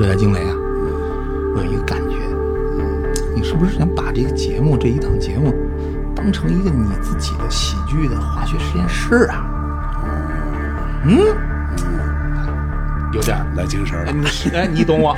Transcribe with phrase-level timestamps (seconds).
[0.00, 0.56] 热带惊雷啊，
[1.54, 2.16] 我有一个感觉，
[3.36, 5.52] 你是不是想把这个节目这一档节目
[6.16, 9.44] 当成一个你自己的喜剧的化学实验室啊？
[11.04, 11.20] 嗯，
[13.12, 13.36] 有点。
[13.54, 14.12] 来精神哎，了。
[14.12, 15.14] 你是哎，你懂我，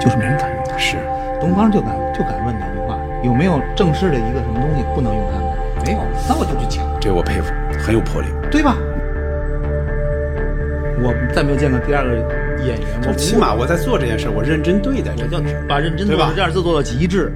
[0.00, 0.78] 就是没人敢用它。
[0.78, 0.96] 是，
[1.38, 5.84] 东方就敢就敢问那句话：有没有正式的一个什么东西不能用它们？
[5.84, 8.28] 没有，那我就去抢，这我佩服，很有魄力。
[8.50, 8.74] 对吧？
[11.02, 12.14] 我再没有见过第二个
[12.64, 15.64] 演员，我起码我在做这件事，我认真对待这我要件事。
[15.68, 17.32] 把认真对这件事做到极致。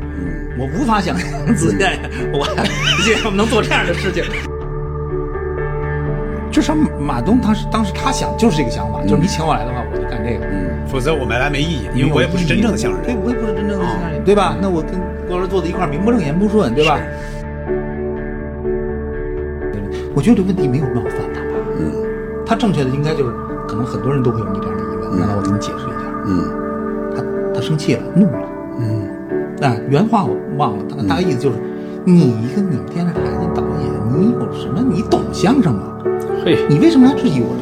[0.59, 1.85] 我无法想象自己
[2.33, 2.47] 我
[3.05, 4.23] 这 我们能做这样的事情。
[6.51, 10.45] 至少马东当时当时他想就是这个想法，就是你请我来的话，我就干这个。
[10.45, 14.55] 嗯，否则我没来没意义，因为我也不是真正的相声对，我也不是真正的相声人，对吧？
[14.61, 17.01] 那我跟郭老师坐在一块儿，名不正言不顺，对吧？
[20.15, 21.57] 我觉得这问题没有冒犯他吧。
[21.79, 21.91] 嗯
[22.45, 23.52] 他正确的应该就是，可
[23.83, 26.07] 能很多人都会有你这样的疑问，那来我给你解释一下。
[26.27, 26.31] 嗯
[27.15, 28.39] 他他生气了，怒了。
[28.79, 29.09] 嗯
[29.61, 31.57] 啊，原话我忘了，大概大概意思就是，
[32.05, 34.81] 你一个你们电视台的导演，你有什么？
[34.89, 35.99] 你懂相声吗？
[36.45, 37.55] 嘿，你为什么要质疑我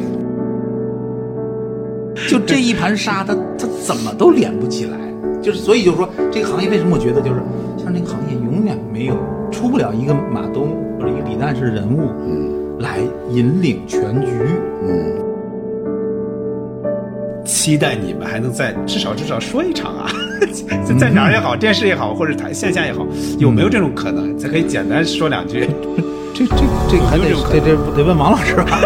[2.15, 2.29] 这个？
[2.29, 4.97] 就这一盘沙，他他怎么都连不起来。
[5.41, 7.41] 就是所以就是说，这个行业为什么我觉得就是
[7.77, 9.15] 像这个行业永远没有
[9.51, 14.31] 出不了一个马东或者一个李诞式人物，嗯来引领全局。
[17.61, 20.09] 期待你们还能再至少至少说一场啊，
[20.83, 23.05] 在在哪儿也好，电视也好，或者台线下也好，
[23.37, 24.35] 有没有这种可能？
[24.35, 25.69] 咱可以简单说两句。
[26.33, 26.55] 这这
[26.89, 28.81] 这还得得得得问王老师吧。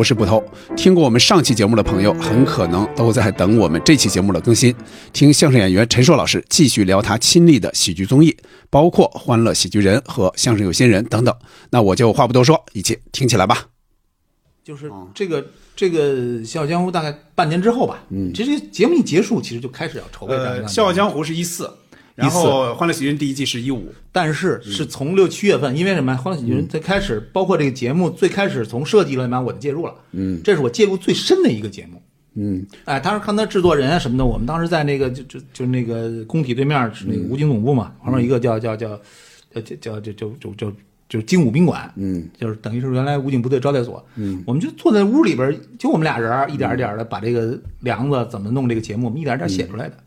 [0.00, 0.42] 我是捕头。
[0.78, 4.74] 听过我们上期节目的朋友，很可能都在等我们这期节目的更新，
[5.12, 8.34] 听相声演员陈硕老师继续聊他亲历的喜剧综艺，
[8.70, 11.36] 包括《欢乐喜剧人》和《相声有新人》等等。
[11.68, 13.66] 那我就话不多说，一起听起来吧。
[14.64, 15.46] 就是这个
[15.76, 16.14] 这个
[16.46, 20.34] 《笑傲江湖》大概半年之后吧，嗯，其实节目一结束，其实就开始要筹备
[20.66, 21.70] 笑傲江湖》是一四，
[22.14, 23.92] 然后《欢乐喜剧人》第一季是一五。
[24.12, 26.12] 但是是从六七月份，因为什么？
[26.16, 32.02] 《欢乐喜剧人》最开始，包括这个节目最开始从设计来讲，我就介入了，嗯，这是我介入最深的一个节目。
[32.34, 38.96] 嗯哎，当时看他制作人啊什么的，我们当时在那个就就就那个工体对面是那个武警总部嘛，旁边一个叫叫叫
[39.52, 40.72] 叫叫叫叫叫叫
[41.08, 50.04] 就是精武宾馆，嗯，就是等于是原来武警部队招待所，嗯，我们就坐在屋里边，就我们俩人一点一点的把这个梁子怎么弄这个节目，我们一点一点写出来的，嗯，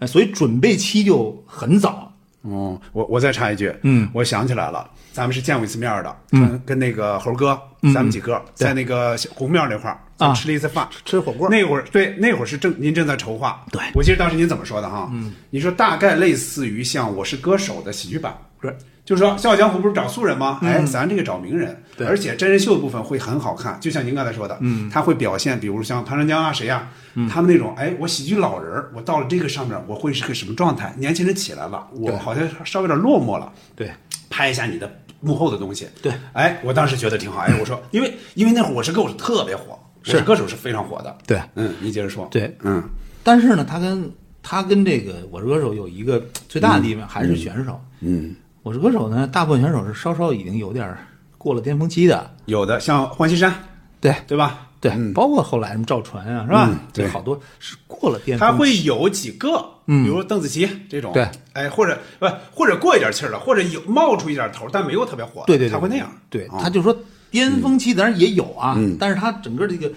[0.00, 2.12] 哎，所以准备期就很早，
[2.42, 7.60] 哦，我我再插一句，嗯，我想起来了，咱们是见过一次面的，嗯，跟那个猴哥，
[7.94, 15.10] 咱们几个在那个红庙那块儿啊吃了一次饭，吃火锅，那会儿对，那会儿是正您正在筹划，对我记得当时您怎么说的哈？
[15.12, 18.74] 嗯，你说大概类似于像《我是歌手》的喜剧版，对，
[19.10, 20.60] 就是说《笑傲江湖》不是找素人吗？
[20.62, 22.06] 哎，咱这个找名人，对。
[22.06, 26.88] 而且真人秀的部分会很好看，就像您刚才说的，嗯，他会表现，比如像唐长江啊，谁呀、
[27.28, 30.94] 他们那种，哎，我喜剧老人儿，我到了这个上面，我会是个什么状态？
[30.96, 33.90] 年轻人起来了，我好像稍微有点落寞了，对。
[34.30, 34.88] 拍一下你的
[35.18, 35.88] 幕后的东西。
[36.00, 37.40] 对，哎，我当时觉得挺好。
[37.40, 41.18] 哎，我说，因为因为那会儿我是歌手特别火，我是歌手是非常火的。
[41.26, 41.42] 对。
[41.56, 42.28] 嗯，你接着说。
[42.30, 42.80] 对，嗯。
[43.24, 44.08] 但是呢，他跟
[44.40, 50.98] 他跟这个《我是歌手》有一个最大的地方还是选手，嗯，我是歌手》呢，大部分选手是稍稍已经有点儿
[51.38, 53.52] 过了巅峰期的，有的像黄绮珊，
[54.00, 54.68] 对对吧？
[54.80, 56.68] 对，包括后来什么赵传啊，是吧？
[56.70, 66.10] 嗯对这好多是过了巅峰他，会有几个，嗯比如邓紫棋这种，对，哎，或者不或者过一点气儿了，或者有冒出一点头，但没有特别火的，对对对，他会那样。
[66.28, 66.94] 对，啊他就说
[67.30, 69.90] 巅峰期当然也有啊，但是他整个这个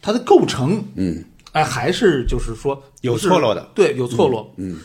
[0.00, 4.78] 他的构成，嗯，哎，还是就是说有错落的，对，有错落，嗯，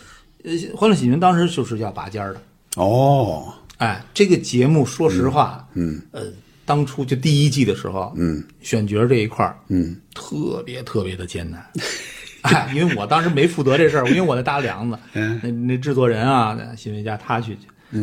[0.43, 2.41] 呃，《欢乐喜剧人》当时就是要拔尖儿的，
[2.75, 6.23] 哦，哎，这个节目说实话，嗯，呃，
[6.65, 11.65] 当初就第一季的时候，嗯，选角这一块儿，嗯，特别特别的艰难。
[12.43, 15.39] 哎，因为我当时没负责这事儿，因为我在搭梁子，嗯。
[15.41, 17.57] 那那制作人啊，那新闻家他去，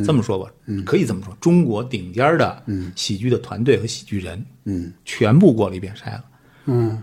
[0.05, 0.51] 这么说吧，
[0.85, 2.63] 可以这么说，中国顶尖儿的
[2.97, 6.25] 喜剧的团队和喜剧人，嗯，全部过了一遍筛了，
[6.65, 7.01] 嗯，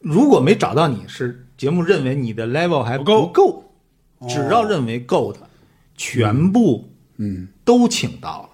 [0.00, 3.26] 如果没找到你是节目认为你的 level 还不够。
[3.26, 3.64] 不够，
[4.28, 5.40] 只要认为够的，
[5.96, 7.48] 全部嗯。
[7.64, 8.48] 都请到了。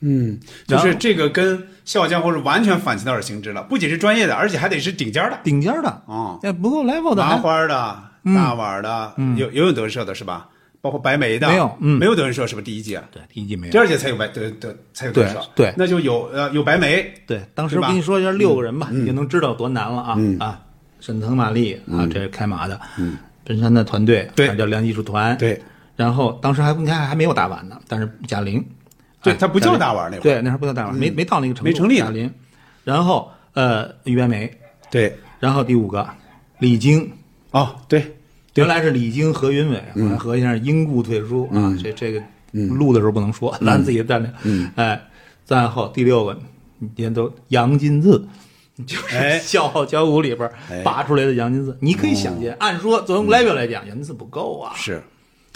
[0.00, 5.40] 嗯，就是这个跟《笑傲江湖》是完全反其道而行之了，不仅是专业的，而且还得是顶尖儿的。
[5.42, 10.48] 顶尖儿的，啊，那不够 level 的麻花的、大碗的，有有有德社的是吧？
[10.80, 11.98] 包括白眉的，没有嗯。
[11.98, 13.02] 没有德云社是不是第一季啊？
[13.10, 13.72] 对第一季没有。
[13.72, 13.78] 第。
[13.78, 15.74] 二届才有白德德才有德云社，对对。
[15.76, 17.82] 那就有呃有白眉，对，当时吧？
[17.82, 20.38] 我跟你说一下六个人吧，你就能知道多难了啊、嗯。
[20.38, 20.60] 啊！
[21.00, 24.56] 沈腾、马丽啊，这是开马的，嗯，本山的团队，对。
[24.56, 25.36] 叫梁艺术团，。
[25.36, 25.60] 对
[25.98, 28.74] 然后当时还应该还没有大碗呢，但是贾玲，哎
[29.20, 30.22] 对他不叫大碗那会儿。
[30.22, 32.32] 对，那时候不叫大碗，没没到那个程度，没成立贾玲，
[32.84, 34.48] 然后呃于白眉，
[34.92, 35.12] 对。
[35.40, 36.08] 然后第五个
[36.60, 37.10] 李菁，
[37.50, 38.16] 哦对
[38.54, 42.22] 原来是李菁、何云伟，后来何先生因故退出啊，这这个
[42.52, 44.32] 录的时候不能说，咱自己站着。
[44.76, 45.00] 哎，
[45.44, 46.38] 再后第六个，
[46.78, 48.24] 你看都杨金字，
[48.86, 50.82] 就是哎《笑傲江湖》里边哎。
[50.82, 54.72] 拔出来的杨金字，你可以想见，按说作为 level 来讲，杨金字不够啊。
[54.76, 55.02] 是，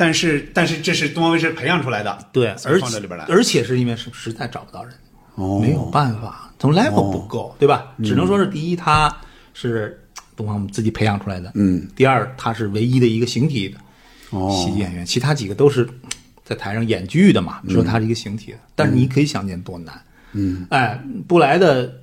[0.02, 4.92] 但是但是这是东方卫视培养出来的，对，而且放这里边来，而且是因为是实在找不到人，
[5.36, 5.60] 哦。
[5.60, 7.94] 没有办法，从 level 不够，对吧？
[8.02, 9.16] 只能说是第一，他
[9.54, 9.96] 是
[10.34, 13.78] 东方自己培养出来的，嗯，第二，他是唯一的一个形体的
[14.30, 14.50] 哦。
[14.50, 15.88] 喜剧演员，其他几个都是
[16.42, 17.70] 在台上演剧的嘛，嗯。
[17.72, 19.94] 说他是一个形体的，但是你可以想见多难，
[20.32, 21.94] 嗯，哎，不来的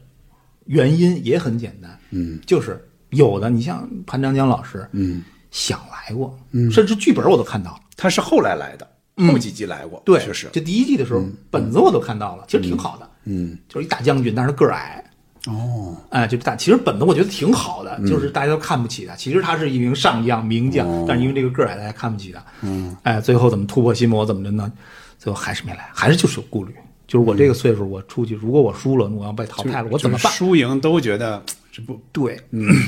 [0.68, 7.82] 原因也很简单，嗯，就是有的，你像潘长江老师，嗯，想来过，嗯，甚至剧本我都看到了。
[8.00, 8.88] 他是后来来的，
[9.28, 13.10] 后几集来过，对，确实，这第一季的时候，本子我都看到了，其实挺好的。
[13.26, 15.04] 嗯，就是一大将军，但是个儿矮。
[15.48, 19.16] 哦，哎，就是大，其实本子我觉得挺好的，就是大家都看不起他。
[19.16, 22.44] 其实他是一名上将、名将，但是因为这个个儿矮，大家看不起他。
[22.62, 24.72] 嗯，哎，最后怎么突破心魔，怎么着呢？
[25.18, 26.74] 最后还是没来，还是就是有顾虑。
[27.08, 30.32] 就是我这个岁数，我出去，如果我输了，我要被淘汰了，我怎么办？
[30.32, 31.42] 输赢都觉得
[31.72, 32.40] 这不对，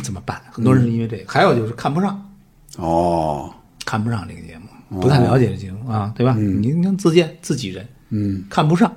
[0.03, 0.41] 怎么办？
[0.51, 2.31] 很多人是因为这个，还有就是看不上，
[2.77, 3.51] 哦，
[3.85, 4.60] 看不上这个节目，
[4.99, 6.35] 不太了解这节目啊，对吧？
[6.37, 8.93] 你你看自荐自己人，嗯，看不上，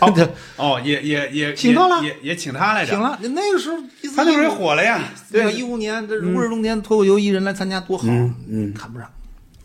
[0.00, 2.02] 哦 哦，也也也 请到了。
[2.02, 3.76] 也也也请他来着，请了，那个时候
[4.14, 5.00] 他那时候也火了呀，
[5.32, 5.42] 对。
[5.42, 8.06] 啊，一五年这如日中天脱口秀艺人来参加多好，
[8.48, 9.10] 嗯，看不上，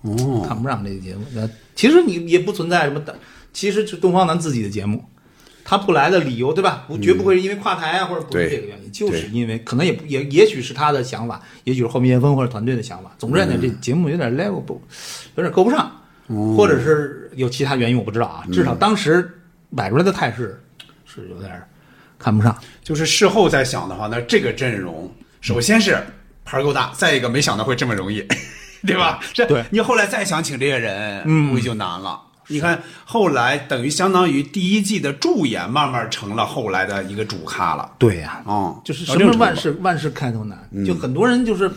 [0.04, 1.26] 哦，看不上这个节目。
[1.34, 3.14] 那其实你也不存在什么的，
[3.52, 5.04] 其实是东方咱自己的节目，
[5.64, 6.86] 他不来的理由对吧？
[6.88, 13.12] 不绝不会是因为跨台啊，或者不是对这个原因，就是因为可能也也也许是他的想法，也许是后面叶峰或者团队的想法。
[13.18, 14.82] 总之来讲，这节目有点 level 不，
[15.36, 15.92] 有点够不上，
[16.56, 18.44] 或者是有其他原因我不知道啊。
[18.52, 19.30] 至少当时
[19.76, 20.62] 摆出来的态势
[21.06, 21.52] 是有点
[22.18, 22.56] 看不上。
[22.84, 25.98] 就是事后再想的话，那这个阵容，首先是
[26.44, 28.26] 牌儿够大，再一个没想到会这么容易，
[28.86, 29.20] 对吧？
[29.34, 32.20] 这对你后来再想请这些人，嗯，估计就难了。
[32.52, 37.92] 你看后来等于相当于第一季的助演，慢慢成了后来的一个主咖了。
[37.98, 41.72] 对呀、哦，就是什么万事万事开头难，就很多人就是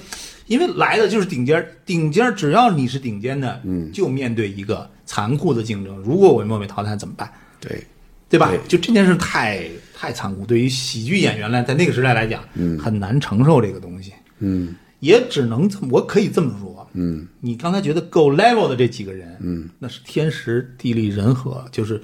[0.46, 5.96] 因为来的就是顶尖，顶尖只要你是顶尖的，嗯，就面对一个残酷的竞争。
[5.98, 7.30] 如果我们被淘汰怎么办？
[7.60, 7.82] 对，
[8.28, 8.48] 对吧？
[8.50, 9.66] 对就这件事太
[9.96, 14.74] 太残酷，对于喜剧演员来，在那个时代来讲，嗯，很难承受这个东西，嗯，
[15.04, 22.02] 也只能这么，我可以这么说，嗯，你刚才觉得够 level 的这几个人，嗯，那是天时地利人和，就是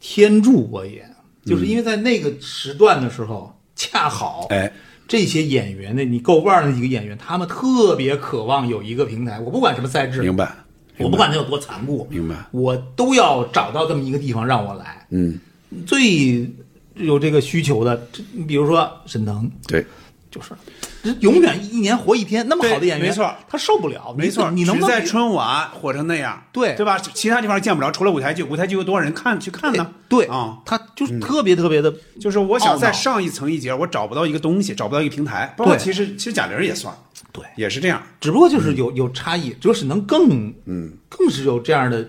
[0.00, 1.04] 天助我也，
[1.44, 4.72] 就是因为在那个时段的时候，恰好，哎，
[5.06, 10.50] 这些演员的你够腕儿的那几个演员，他们特别渴望有一个平台，我不管什么赛制，明白，
[10.98, 15.06] 我不管它有多残酷，明白，我都要找到这么一个地方让我来。
[15.10, 15.38] 嗯，
[15.86, 16.48] 最
[16.94, 19.84] 有这个需求的，这你比如说沈腾，对，
[20.30, 20.50] 就是
[21.02, 26.98] 这永远一年活一天，那么好的演员，没错他受不了，没错，你能不能在春晚火成那样，对对吧？
[26.98, 29.90] 其他地方见不着，除了舞台剧，舞台剧有多少人看去看呢？
[30.08, 35.54] 对啊，他就是特别特别的，就是我想再上一层一节，我找不到一个东西，找不到一个平台。
[35.56, 36.94] 包括对其实其实贾玲也算，
[37.32, 38.02] 对，也是这样。
[38.20, 42.06] 只不过就是有有差异，只有沈腾更嗯更是有这样的。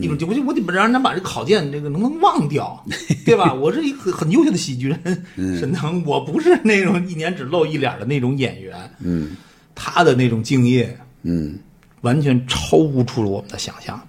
[0.00, 2.84] 一种，我就我得让人把这考验这个能不能忘掉，
[3.26, 3.52] 对吧？
[3.54, 9.36] 我是一个很很优秀的喜剧人，沈腾，我不是那种一年只露一脸的那种演员，嗯，
[9.74, 11.58] 他的那种敬业，嗯，
[12.00, 14.00] 完全超乎出了我们的想象，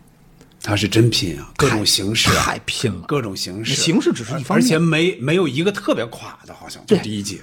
[0.62, 3.02] 他是真拼啊，各种形式啊，太拼了。
[3.08, 7.42] 各种形式，形式只是一方面而且没没有一个特别垮的，好像就对第一季。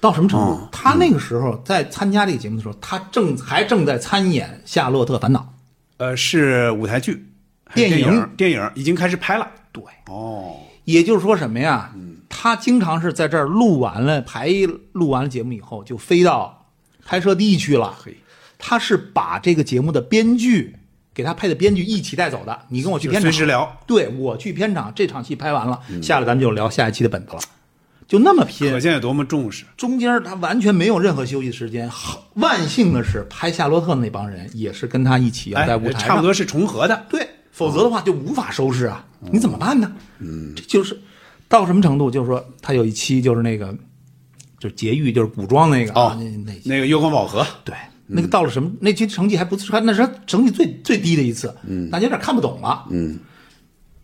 [0.00, 0.46] 到什么程度？
[0.46, 5.52] 哦他那个时候在参加这个节目的时候，他正还正在参演《夏洛特烦恼
[5.96, 7.26] 呃，是舞台剧，
[7.74, 9.44] 电影电影，已经开始拍了。》。
[9.72, 11.92] 对，哦，也就是说什么呀？
[12.28, 14.48] 他经常是在这儿录完了排
[14.92, 16.66] 录完了节目以后，就飞到
[17.04, 17.96] 拍摄地去了。
[17.98, 18.16] 嘿，
[18.58, 20.76] 他是把这个节目的编剧
[21.14, 22.58] 给他配的编剧一起带走的。
[22.68, 23.78] 你跟我去片场，随时聊。
[23.86, 27.40] 对我去片场，这场戏拍完了，下来咱们就聊下一期的本子了，
[28.06, 28.78] 就那么拼可。
[28.78, 29.64] 见有多么重视。
[29.76, 31.88] 中间他完全没有任何休息时间。
[31.88, 37.06] 好万幸的是，拍夏洛特那帮人也是跟他一起要哎在舞台上，差不多是重合的。
[37.08, 37.28] 对，
[37.58, 39.90] 否则的话就无法收拾啊，你怎么办呢？
[40.20, 40.96] 嗯，这就是
[41.48, 42.08] 到什么程度？
[42.08, 43.76] 就是说他有一期就是那个
[44.60, 47.74] 就是劫狱，就是古装那个哦啊那那那个月光宝盒，对，
[48.06, 48.70] 那个到了什么？
[48.80, 53.18] 那期成绩还不错，那是他成绩最最低的一次，嗯，大家有点看不懂了，嗯，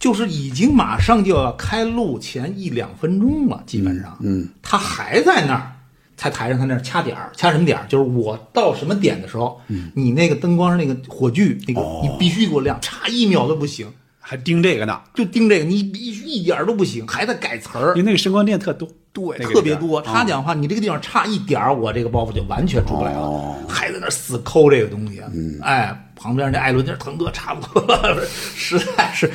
[0.01, 5.74] 就是已经马上就要开录前一两分钟了，基本上，嗯，他还在那儿，
[6.17, 7.87] 在台上他那儿掐点儿，掐什么点儿？
[7.89, 20.03] 就是我到什么点的时候，嗯，你那个灯光那个火炬那个，哦你必须给我亮，差一秒都不行，还盯这个呢，就盯这个，你必须一点儿都不行，还在改词儿因为，那个声光电特多，对，那个特别多。
[20.03, 25.23] 他讲话，你这个地方差一点儿，我这个包袱就完全出不来了，哦还在那儿死抠这个东西。
[25.33, 29.31] 嗯，哎，旁边那艾伦那腾哥差不多了， 实在是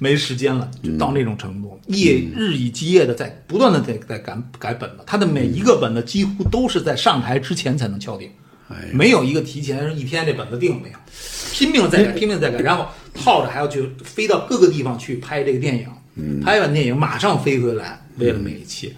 [0.00, 8.28] 没时间了，就到那种程度，夜日以继夜的在不断的在在改改本子，他的每一个本子几乎都是在上台之前才能敲定。
[8.68, 10.96] 哎没有一个提前一天这本子定了没有，
[11.52, 18.94] 拼命地在改，拼命地在改，然后套着还要去飞到各个地方去拍这个电影，拍完电影马上飞回来，为了每一期，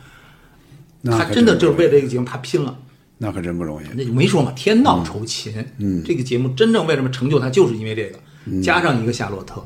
[1.04, 2.78] 他真的就是为了这个节目他拼了。
[3.18, 3.86] 那可真不容易。
[3.94, 5.54] 那就没说嘛，天道酬勤。
[5.78, 9.64] 嗯，这个节目真正为什么成就他，就是因为这个，加上一个夏洛特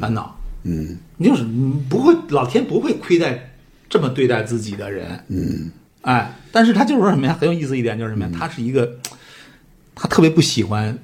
[0.00, 0.38] 烦恼。
[0.62, 1.44] 嗯，你就是
[1.88, 3.54] 不会，老天不会亏待
[3.88, 5.18] 这么对待自己的人。
[5.26, 5.72] 嗯，
[6.02, 7.36] 哎，但是他就是说什么呀？
[7.40, 8.30] 很有意思一点就是什么呀？
[8.32, 8.88] 他是一个，
[9.96, 10.96] 他特别不喜欢，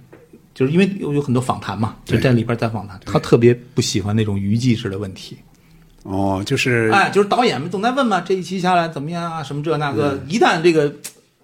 [0.54, 5.36] 就是因为有有很多访谈嘛，就在里边在访谈，他特别不喜欢那种娱记式的问题。
[6.10, 9.42] 哦，就是哎，就是导演们总在问嘛，这一期下来怎么样啊？
[9.42, 10.90] 什么这那个，一旦这个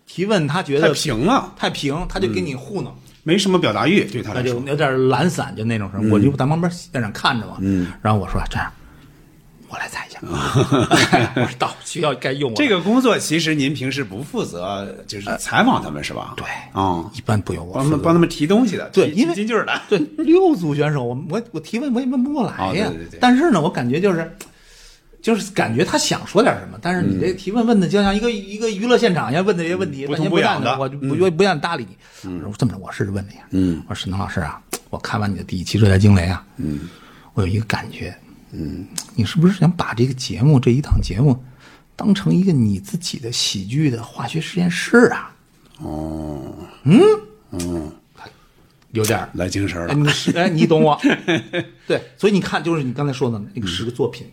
[0.07, 2.91] 提问他觉得太平了，太平，他就给你糊弄。
[3.25, 4.63] 没什么表达欲，对他来说。
[4.67, 6.03] 有点懒散，就那种事儿。
[6.11, 8.71] 我就在旁边现场看着嘛，嗯然后我说这样，
[9.69, 10.19] 我来猜一下，
[11.37, 16.35] 我说到需要该用我这个工作其实您平时不负责，就是采访他们是吧？
[16.39, 19.73] 对啊，一般不用我帮他们帮他们提东西的，对因为提金句儿的。
[19.91, 22.87] 对六组选手，我我我提问我也问不过来呀。
[22.89, 24.31] 哦对对对但是呢，我感觉就是。
[25.25, 31.97] 就是感觉他想说点什么，但是你这提问问的就像一个一个娱乐现场一样，问的这些问题嗯不半天不痛不痒的我就不不不愿搭理你。
[32.41, 33.33] 我说这么着，我试着问你。
[33.53, 36.81] 嗯，我说沈腾老师啊，我看完你的第一期《热带惊雷》啊，嗯，
[37.33, 38.15] 我有一个感觉，
[38.53, 41.43] 嗯，你是不是想把这个节目这一档节目
[41.97, 45.35] 当成一个你自己的喜剧的化学实验室啊？
[45.79, 47.01] 哦，嗯
[47.53, 47.91] 嗯
[48.93, 49.95] 有点来精神了。
[50.37, 51.01] 哎，你懂我，
[51.89, 54.31] 对，所以你看，就是你刚才说的那个十个作品，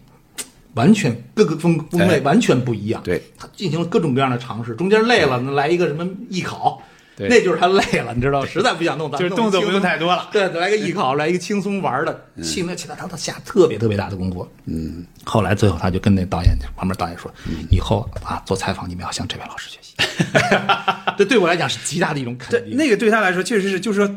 [0.76, 3.02] 完全各个风风味哎完全不一样。
[3.04, 6.82] 对，他进行了各种各样的尝试，中间累了，来一个什么艺考，
[7.16, 7.28] 对。
[7.28, 10.30] 那就是他累了，你知道，实在不想弄，咱就是动作不用太多了。
[10.32, 14.48] 对，来个艺考，来一个轻松玩的，轻的，其他他他下特别特别大的功夫。
[14.66, 17.32] 嗯，后来最后他就跟那导演旁边导演说，
[17.70, 19.96] 以后啊做采访你们要向这位老师学习。
[21.18, 22.78] 这对我来讲是极大的一种肯对，定。
[22.78, 24.16] 那个对他来说确实是，就是说，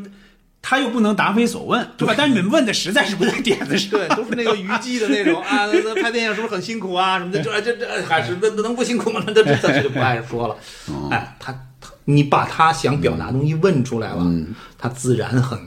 [0.67, 2.15] 他又不能答非所问，对吧？
[2.17, 3.91] 但是你们问的实在是不在点子上。
[3.91, 7.19] 对，都是那个娱记的那种 啊，那那拍电影是不是很辛苦啊？
[7.19, 9.23] 什么的，就哎这这还是那那能不辛苦吗？
[9.27, 10.57] 那这这这就不爱说了。
[11.13, 14.25] 哎，他他你把他想表达的东西问出来了，
[14.79, 15.59] 他自然很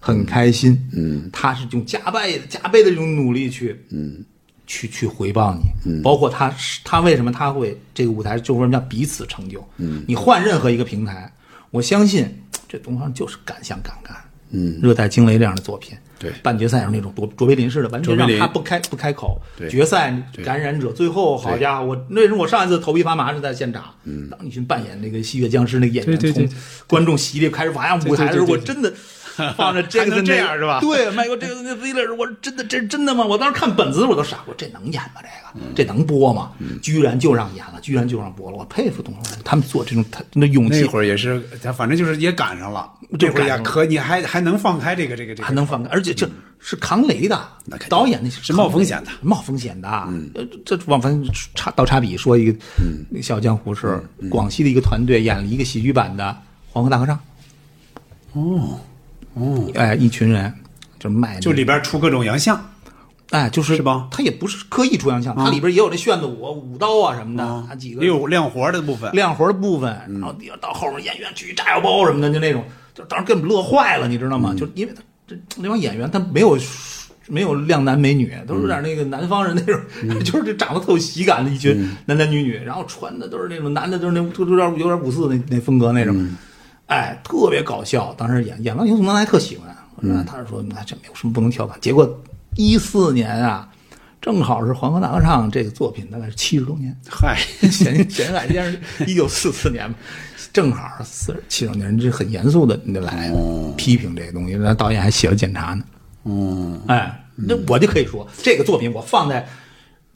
[0.00, 0.88] 很开心。
[0.96, 4.24] 嗯，他是用加倍加倍的这种努力去嗯。
[4.70, 9.66] 去去回报你，包括他是他为什么他会这个舞台就为什么叫彼此成就？
[9.78, 11.32] 嗯，你换任何一个平台，
[11.70, 12.28] 我相信
[12.68, 14.14] 这东方就是敢想敢干。
[14.50, 16.30] 嗯，热带惊雷这样的作品，对。
[16.42, 19.40] 半决赛是那种卓卓别林式的，完全让他不开不开口。
[19.56, 19.68] 对。
[19.68, 20.14] 决赛
[20.44, 24.28] 感染者最后，好家伙，我那时候我上一次头皮发麻是在现场，嗯。
[24.30, 26.48] 当你去扮演那个吸血僵尸那个演员，从
[26.86, 28.92] 观众席里开始往下舞台的时候，我真的。
[29.56, 33.24] 放着这个这样是吧对，迈过这个那 v i l l a 我真的这真的吗？
[33.24, 35.20] 我当时看本子我都傻，我说这能演吗？
[35.22, 36.52] 这个这能播吗？
[36.82, 46.28] 居然就让演了，居然就让播了，我佩服东方人，他们做这种他那勇气那会儿也是，他反正就是也赶上了，这会儿也可你还还能放开这个这个这个，还能放开，而且这
[46.58, 47.40] 是扛雷的
[47.88, 49.88] 导演，那是是冒风险的冒风险的。
[50.08, 50.30] 嗯，
[50.64, 56.24] 这往反正插倒插笔说一个，嗯那小江湖是广西的一个团队演了一个喜剧版的
[56.72, 57.16] 《黄河大合唱》。
[58.32, 58.78] 哦
[59.34, 60.52] 哦，哎，一群人
[60.98, 62.70] 就卖，就里边出各种洋相，
[63.30, 64.08] 哎，就是是吧？
[64.10, 68.02] 他也不是刻意出洋相，它里边也有这炫子舞、舞刀啊什么的，他几个。
[68.02, 69.10] 也有亮活的部分。
[69.12, 74.54] 亮活的部分，然后到后面演员举炸药包什么的，就那种，就当时给我们乐坏了，你知道吗？
[74.56, 76.58] 就因为他这那帮演员他没有
[77.28, 79.78] 没有靓男美女，都是有点那个南方人那种，
[80.24, 86.34] 就是这长得特有喜感的一群男男女女，然后穿的都是那种男的都是那都有点有点五四那那风格那种，
[86.88, 88.12] 哎，特别搞笑。
[88.18, 91.80] 当时演演完以后，宋丹还特喜欢，我说他是说那这没有什么不能调侃。
[91.80, 92.22] 结果
[92.56, 93.66] 一四年啊。
[94.20, 96.94] 正好是《黄河大合唱》这个作品，大概是七十周年。
[97.08, 97.38] 嗨，
[97.70, 99.94] 咸咸海先生一九四四年嘛，
[100.52, 103.32] 正好四十七周年，这很严肃的你得来
[103.76, 105.84] 批评这个东西，那导演还写了检查呢。
[106.24, 109.48] 嗯，哎，那我就可以说，这个作品我放在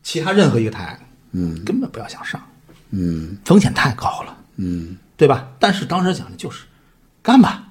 [0.03, 0.99] 其他任何一个台，
[1.31, 2.43] 嗯，根本不要想上，
[2.91, 5.53] 嗯，风险太高了，嗯，对吧？
[5.59, 6.65] 但是当时想的就是
[7.23, 7.69] 干吧，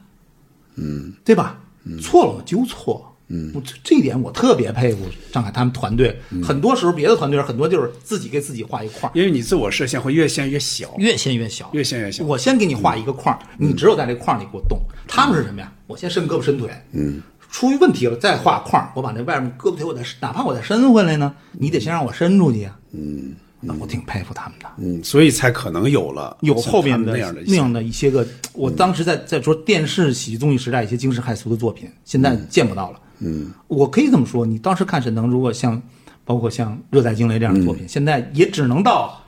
[0.76, 1.60] 嗯，对吧？
[2.02, 3.08] 错了我纠错。
[3.34, 6.20] 嗯，我这这一点我特别佩服张凯他们团队。
[6.44, 12.26] 很多时候别的团队很多就是自己给自己画一块儿，因为你自我设限会越限越小，越限越小，越限越小。
[12.26, 14.78] 我先给你画一个框儿，你只有在这框儿里给我动。
[15.08, 15.72] 他们是什么呀？
[15.88, 24.66] 我先伸胳膊伸腿，嗯，出于问题了再画框儿，我把那外面胳膊腿我再哪怕我再伸回来呢，你得先让我伸出去呀，嗯，那我挺佩服他们的。
[24.78, 33.00] 嗯，所以才可能有了有后边的那样的那样的一些个，我当时在在说电视喜剧综艺时代一些惊世骇俗的作品，现在见不到了。
[33.20, 35.82] 嗯，我可以这么说，你当时看沈腾，如果像
[36.26, 39.22] 包括像《热带惊雷》这样的作品，现在也只能到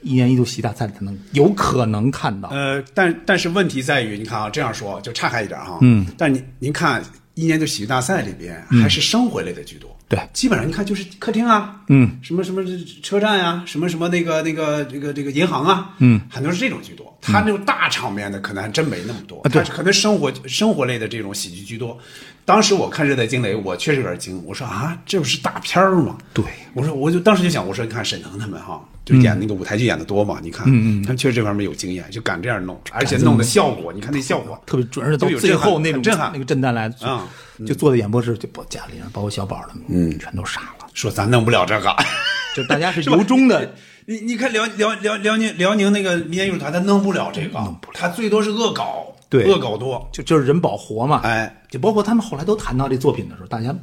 [0.00, 2.48] 一年一度喜剧大赛里才能有可能看到。
[2.48, 7.00] 呃，但但是问题在于，你看啊，这样说就岔开一点哈，嗯，但您您看
[7.34, 12.62] 一年一度喜剧大赛里边还是生活类的居多，对基本上你看就是客厅啊，嗯，什么什么
[13.02, 17.16] 车站呀、什么什么那个那个这个这个银行啊，嗯，很多是这种居多。
[17.22, 21.98] 他那种大场面的可能还真没那么多，啊对他可能生活生活类的这种喜剧居多。
[22.44, 26.18] 当时我看《热带惊雷》，我确实有点惊，我说啊，这不是大片儿吗？
[26.34, 30.64] 对，我说我就当时就想，我说你看沈腾他们哈，就演那个舞台剧演的多嘛，你看，
[31.02, 36.30] 他们确实这方面有经验，就敢这样弄，而且弄的效果，你看那效果，特别准，而且到就有震撼最后那种震撼。
[36.32, 37.26] 那个震撼来啊，
[37.66, 40.86] 就坐在演播室，就包家里人，包括小宝他们，嗯，全都傻了。
[40.94, 41.94] 说咱弄不了这个。
[42.54, 43.74] 就大家是 由衷的，
[44.06, 49.50] 你你看辽辽辽辽宁辽宁那个民间艺术团，他弄不了这个，他最多是恶搞，对。
[49.50, 51.22] 恶搞多，就就是人保活嘛。
[51.24, 53.74] 哎，就包括他们后来都谈到这作品的时候，大家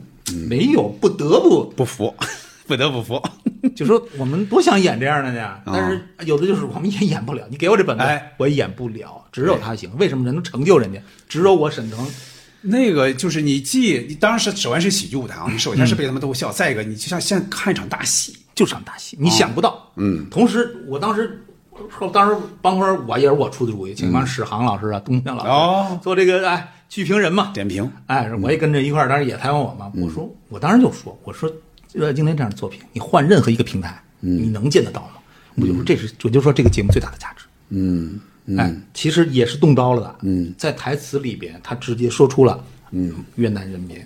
[0.48, 2.14] 没有不得不不服，
[2.70, 3.22] 不得不服。
[3.76, 7.46] 就说我们多想演这样的呢，但是有的就是我们也演不了。
[7.50, 9.90] 你给我这本子哎，我也演不了，只有他行。
[9.98, 11.02] 为什么人能成就人家？
[11.28, 12.08] 只有我沈腾。
[12.62, 19.92] 那个就是你既你当时首先是喜剧舞台啊，你首先是被他们逗笑，再一个你就像现在看一场大戏，就场大戏，你想不到。
[19.96, 21.42] 嗯，同时我当时，
[22.14, 29.92] 当时帮会儿我也是我出的主意，请帮史航老师啊、东江老师、哦做这个哎剧评人嘛，点评，哎，我也跟着一块儿，当时也采访我嘛。
[29.96, 31.50] 我说，我当时就说，我说
[31.94, 35.14] 《热带惊雷》这样的作品，你换任何一个平台，你能见得到吗？
[35.56, 37.46] 我就说这是，我就说这个节目最大的价值。
[37.70, 38.20] 嗯，
[38.58, 40.16] 哎，其实也是动刀了的。
[40.22, 43.98] 嗯，在台词里边，他直接说出了，嗯，越南人民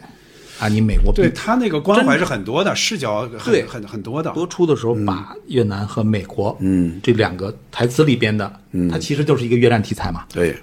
[0.59, 3.65] 啊，你美国对他那个关怀是很多的，视角很对。
[3.65, 10.55] 很很多的，播出的时候，把越南和美国，嗯，这两个台词里边的，嗯，它其实就是一个越战题材嘛，对，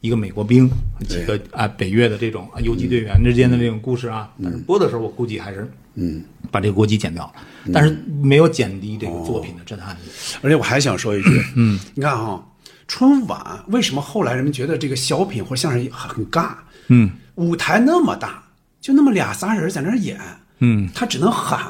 [0.00, 0.70] 一个美国兵
[1.08, 6.24] 几个啊北越的这种啊游击队员之间的这种故事啊，但是播的时候我估计还是嗯。
[6.50, 7.32] 把这个国籍剪掉了，
[7.74, 9.98] 但是没有减低这个作品的震撼力。
[10.40, 12.42] 而且我还想说一句，嗯， 你看哈，
[12.86, 16.52] 春晚为什么后来人们觉得这个小品或者相声很尬？
[16.86, 18.42] 嗯，舞台那么大，
[18.80, 20.18] 就那么俩仨人在那儿演，
[20.60, 21.60] 嗯，他只能喊，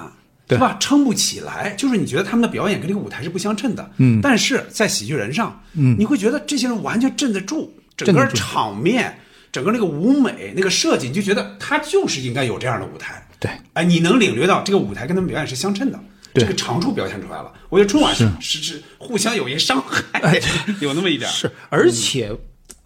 [0.46, 0.56] 对。
[0.56, 0.76] 吧？
[0.78, 9.18] 撑不起来，就是你觉得他们的表演跟这个舞台是不相称的，嗯，但是在喜剧人上，嗯，你会觉得这些人完全镇得住，整个场面，
[9.50, 16.00] 整个那个舞美那个设计，你就觉得他就是应该有这样的舞台，对，哎，你能领略到这个舞台跟他们表演是相称的，
[16.32, 17.52] 对这个长处表现出来了。
[17.68, 20.40] 我觉得春晚是是是互相有一伤害，
[20.80, 22.30] 有那么一点儿是，而且，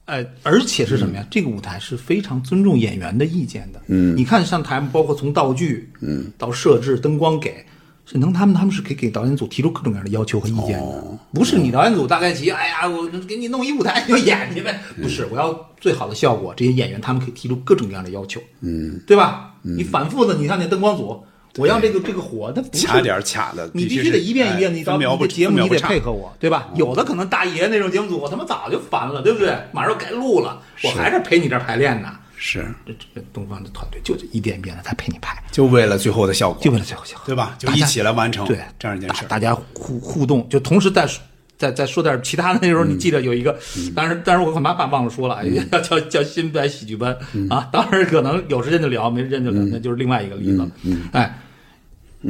[0.04, 1.26] 呃，而且是什么呀？
[1.30, 3.80] 这个舞台是非常尊重演员的意见的。
[3.86, 7.64] 嗯，你看上台，包括从道具，嗯，到设置、灯光给。
[8.12, 19.54] 沈腾他们他们是可以给导演组提出各种各样的要求和意见的，不是你导演组大概齐，哎呀，我给你弄一舞台你就演去呗，不是，我要最好的效果，这些演员他们可以提出各种各样的要求，嗯，对吧？
[19.62, 21.24] 你反复的，你看那灯光组，
[21.56, 26.68] 我要这个这个火，它不是卡点儿卡的，你必须得一遍一遍，的你到分秒不你的节目你得配合我，对吧？
[26.74, 29.56] 有的可能大爷那种节目组，我他妈早就烦了，对不对？
[29.72, 32.10] 马上该录了，我还是陪你这儿排练呢。
[32.44, 32.66] 是。
[32.84, 37.54] 这这东方的团队就是一遍一遍的在陪你拍，就为了最后的效果，就为了最后效果，对吧？
[37.56, 39.22] 就一起来完成对这样一件事。
[39.22, 41.08] 大大家互互动，就同时在
[41.56, 42.58] 在在说点其他的。
[42.60, 47.16] 那时候你记得有一个，嗯当然当然我恐怕把忘了说了，要 叫叫新白喜剧班。
[47.32, 47.48] 嗯。
[47.48, 47.68] 啊。
[47.72, 50.70] 当时可能有时间就聊，没时间就聊，那就是另外一个例子了。
[51.12, 51.38] 哎，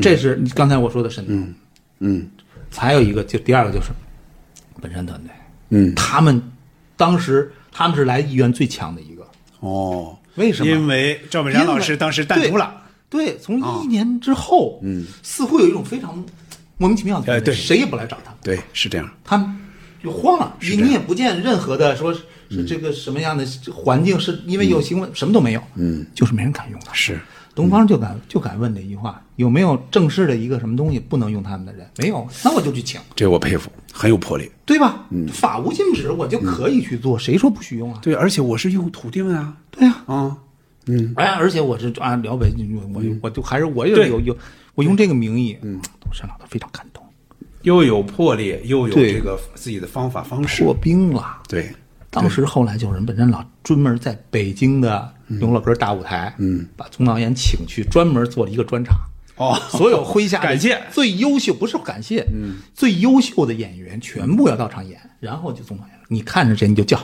[0.02, 1.54] 这是刚才我说的沈腾，
[2.00, 2.28] 嗯
[2.74, 3.88] 还有一个就第二个就是
[4.80, 5.30] 本山团队，
[5.68, 6.42] 嗯，他们
[6.96, 9.11] 当时他们是来意愿最强的一个，
[9.62, 10.70] 哦，为什么？
[10.70, 16.24] 因为赵本山老师当时淡出了，对，从一年之后，嗯，似乎有一种非常
[16.78, 19.08] 莫名其妙的感觉，谁也不来找他，对，是这样。
[19.22, 19.56] 他们
[20.02, 20.56] 就慌了。
[20.60, 22.12] 你你也不见任何的说
[22.50, 26.92] 是这个什么样的环境，是因为有新闻，什么都没有，嗯，就是没人敢用他。
[26.92, 27.20] 是，
[27.54, 31.86] 东方就敢就敢问这一句话：有没有正式的一个什么东西不能用他们的人？
[31.98, 34.50] 没有，那我就去请，这我佩服，很有魄力。
[34.64, 35.06] 对吧？
[35.32, 38.00] 法无禁止，我就可以去做，谁说不许用啊？
[38.02, 40.36] 对，而且我是用土地们啊，对呀，啊，
[40.86, 44.36] 嗯，哎，而且我是啊辽北，我我我就还是我有有有，
[44.74, 45.78] 我用这个名义，嗯，
[46.10, 47.04] 山老都非常感动，
[47.62, 50.64] 又有魄力，又有这个自己的方法方式。
[50.64, 50.72] 破。
[50.72, 51.42] 冰了。
[51.46, 51.70] 对，
[52.08, 58.96] 当时后来就是本山老专门在北京的永乐阁大舞台，嗯，把总导演请去，专门做了一个专场。
[59.42, 60.80] 哦，所有麾下感谢。
[60.92, 66.98] 最优秀，不是感谢，嗯，最优秀的演员全部要到场演，然后就总导演了，你看着谁你就叫，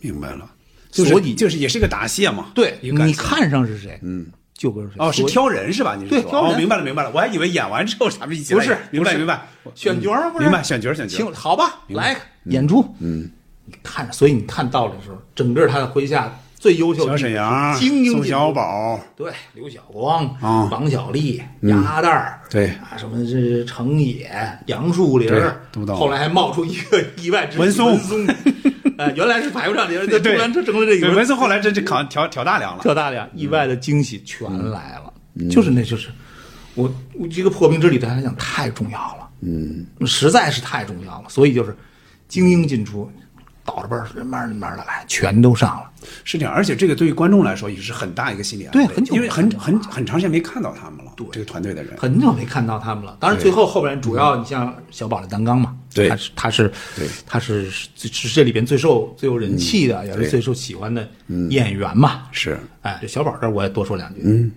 [0.00, 0.48] 明白了。
[0.90, 2.52] 就是所以就是也是个答谢嘛。
[2.54, 4.94] 对，你看上是谁，嗯，就跟谁。
[4.98, 5.96] 哦，是挑人是吧？
[5.96, 6.20] 你是说。
[6.20, 6.54] 对挑人。
[6.54, 10.28] 哦，明白了明白了，我还以为演完之后咱们一起不是明白明白，选角吗？
[10.28, 11.16] 不是，明白选角选角。
[11.16, 12.14] 行，好吧，来
[12.44, 13.30] 演出，嗯，
[13.64, 24.30] 你看着，所以你看到了的时候，整个他的麾下最优秀的小沈阳、精英宋小宝，对，刘晓光、啊王小利、鸭蛋儿，对啊，什么这程野、
[24.66, 28.28] 杨树林儿都到后来还冒出一个意外之喜文松
[28.96, 32.82] 呃，原来是排不上名，这对突然成了这，个文松后来这这扛挑挑大梁了。
[32.84, 35.12] 挑大梁意外的惊喜全来了，
[35.50, 36.10] 就是那就是
[36.76, 41.76] 我我这个破冰之旅对他来讲太重要了，嗯，实在是太重要了，所以就是
[42.28, 43.10] 精英进出，
[43.64, 45.90] 倒着班儿慢慢慢的来，全都上了。
[46.24, 51.96] 是这样，而且这个对于观众来说也是很大一个心理安慰，对很久因为很很很长时间没看到他们了，这个团队的人。
[51.96, 53.16] 很久没看到他们了。
[53.20, 61.08] 当然，最后后边主要你像小宝的担纲嘛，对他是他是对他是是是这里边最受最有人气的，也是最受喜欢的
[61.48, 62.22] 演员嘛。
[62.32, 64.50] 是，哎，这小宝这儿我也多说两句，嗯，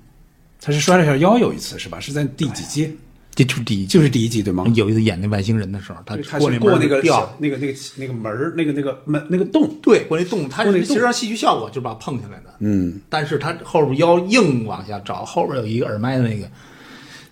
[0.60, 2.00] 他是摔了下腰有一次是吧？
[2.00, 2.98] 是在第几集？
[3.36, 3.88] 这就是第一季。
[3.88, 4.66] 就是第一集对吗？
[4.76, 16.48] 有一次演那外星人的时候，他他过那过那个掉小，那个那个那个门儿那个那个门那个洞，对，过那洞，他过那其实上戏剧效果就是把他碰下来的，嗯，但是他后边腰硬往下找，后边有一个耳麦的那个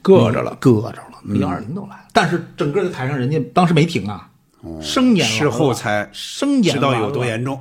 [0.04, 0.58] 硌着了。
[0.60, 4.30] 硌着了，幺二零都来了，但是整个的台上人家当时没停啊，
[4.82, 7.60] 生演了事后才生演知道有多严重。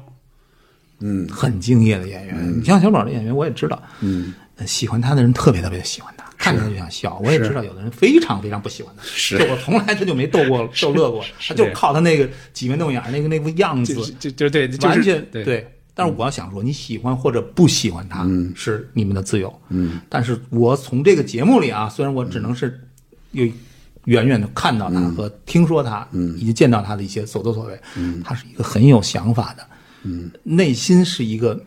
[1.05, 2.61] 嗯很敬业的演员。
[2.61, 4.33] 你像小宝这演员，我也知道，嗯，
[4.67, 7.21] 喜欢他的人特别特别的喜欢他，看着就想笑。
[7.25, 9.39] 我也知道有的人非常非常不喜欢他，是。
[9.41, 15.67] 就我从来他就没逗过逗乐过，他就靠他那个挤眉弄眼儿那个那副样子就，就就对，完全对。
[15.95, 18.27] 但是我要想说，你喜欢或者不喜欢他，
[18.57, 19.55] 是你们的自由。
[19.69, 22.81] 嗯，但是我从这个节目里啊，虽然我只能是
[23.33, 23.45] 有
[24.07, 29.67] 远远的看到他和听说他，嗯，以及见到他的一些所作所为，嗯，他是一个很有想法的，
[30.05, 31.63] 嗯，内心是一个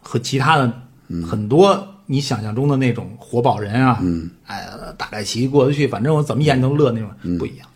[0.00, 0.72] 和其他的
[1.28, 7.66] 很多你想象中的那种活宝人啊，嗯，哎，大概齐过得去，反正我怎么演都乐那种，不一样。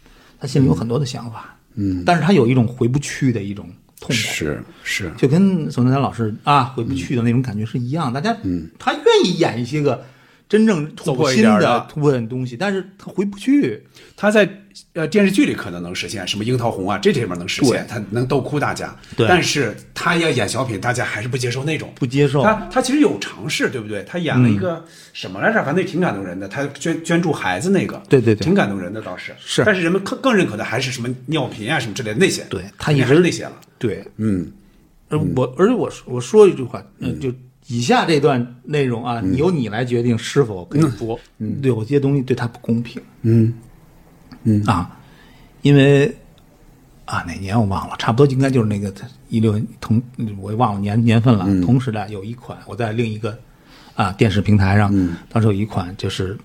[0.41, 3.69] 他心里有很多的想法，嗯，但是他有一种回不去的一种
[4.01, 8.13] 痛苦，是是，就跟宋丹丹老师啊回不去的那种感觉是一样。
[8.13, 10.05] 大家，嗯，他愿意演一些个
[10.49, 11.87] 真正突破一走心点的。
[11.91, 13.83] 突破的东西，但是他回不去。
[14.17, 14.49] 他在
[14.95, 18.95] 呃电视剧里可能能实现，什么樱桃红啊，这里面能实现，他能逗哭大家。
[19.17, 21.93] 对但是他要演小品，大家还是不接受那种。
[21.95, 24.05] 不接受他他其实有尝试，对不对？
[24.05, 25.65] 他演了一个什么来着？
[25.65, 26.49] 反正挺感动人的。
[26.49, 29.35] 他捐捐助孩子那个，对对对挺感动人的倒是。
[29.39, 32.45] 是但是人们更更认可的还是什么尿频啊什么之类的那些。
[32.51, 33.53] 对他一直是那些了。
[33.79, 34.51] 对，嗯，
[35.09, 37.33] 而我而且我我说一句话，嗯，就
[37.67, 41.19] 以下这段内容啊，嗯由你来决定是否可以播。
[41.39, 43.01] 嗯，有些东西对他不公平。
[43.23, 43.53] 嗯
[44.49, 44.99] 嗯啊，
[45.63, 46.07] 因为
[47.05, 48.93] 啊哪年我忘了，差不多应该就是那个
[49.29, 50.03] 一六同
[50.41, 51.45] 我也忘了年年份了。
[51.47, 53.39] 嗯同时代有一款我在另一个
[53.95, 56.39] 啊电视平台上，嗯当时有一款就是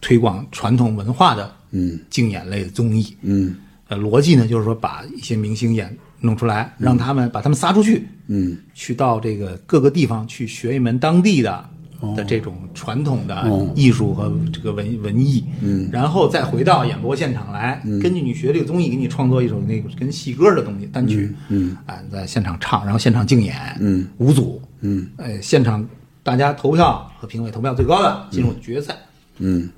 [0.00, 3.16] 推广传统文化的嗯竞演类的综艺。
[3.22, 3.56] 嗯
[3.88, 11.68] 呃，逻辑呢就是说把一些明星演弄出来，让他们把他们撒出去，嗯，去到这个各个地方去学一门当地的。
[12.16, 25.86] 的这种传统的艺术和这个文文艺，嗯，然后再回到演播现场来，根据你学这个综艺，给你创作一首那个跟戏歌的东西单曲，嗯，啊，在现场唱，然后现场竞演，嗯，五组，嗯，呃，现场
[26.22, 28.96] 大家投票和评委投票最高的进入决赛，
[29.38, 29.68] 嗯。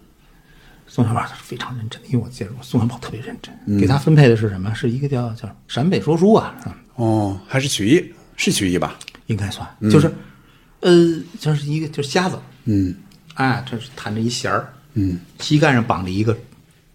[0.84, 4.74] 宋小宝是非常认真的，因为我见过宋小宝特别认真，给他分配的是什么？
[4.74, 8.98] 是一个叫叫陕北说书啊，啊哦，还是曲艺，是曲艺吧？
[9.28, 10.12] 应该算，就是，
[10.82, 10.92] 呃，
[11.40, 12.94] 就是一个就是瞎子，嗯。
[13.34, 16.36] 哎，这是弹着一弦儿，嗯，膝盖上绑着一个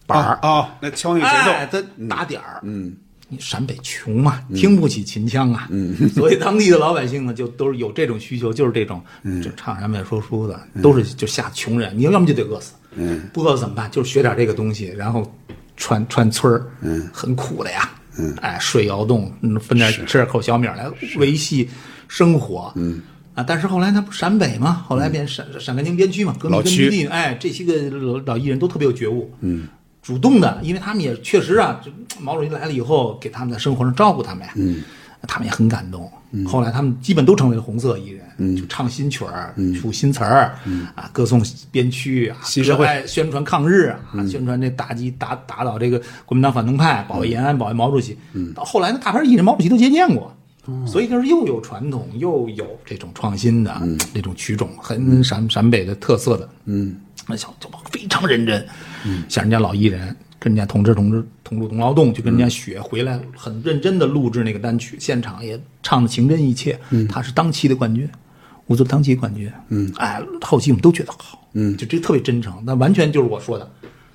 [0.05, 2.95] 板儿，哦，那敲那个节奏，哎，他打点儿，嗯。
[3.29, 9.03] 你陕北穷嘛，听不起秦腔啊，嗯， 所以当地的老百姓呢，就都是有这种需求，就是这种，
[9.43, 13.91] 就唱陕北说书的，都是就下穷人，你要么就得饿死，嗯，不饿死怎么办？
[13.91, 15.29] 就是学点这个东西，然后
[15.75, 21.69] 串串村儿，嗯，很苦的呀，嗯，哎，睡窑洞，嗯分点吃点口小米儿来维系
[22.07, 23.01] 生活，嗯。
[23.37, 29.67] 啊，但是后来他不陕北嘛，后来变陕陕甘宁边区嘛，革命根据地，哎，这些个老老艺人都特别有觉悟，嗯，
[30.01, 34.81] 主动的，因为他们也确实啊，就毛主席来了以后，给他们在生活上照顾他们呀，嗯，
[35.27, 36.11] 他们也很感动。
[36.45, 38.55] 后来他们基本都成为了红色艺人，嗯。
[38.57, 40.55] 就唱新曲儿、出新词儿，
[40.95, 48.17] 啊，歌颂边区啊，新社会宣传抗日啊，宣传这打击打打倒这个国民党反动派，保卫延安，保卫毛主席。
[48.53, 50.35] 到后来呢，大牌艺人毛主席都接见过。
[50.85, 53.81] 所以就是又有传统，又有这种创新的、
[54.13, 56.49] 那种曲种，很陕陕北的特色的。
[56.65, 56.95] 嗯，
[57.27, 58.65] 那小就非常认真，
[59.05, 66.79] 嗯，像人家老艺人，跟人家同志同志同住同劳动，就跟人家学回来，很认真的录制那个单曲，现场也唱的情真意切。
[66.89, 68.09] 嗯，他是当期的冠军，
[68.65, 69.51] 我做当期冠军。
[69.69, 71.47] 嗯，哎，后期我们都觉得好。
[71.53, 73.71] 嗯，就这特别真诚，那完全就是我说的，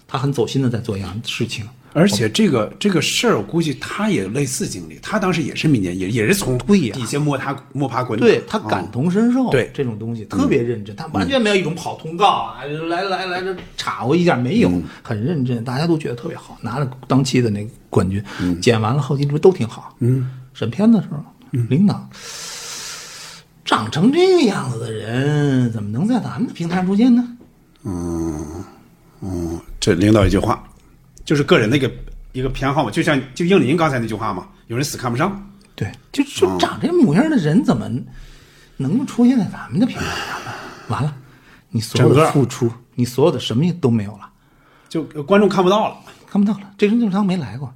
[0.06, 1.64] 他很走心的在做一样事情。
[1.94, 9.70] 而且这个这个事儿，我估计他也类似经历，他当时也是民间，也也是从对呀底下摸他摸爬滚打，对他感同身受，对。
[9.74, 14.70] 这种东西特别认真，他完全没有一种跑通告啊，来来来这插我一下没有，
[15.02, 18.24] 很认真，大家都觉得特别好，拿了当期的那个冠军，
[18.60, 21.22] 剪完了后期这不都挺好，嗯，审片的时候，
[21.68, 22.08] 领导
[23.64, 27.36] 长成这个样子的人，怎么能在咱们的平台上出现呢？
[27.84, 28.64] 嗯
[29.20, 30.62] 嗯，这领导一句话，
[31.32, 31.90] 就是个人的一个
[32.32, 37.90] 一个偏好嘛，就像就应您刚才那句话嘛，有人死看不上，对，就就长这模样的人，怎么
[38.76, 40.52] 能出现在咱们的平台上呢？
[40.88, 41.16] 完了，
[41.70, 44.28] 你所有的付出，你所有的什么也都没有了。
[44.90, 45.96] 就观众看不到了。
[46.26, 47.72] 看不到了，这人就是当没来过。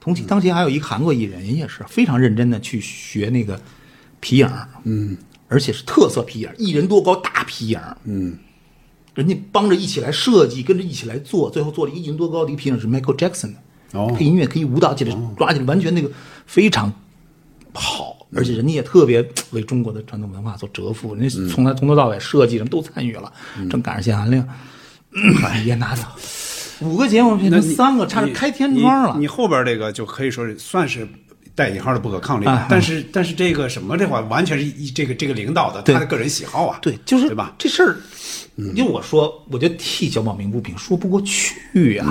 [0.00, 3.60] 同期当前还有一个韩国艺人，人也是非常认真的去学那个
[4.20, 4.50] 皮影，
[4.84, 5.14] 嗯，
[5.48, 8.38] 而且是特色皮影，一人多高大皮影，嗯，
[9.14, 14.14] 人家帮着一起来设计，跟着一起来做，最后做了一人多高的一个皮影是 Michael Jackson 的，哦。
[14.16, 16.10] 配音乐可以舞蹈起来，抓起来，完全那个
[16.46, 16.92] 非常
[17.72, 23.32] 好，而且人家也特别为中国的传统文化所折服，人家从来从头到尾设计什么都参与了，
[23.70, 24.46] 正赶上限韩令，
[25.64, 26.02] 也拿走
[26.80, 29.14] 五个节目变成三个，差点开天窗了。
[29.14, 29.20] 你。
[29.20, 31.08] 你后边这个就可以说是算是
[31.54, 37.54] 带引号的不可抗力，啊但是但是这个什么这话完全是一这个这个领导的他的个人喜好啊，对，就是对吧？
[37.58, 37.96] 这事儿，
[38.56, 42.04] 因为我说，我就替小宝鸣不平，说不过去呀、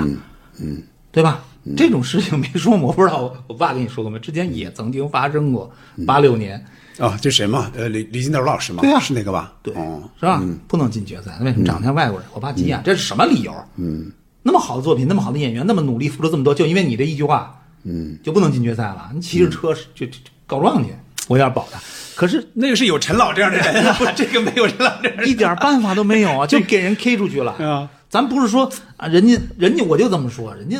[0.58, 1.44] 嗯，对吧？
[1.76, 4.18] 这种事情没说，我不知道我我爸跟你说过没？
[4.18, 5.70] 之前也曾经发生过，
[6.06, 6.62] 八六年，
[6.98, 7.70] 啊，这谁嘛？
[7.74, 9.54] 呃，李李金斗老师嘛，对啊是那个吧？
[9.62, 10.42] 对，哦，是吧？
[10.68, 12.28] 不能进决赛，为什么长得像外国人？
[12.34, 13.54] 我爸急眼，这是什么理由？
[13.76, 19.10] 嗯，那么好的作品，那么好的演员，那么努力付出这么多，就因为你这一句话，嗯，就不能进决赛了？
[19.14, 20.06] 你骑着车是就
[20.46, 20.94] 告状去，
[21.28, 21.80] 我有点保他。
[22.16, 25.28] 可是那个是有陈老这样的人 啊，这个没有陈老这样的人。
[25.28, 27.52] 一点办法都没有啊，就给人 K 出去了。
[27.64, 30.78] 啊，咱不是说啊，人家人家我就这么说，人家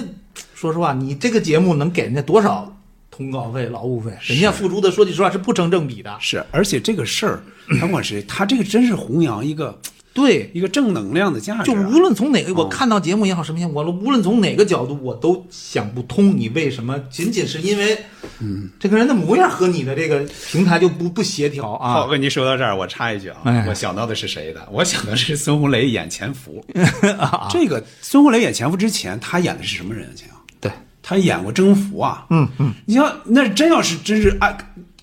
[0.54, 2.74] 说实话，你这个节目能给人家多少
[3.10, 4.12] 通告费、劳务费？
[4.26, 6.16] 人家付出的，说句实话是不成正比的。
[6.20, 7.42] 是，而且这个事儿，
[7.80, 9.78] 甭管谁他这个真是弘扬一个
[10.14, 17.98] 对，一个正能量的价值啊，就无论从哪个，我看到节目也好，什么也好，我无论从哪个角度，我都想不通，你为什么仅仅是因为，
[18.38, 20.20] 嗯，这个人的模样和你的这个
[20.52, 21.94] 平台就不不协调啊？
[21.94, 24.64] 浩哥，您说到这儿，我插一句啊，哎我想到的是谁的？
[24.70, 26.64] 我想的是孙红雷演潜伏。
[27.50, 30.14] 这个孙红雷演潜伏之前，他演的是什么人啊？
[30.14, 30.28] 亲
[30.60, 30.70] 对，
[31.02, 32.24] 他演过征服啊。
[32.30, 34.56] 嗯嗯，你像那真要是真是啊，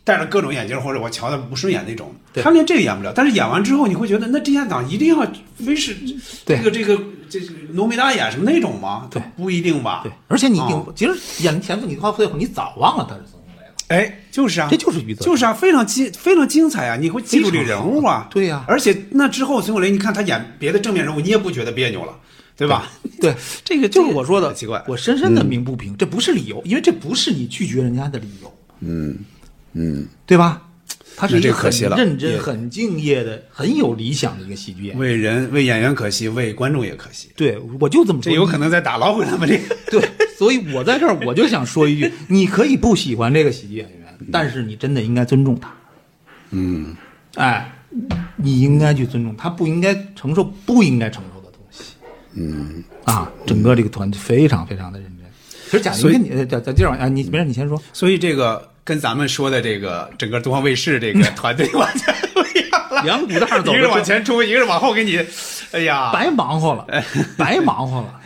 [0.05, 3.11] 戴着各种眼镜或者我瞧他不顺眼那种，对他连这个演不了。
[3.15, 5.25] 但是演完之后，你会觉得那这家党一定要
[5.57, 5.95] 非是
[6.45, 9.07] 对这个这个这个浓眉大眼什么那种吗？
[9.09, 10.01] 对，不一定吧？
[10.03, 13.73] 对，而且你一定、哦其实演前夫你话最后你早忘了他是孙红雷了。
[13.87, 16.95] 哎，就是啊，这就是余则就是啊，非常精非常精彩啊！
[16.95, 22.13] 你会记住这个人物啊，对呀而且那之后，孙红雷，你看他演别的正面人物，你也不觉得别扭了，
[22.55, 22.89] 对吧？
[23.19, 29.17] 对，这个就是我说的，奇怪我深深的鸣不平，这不是理由，因为这不是你拒绝人家的理由，嗯
[29.73, 30.61] 嗯，对吧？
[31.21, 34.99] 他是一个很这可惜了认真、很敬业的、很有理想的一个喜剧演员。
[34.99, 38.31] 为人为演员可惜，为观众也可惜，对，我就这么说。
[38.31, 39.75] 这有可能在打老虎他们这个。
[39.91, 45.71] 对，所以我在这儿我就想说一句：你可以不喜欢这个喜剧演员，但是你真的应该尊重他。
[46.49, 46.95] 嗯，
[47.35, 47.71] 哎，
[48.37, 51.93] 你应该去尊重他，不应该承受不应该承受的东西。
[52.33, 55.27] 嗯，啊，整个这个团队非常非常的认真。
[55.69, 57.79] 其实贾玲你呃，咱咱接着往啊，你没事，你先说。
[57.93, 65.17] 所以这个跟咱们说的这个整个东方卫视这个团队完全不一样了，两股道走一个是往前冲，一个是往后给你，
[65.71, 66.85] 哎呀，白忙活了，
[67.37, 68.21] 白忙活了，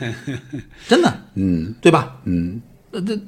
[0.88, 2.16] 真的， 嗯，对吧？
[2.24, 3.20] 嗯，呃，这，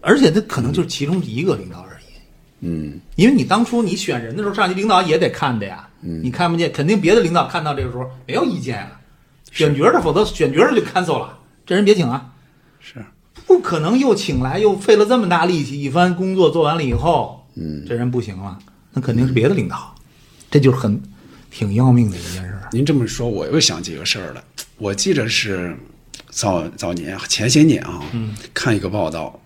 [0.00, 9.00] 而且这可能就是其中一个领导而已，嗯，因为你当初你选人的时候，上级领导也得看的呀，嗯，你看不见，肯定别的领导看到这个时候没有意见啊，
[9.52, 12.26] 选角的，否则选角的就 cancel 了，这人别请啊，
[12.80, 13.04] 是
[13.50, 18.56] 不可能又请来又费了这么大力气，一番工作做完了以后，嗯，这人不行了，
[18.92, 19.92] 那肯定是别的领导，
[20.48, 21.02] 这就是很
[21.50, 22.68] 挺要命的一件事儿。
[22.70, 24.44] 您这么说，我又想起个事儿了。
[24.78, 25.76] 我记着是
[26.28, 28.00] 早早年前些年啊，
[28.54, 29.36] 看一个报道，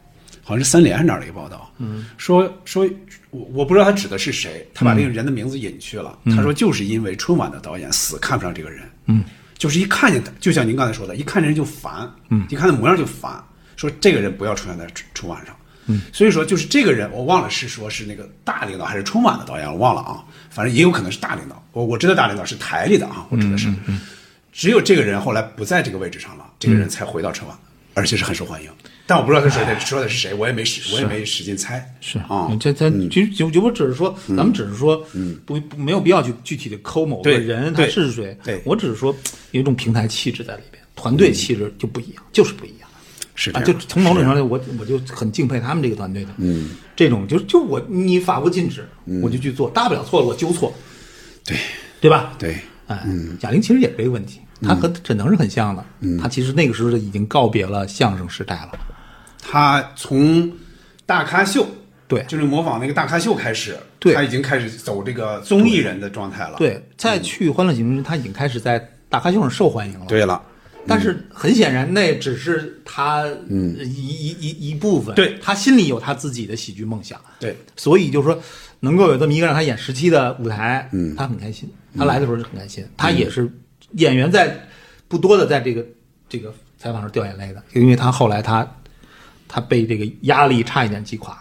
[0.43, 2.87] 好像是三联还是哪儿的一个报道，嗯，说说
[3.31, 6.19] 我我不知道他指的是谁，他把那个人的名字隐去了。
[6.27, 9.25] 他说就是因为春晚的导演死看不上这个人，嗯，
[9.57, 13.43] 就是一看见他，就像您刚才说的，一看这人就烦，嗯，一看他模样就烦，
[13.77, 15.55] 说这个人不要出现在春春晚上。
[15.87, 20.25] 嗯，所以说就是这个人，我忘了是说是那个大领导还是春晚的导演，我忘了啊。
[20.49, 23.69] 反正也有可能是大领导，我我知道大领导是台里的啊，我指的是。
[24.51, 27.59] 只有这个人后来不在这个位置上了，这个人才回到春晚，
[27.93, 28.71] 而且是很受欢迎。
[29.07, 31.87] 但我不知道他说的说的是谁，我也没使我也没使劲猜。
[32.01, 34.97] 是啊，这这就就就我只是说，咱们只是说，
[35.45, 38.35] 不不没有必要去具体的抠某个人他对是谁。
[38.43, 39.15] 对我只是说
[39.51, 42.84] 有一种平台气质在里边，团队气质就不一样，就是不一样。
[43.35, 43.65] 啊，是这样。
[43.67, 46.31] 就从某种程度上，我我就很敬佩他们这个团队的。
[46.39, 48.89] 嗯，这种就就我你法无禁止，
[49.23, 50.73] 我就去做，大不了错了我纠错，
[51.45, 51.57] 对
[52.01, 52.33] 对吧？
[52.39, 53.05] 对，哎，
[53.39, 55.85] 贾玲其实也是这个问题，她和沈腾是很像的。
[56.01, 58.79] 嗯，她其实那个时候就已经告别了相声时代了。
[59.41, 60.51] 她从
[61.07, 61.67] 大咖秀，
[62.09, 66.57] 对就是模仿那个大咖秀开始，对他已经开始走这个综艺人的状态了。
[66.57, 70.43] 对，在去《欢乐喜剧人》，她已经开始在大咖秀上受欢迎了。，对了，
[70.87, 75.15] 但是很显然，那只是他嗯一一一一部分。
[75.15, 77.21] 对他心里有他自己的喜剧梦想。
[77.41, 78.39] 对，所以就是说，
[78.81, 81.69] 能够有这么一个让他演十期的舞台，嗯，他很开心。
[81.97, 83.51] 他来的时候就很开心，他也是
[83.93, 84.69] 演员在
[85.09, 85.87] 不多的在这个
[86.29, 88.69] 这个采访上掉眼泪的，因为他后来他
[89.47, 91.39] 他被这个压力差一点击垮。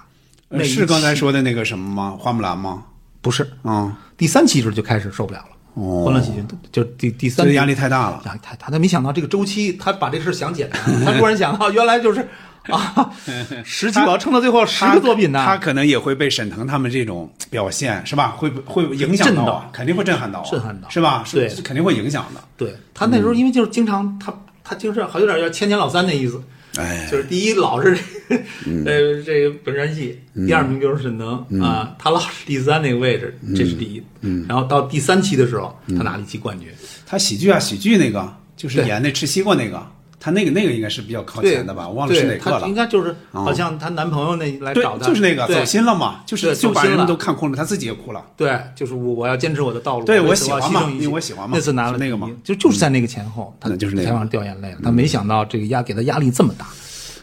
[0.63, 2.17] 是刚才说的那个什么吗？
[2.19, 2.85] 花木兰吗？
[3.21, 5.52] 不是啊，第三期时候就开始受不了了。
[5.75, 8.21] 哦欢乐喜剧就第第三压力太大了。
[8.25, 12.27] 压力太大他没想到这个周期，他把这事想简单了，他突然想到原来就是
[12.69, 13.11] 啊，
[13.65, 15.43] 十期我要撑到最后十个作品呢。
[15.45, 18.29] 他可能也会被沈腾他们这种表现是吧？
[18.37, 21.23] 会会影响到啊，肯定会震撼到啊，震撼到是吧？
[21.25, 22.41] 是对肯定会影响的。
[22.55, 24.33] 对他那时候因为就是经常他
[24.63, 26.41] 他就是好有点要千年老三那意思，
[26.77, 28.43] 哎，就是第一老是这个
[28.85, 34.01] 呃这个本山系，第二名就是沈腾啊，他老是第三那个位置，这是第一。
[34.47, 36.67] 然后到第三期的时候，他拿了一期冠军。
[37.05, 39.85] 他喜剧啊，喜剧那个就是演那吃西瓜那个，
[40.23, 41.85] 他那个那个应该是比较靠前的吧？
[41.85, 42.73] 我忘了是哪个了应。
[42.73, 48.23] 该就是啊好像她男朋友那来找，她，就是那个走心了嘛，就是就把人都看哭了，她自己也哭了。
[48.37, 50.05] 对，就是我我要坚持我的道路。
[50.05, 54.77] 对我喜欢嘛因为我喜欢嘛那次拿了那个嘛就就是在那个前后，他就是那个嗯采访上掉眼泪了。
[54.81, 56.67] 他没想到这个压给他压力这么大，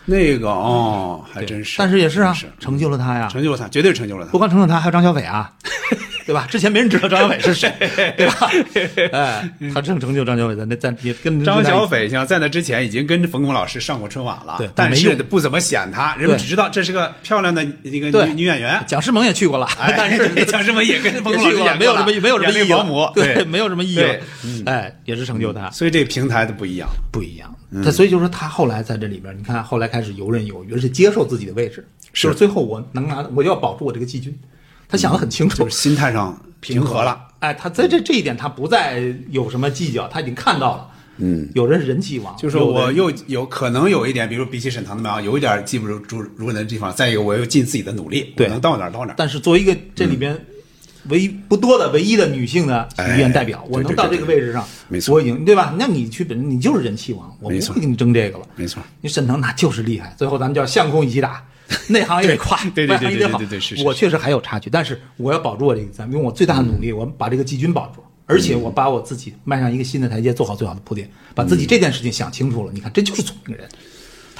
[0.04, 1.78] 那个哦，还真是。
[1.78, 3.28] 但是也是啊，成就了他呀。
[3.28, 4.38] 成就了他，绝对成就了他不。
[4.38, 5.50] 光成就他，还有张小斐啊，
[6.30, 6.46] 对吧？
[6.48, 7.74] 之前没人知道张小斐是谁，
[8.16, 8.48] 对吧？
[9.10, 18.80] 哎，他正成就张小斐在那在也跟张小斐像在那之前已经跟冯巩老师上过春晚了，对但但是没不怎么显他，人们只知道这是个漂亮的一个女女演员。
[18.86, 24.00] 蒋诗萌也去过了，哎但是蒋诗萌也跟冯巩老师没有什么没有什么意义保姆对，没有什么意义。
[24.66, 25.68] 哎，也是成就他。
[25.70, 26.88] 所以这个平台的不一样。
[27.10, 27.52] 不一样。
[27.82, 34.36] 他所以就是说，他后来在这里边，你看后来开始游刃有余，而且接受自己的位置，是就是最后我能拿，我就要保住我这个季军。
[34.90, 37.28] 他想得很清楚就是，心态上平和了。。
[37.38, 40.86] 哎，他在这这一点，他不再有什么计较，他已经看到了。
[41.22, 46.92] 嗯，有人是人气王，就是我又有可能有一点，比如比起沈腾他们啊，有一点技不如如如人的地方。
[46.94, 49.14] 再一个，我又尽自己的努力，能到哪儿到哪儿。
[49.16, 50.38] 但是作为一个这里边
[51.08, 55.74] 唯一不多的唯一的女性的语言代表，哎我能到这个位置上，没错我已经对吧？
[55.78, 58.46] 那你去本，你就是人气王，我不没错会跟你争这个了。
[58.56, 61.44] 没错，你沈腾那就是厉害，最后咱们叫相公一起打，
[61.88, 63.38] 内行也得夸，对对对外行也得好。
[63.38, 72.72] 对对对是是我确实还有差距，但是我要保住我这个咱们用我最大的努力，我把这个季军保住，而且我把我自己迈上一个新的台阶，做好最好的铺垫，把自己这件事情想清楚了。
[72.72, 73.68] 你看，这就是聪明人。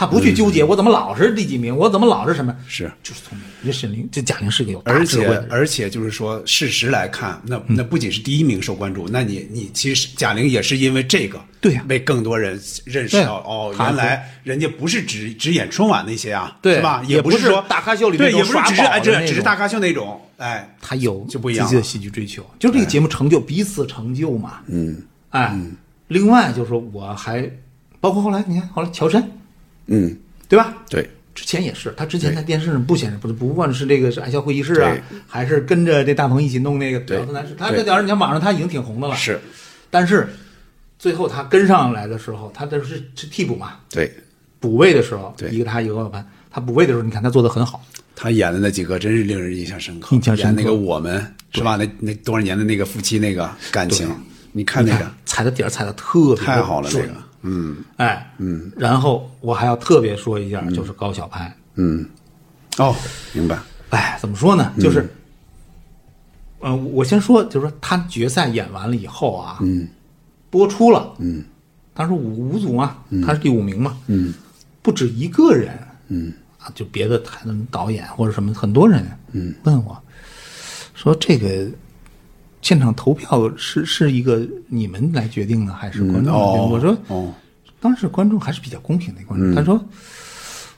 [0.00, 2.90] 他不去纠结我怎么老是第几名，我怎么老是什么，是。
[3.02, 3.66] 就是聪明人。
[3.66, 5.26] 这沈凌，这贾玲是个有大而且。
[5.50, 11.84] 而且就是说，事实来看，那那不仅是第一名受关注，那你你其实贾玲也是因为这个，对呀。
[11.86, 17.02] 被更多人认识到哦，原来人家不是只只演春晚那些啊，对是吧？
[17.06, 24.60] 也不是说大咖秀里对，那种也不是只是哎，耍宝的这那种只是大咖秀那种，哎，他有就不一样自己的了戏剧追求，就这个节目成就彼此成就嘛。
[24.66, 24.96] 嗯，
[25.28, 25.54] 哎，
[26.08, 27.46] 另外就是说我还
[28.00, 29.30] 包括后来你看，后来乔杉，
[29.90, 30.16] 嗯，
[30.48, 30.74] 对吧？
[30.88, 37.18] 对，之前也是，他之前在电视上不显示，不是不管是这个是爱笑会议室啊，还是跟着这大鹏一起弄那个对。
[37.18, 37.78] 屌丝男士，他对。
[37.78, 39.38] 这屌丝你看网上他已经挺红的了，是，
[39.90, 40.28] 但是
[40.98, 44.10] 最后他跟上来的时候，他这是是替补嘛，对。
[44.60, 45.50] 补位的时候，对。
[45.50, 47.82] 一个他一个高晓攀，他补位的时候，你看他做的很好，
[48.14, 50.50] 他演的那几个真是令人印象深刻，印象深刻。
[50.50, 51.76] 演那个我们是吧？
[51.76, 54.08] 那那多少年的那个夫妻那个感情，
[54.52, 55.10] 你看那个。
[55.24, 57.76] 踩的点儿踩的特别太好了，那个，嗯。
[57.96, 62.06] 哎，嗯，然后我还要特别说一下，就是高晓攀，嗯，
[62.78, 62.94] 哦，
[63.32, 63.58] 明白，
[63.90, 64.72] 哎，怎么说呢？
[64.78, 65.08] 就是，
[66.60, 69.88] 呃，我先说，就是说他决赛演完了以后啊，嗯，
[70.50, 71.44] 播出了，嗯，
[71.94, 74.34] 当时五五组嘛，他是第五名嘛，嗯，
[74.82, 75.78] 不止一个人，
[76.08, 79.54] 嗯，啊，就别的台的导演或者什么，很多人嗯。
[79.64, 79.96] 问我，
[80.94, 81.66] 说这个
[82.62, 86.62] 现场投票是是一个你们来决定呢，还是观众来决定？
[86.62, 87.34] 哦我说哦，
[87.80, 89.54] 当时观众还是比较公平的观众。
[89.54, 89.82] 他说，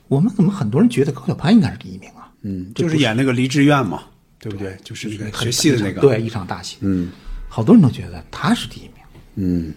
[0.08, 2.30] 我们怎么很多人觉得高晓攀应该是第一名啊？
[2.42, 4.02] 嗯，就是演那个黎志愿嘛，
[4.38, 4.76] 对不对？
[4.84, 7.10] 就是那个很学戏的那个，对，一场大戏，嗯
[7.48, 8.92] 好多人都觉得他是第一名。
[9.34, 9.74] 嗯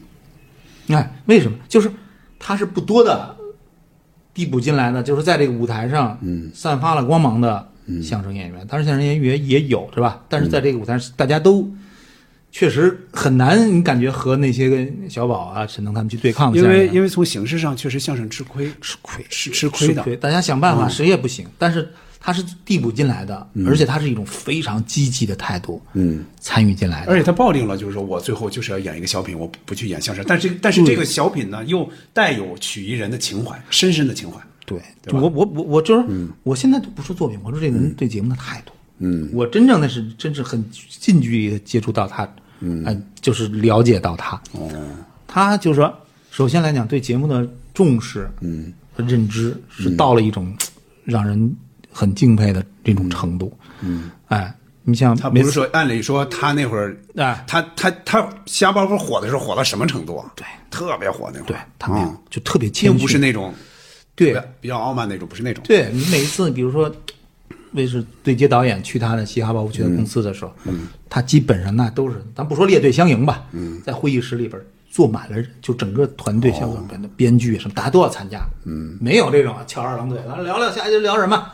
[0.88, 1.58] 哎，为什么？
[1.68, 1.91] 就是
[2.38, 3.36] 他是不多的
[4.34, 7.68] 递补进来的，就是在这个舞台上，嗯，散发了光芒的
[8.03, 8.66] 相声演员。
[8.68, 10.24] 当然，相声演员也有，是吧？
[10.30, 11.68] 但是在这个舞台上，大家都
[12.58, 20.16] 确实很难，你感觉和那些个小宝啊、沈腾他们去对抗的因为因为从形式上确实相声吃亏，吃亏是吃亏的。
[20.16, 21.45] 大家想办法，谁也不行。
[21.58, 21.86] 但是
[22.18, 27.12] 他是递补进来的，而且他是一种非常积极的态度，嗯，参与进来的。
[27.12, 30.24] 而且他抱定了，就是说我最后就是要演一个小品，我不不去演相声。
[30.26, 34.39] 但是但是这个小品呢，又带有曲艺人的情怀，深深的情怀。
[34.66, 36.08] 对，对我我我我就是，
[36.43, 38.72] 我现在都不说作品，我说这个人对节目的态度。
[38.99, 42.26] 嗯，我真正的是真是很近距离的接触到他，
[42.66, 44.36] 嗯，哎，就是了解到他。
[44.53, 44.70] 哦，
[45.28, 45.93] 他就是说，
[46.32, 50.51] 首先来讲对节目的重视，嗯，和认知是到了一种
[51.03, 51.55] 让人
[51.91, 53.55] 很敬佩的这种程度。
[53.82, 54.53] 嗯，哎，
[54.84, 60.32] 你像他不是说，按理说他那会儿，哎，他他他瞎包袱火的时候火到什么程度啊？
[60.36, 61.47] 对，特别火那会儿。
[61.47, 63.53] 对他那样嗯就特别谦并虚，不是那种
[64.16, 65.63] 对比较傲慢那种，不是那种。
[65.68, 66.89] 对你每一次，比如说，
[67.76, 70.51] 卫视对接导演去他的嘻哈包袱去他公司的时候，
[71.09, 73.45] 他基本上那都是，咱不说列队相迎吧，
[73.86, 74.59] 在会议室里边
[74.89, 78.41] 坐满了，就整个团队，像我们的编剧什么，大家都要参加，
[78.99, 81.45] 没有这种翘二郎腿，咱聊聊下一集聊什么，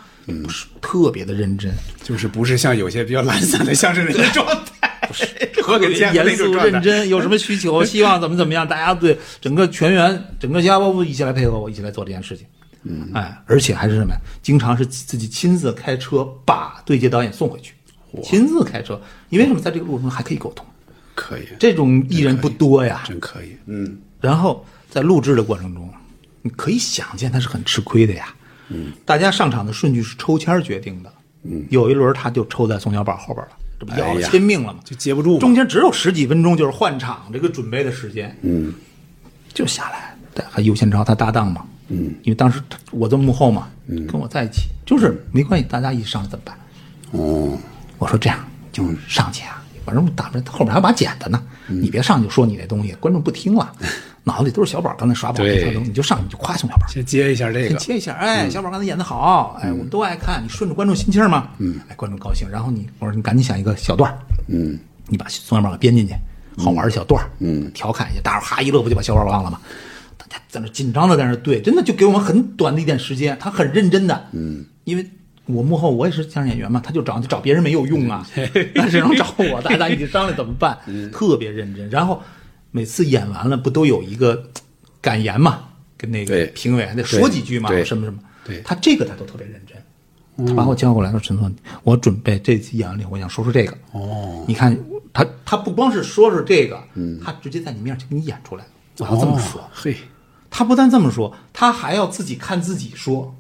[0.44, 4.46] 不是特别的认真，就是不是像有些比较懒散的相声人的状
[4.80, 5.26] 态，不是
[5.64, 12.46] 和给见过那严肃认真，有什么需求，希望怎么怎么样，大家对整个全员、整个嘻哈包袱一起来配合我，一起来做这件事情。
[12.84, 14.20] 嗯，哎，而且还是什么呀？
[14.42, 17.74] 经常是自己亲自开车把对接导演送回去，
[18.24, 19.60] 亲自开车，因为什么？
[19.60, 20.66] 在这个路程中还可以沟通，
[21.14, 23.04] 可以，这种艺人不多呀。
[23.06, 23.56] 真可以。
[23.68, 25.90] 嗯，然后在录制的过程中，
[26.42, 28.34] 你可以想见他是很吃亏的呀。
[28.70, 31.14] 嗯，大家上场的顺序是抽签决定的。
[31.44, 34.80] 嗯，有一轮他就抽在宋小宝后边了，这不要了亲命了吗？
[34.84, 35.40] 就接不住。
[35.40, 38.74] 中间只有十几分钟，就是换场这个准备的时间，嗯
[39.54, 42.62] 就下来，对，还尤宪超他搭档嘛，嗯，因为当时
[42.92, 46.56] 我在幕后嘛，嗯，跟我在一起，就是没关系，大家一起上来怎么办？
[47.12, 47.58] 哦，
[47.98, 48.40] 我说这样
[48.72, 53.72] 就上去啊，反正打着后边还有把剪的呢，你别上去说你那东西，观众不听了，
[54.24, 55.64] 脑子里都是小宝刚才耍宝对。
[55.64, 57.70] 耍东西，你就上去你就夸宋小宝，先接一下这个。
[57.70, 64.18] 先接一下，哎，小宝刚才演的好，哎，我们都爱看，你顺着观众心气儿嘛，嗯，哎，观众高兴，然后你我说你赶紧想一个小段儿。
[64.48, 64.80] 嗯。
[65.08, 66.16] 你把宋小宝给编进去，
[66.58, 69.60] 好玩的小段儿，嗯，调侃一下，大伙儿哈一乐，不就把小宝忘了吗？
[70.48, 75.10] 在那紧张的在那对，真的就给我们很短的一点时间，他很认真的，嗯，因为
[75.46, 78.26] 我幕后我也是相声演员嘛，他就找就找别人没有用啊，
[78.76, 80.78] 那只能找我，大家一起商量怎么办，
[81.12, 81.90] 特别认真。
[81.90, 82.22] 然后
[82.72, 84.50] 每次演完了，不都有一个
[85.02, 85.64] 感言嘛，
[85.98, 88.62] 跟那个评委还得说几句嘛，什么什么，对。
[88.62, 89.78] 他这个他都特别认真。
[90.48, 91.54] 他把我叫过来说：“陈总，
[91.84, 93.78] 我准备这次演完了以后，我想说说这个。
[93.92, 94.76] 哦，你看
[95.14, 96.82] 他，他不光是说说这个，
[97.24, 98.66] 他直接在你面前给你演出来。
[98.98, 99.96] 我要这么说，哦嘿，
[100.52, 103.34] 他不但这么说，他还要自己看自己说。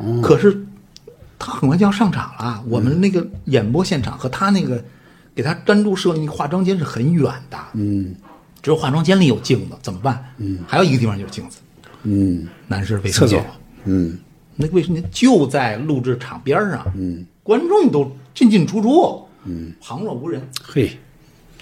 [0.00, 0.66] 嗯可是
[1.38, 4.84] 他很快就要上场了，我们那个演播现场和他那个
[5.34, 8.14] 给他单独设立那个化妆间是很远的，嗯。
[8.62, 10.24] 只有化妆间里有镜子，怎么办？
[10.38, 11.58] 嗯，还有一个地方就是镜子，
[12.02, 13.38] 嗯，男士卫厕所。
[13.38, 13.50] 生间。，
[13.84, 14.18] 嗯。
[14.56, 20.98] 那个卫生间就在录制场边上，嗯，观众都进进出出，嗯，旁若无人，嘿，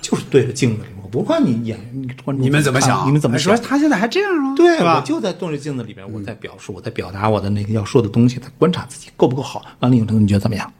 [0.05, 0.89] 就是对着镜子里。
[1.03, 3.07] 我不管你演你观众你们怎么想？
[3.07, 3.57] 你们怎么想？
[3.57, 4.53] 说他现在还这样吗？
[4.55, 4.97] 对，吧？
[4.97, 9.65] 我就在对着镜子里边，我在表述，我在表达我的那个要说的东西，在观察自己够不够好。
[9.81, 10.71] 完了以后，你觉得怎么样？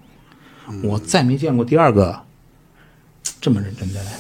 [0.83, 2.21] 我再没见过第二个
[3.41, 4.13] 这么认真的人，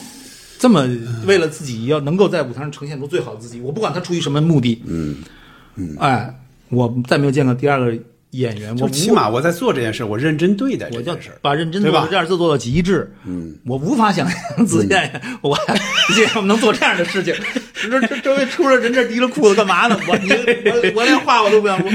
[0.59, 0.89] 这么
[1.27, 3.61] 为了自己要能够在舞台上呈现出最好的自己。
[3.61, 5.17] 我不管他出于什么目的，嗯
[5.75, 6.35] 嗯，哎，
[6.71, 7.99] 我再没有见过第二个
[8.39, 11.39] 演员，我起码我在做这件事，我认真对待这件事儿。
[11.43, 13.13] 把认真做的这件事做到极致。
[13.25, 15.57] 嗯，我无法想象子健，我
[16.15, 17.35] 这我们能做这样的事情。
[17.75, 19.99] 这这周围出了人这提了裤子干嘛呢？
[20.09, 21.91] 我你我我连话我都不想说。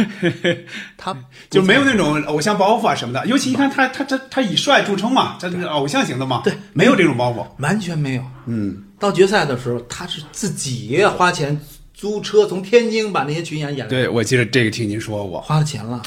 [0.97, 1.17] 他
[1.49, 7.45] 就没有那种偶像包袱啊什么的，尤其你看他他他他以帅著称嘛，他是偶像型的嘛，对，没有这种包袱。
[7.61, 8.23] 完全没有。
[8.45, 11.59] 嗯，到决赛的时候，他是自己花钱
[11.93, 15.41] 租车从天津把那些群演演来，对，我记得这个听您说过。
[15.41, 16.01] 花了钱了，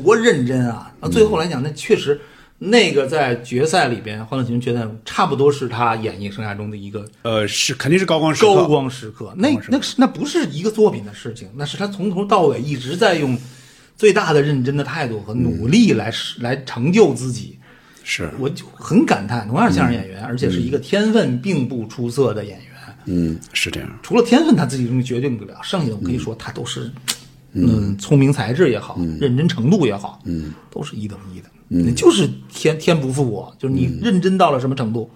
[0.00, 0.92] 多认真啊！
[1.00, 2.20] 那最后来讲，那确实。
[2.60, 8.52] 那个在决赛里边，《欢乐喜剧人》决赛差不多是他演艺生涯中的一个呃，是肯定是高光时刻。
[8.56, 13.38] 高光时刻，那那是那不是一个作品的事情，那是他从头到尾一直在用
[13.96, 17.56] 最大的认真的态度和努力来实来成就自己。
[18.02, 22.66] 是，我就很感叹，同样是相声演员，而且是一个天分并不出色的演员。
[23.04, 23.88] 嗯，是这样。
[24.02, 26.90] 除了天分，他自己东西决定不了，剩下的我可以说他都是，
[27.66, 31.48] 嗯，聪明才智也好，认真程度也好，嗯，都是一等一的。
[31.70, 35.10] 嗯，就是天天不负我，就是你认真到了什么程度，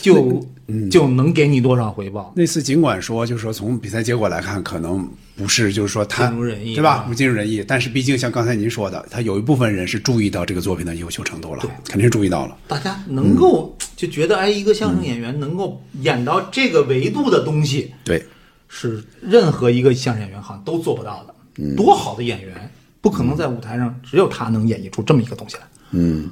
[0.00, 0.44] 就
[0.90, 2.32] 就能给你多少回报。
[2.36, 6.74] 那次尽管说，就是说从比赛结果来看，可能不是，就是说他尽如人意。
[6.76, 7.04] 对吧？
[7.08, 7.64] 不尽如人意。
[7.66, 12.56] 但是毕竟像刚才您说的，他有一部分人是注意到这个作品的优秀程度了，肯定是注意到了。
[12.68, 18.24] 大家能够就觉得，哎，一个相声演员能够演到这个维度的东西，对，
[18.68, 21.34] 是任何一个相声演员好像都做不到的。
[21.76, 25.62] 多好的演员，不可能在舞台上只有他能演绎出这么一个东西来。
[25.90, 26.30] 嗯，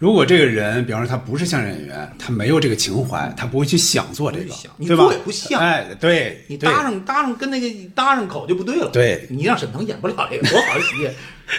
[0.00, 5.04] 如果这个人，比方说他不是相声演员，他没有这个情怀，他不会去想做这个，你对吧？
[5.04, 8.88] 做也不像哎，对，你搭上搭上跟那个搭上口就不对了。
[8.90, 9.26] 对。
[9.28, 11.10] 你让沈腾演不了这个，多好的喜剧，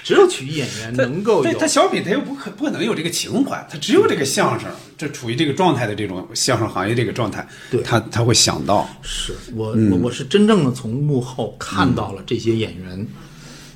[0.04, 1.44] 只有曲艺演员能够有。
[1.44, 1.68] 对他。
[1.68, 4.68] 小品，他又不可不可能有这个情怀，他只有这个相声，
[4.98, 7.84] 这处于这个状态的这种相声行业这个状态，对。
[7.84, 13.06] 他他会想到，是我我我是真正的从幕后看到了这些演员，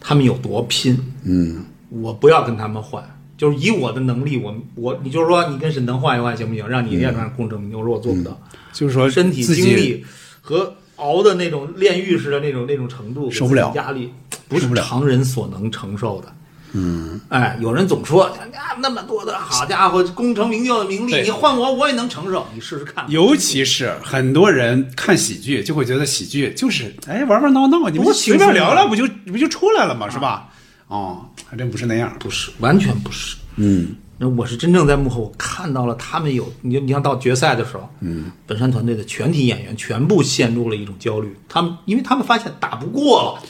[0.01, 0.99] 他们有多拼。
[1.21, 3.03] 嗯，我不要跟他们换，
[3.37, 6.67] 就是以我的能力，我我你就是说你跟沈腾换一换行不行？
[6.67, 8.39] 让你练上功成名就，我说我做不到。
[8.71, 10.05] 就是说身体精力
[10.41, 14.11] 和熬的那种炼狱似的那种那种程度，受不了压力，
[14.47, 16.33] 不是常人所能承受的。
[16.77, 18.33] 嗯，哎，有人总说啊，
[18.79, 23.05] 那么多的好家伙，功成名就的名利，你换我我也能承受，你试试看。
[23.07, 30.09] 尤其是很多人看喜剧，就会觉得喜剧就是哎玩玩闹闹，你们就随便聊聊，不就不就出来了嘛？
[30.09, 30.49] 是吧？
[30.87, 32.15] 哦，还真不是那样。
[32.19, 33.35] 不是，完全不是。
[33.55, 43.43] 嗯，那我是真正在幕后，我看到了他们有你，你像到决赛的时候，嗯，本山团队的全体演员全部陷入了一种焦虑，他们因为他们发现打不过了。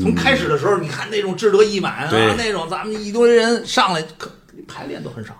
[0.00, 4.30] 从开始的时候，你看那种志得意满啊，那种咱们一堆人上来，可
[4.66, 5.34] 排练都很少。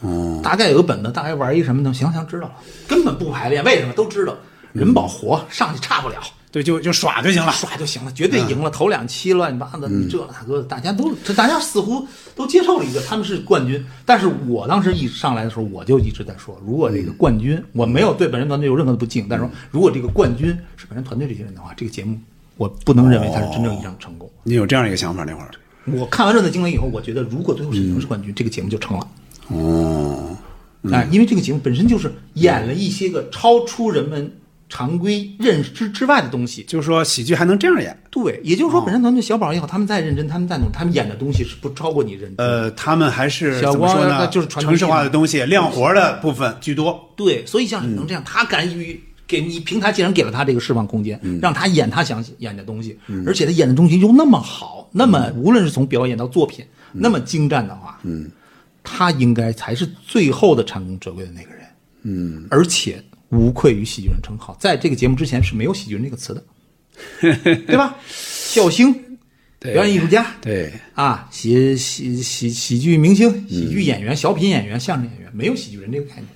[0.00, 1.92] 哦，大概有个本子，大概玩一什么呢？
[1.92, 2.54] 行行，知道了，
[2.88, 4.34] 根本不排练，为什么都知道？
[4.72, 6.16] 人保活，上去差不了。
[6.52, 7.52] 对，就就耍就行了。
[7.52, 8.68] 耍就行了，绝对赢了。
[8.70, 13.84] 头两期乱七八糟的，你这那个的，大家都，大家似乎都接受了一个他们是冠军。
[14.04, 22.18] 但是我当时一上来的时候，我就一直在说，如果这个冠军，我没有对本人团队有任何的不敬，但是说如果这个冠军是本人团队这些人的话，这个节目
[22.56, 24.28] 我不能认为它是真正意义上的成功。
[24.42, 25.50] 你有这样一个想法那会儿？
[25.86, 29.06] 我看完这次经历以后，我觉得如果最后沈腾是冠军，这个节目就成了。
[29.48, 30.36] 哦，
[30.92, 34.30] 哎，因为这个节目本身就是演了一些个超出人们
[34.70, 37.94] 常规认知之外的东西，就是说喜剧还能这样演。
[38.08, 42.36] 对，也就是说，本山团队小宝也好，他们再认真，他们再努力，他们演的东西是不超过你认知。
[42.38, 44.26] 呃，他们还是小光怎么说呢？
[44.28, 47.12] 就是传统城市化的东西，亮活的部分居多。
[47.16, 58.28] 对，所以像沈腾这样，他敢于给你平台，既然给了他这个释放空间，让他演他想演的东西，而且他演的东西又那么好，那么无论是从表演到作品那么精湛的话，嗯，
[58.82, 61.60] 他应该才是最后的成功折归的那个人，
[62.02, 63.00] 嗯，而且
[63.30, 64.56] 无愧于喜剧人称号。
[64.60, 66.44] 在这个节目之前是没有喜剧人这个词的，
[67.66, 67.96] 对吧？
[68.08, 68.92] 笑星、
[69.58, 76.26] 表演艺术家，对，啊，喜喜喜喜剧明星、喜剧演员、小品演员、相声演员，没有喜剧人这个概念。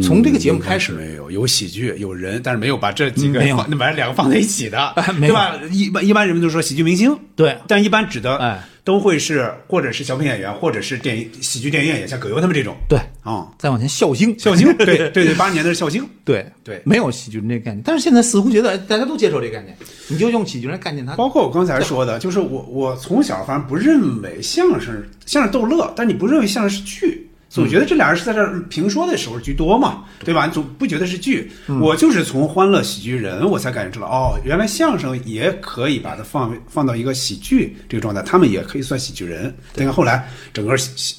[0.00, 3.66] 从这个节目开始，是没有有喜剧有人，但是没有把这几个没有。
[3.68, 5.58] 那把这两个放在一起的， 对吧？
[5.70, 7.58] 一般一般人们都说喜剧明星，对。
[7.66, 8.62] 但一般指的哎。
[8.84, 12.76] 都会是或者是小品演员，或者是电影喜剧电影演员，像葛优他们这种。
[12.88, 16.44] 对，啊，再往前，笑星，笑星， 对对对，八十年的是笑星，对。
[16.64, 16.82] 对。
[16.84, 17.80] 没有喜剧人这个概念。
[17.84, 19.76] 但是现在似乎觉得哎大家都接受这个概念，
[20.08, 30.46] 你就用喜剧人概念它，包括我刚才说的，就是我我从小反正不认为相声相声逗乐，但你不认为相声是剧，总觉得这俩人是在这儿评说的时候居多嘛，对吧？
[30.46, 31.52] 你总不觉得是剧。
[31.82, 39.54] 我就是从《欢乐喜剧人》我才感觉出来，哦，原来相声也可以把它放放到一个喜剧这个状态，他们也可以算喜剧人。
[39.74, 40.70] 你看后来整个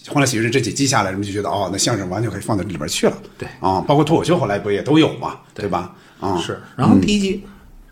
[0.07, 3.15] 欢乐喜剧人》这几季下来，人们就觉得哦，那相声完全可以放到这里边去了。
[3.37, 5.93] 对啊，包括脱口秀后来不也都有嘛，对吧？
[6.19, 6.59] 啊，是。
[6.75, 7.43] 然后第一季，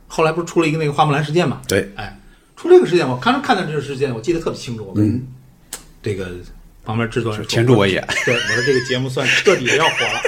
[0.08, 1.62] 后来不是出了一个那个花木兰事件嘛？
[1.68, 2.20] 对哎，
[2.56, 4.86] 出这个事件，我刚才看到这个事件，我记得特别清楚。
[4.86, 5.24] 我跟
[6.02, 6.32] 这个
[6.84, 8.00] 旁边制作人说牵住我也。
[8.26, 10.22] 对，我说这个节目算彻底的要火了，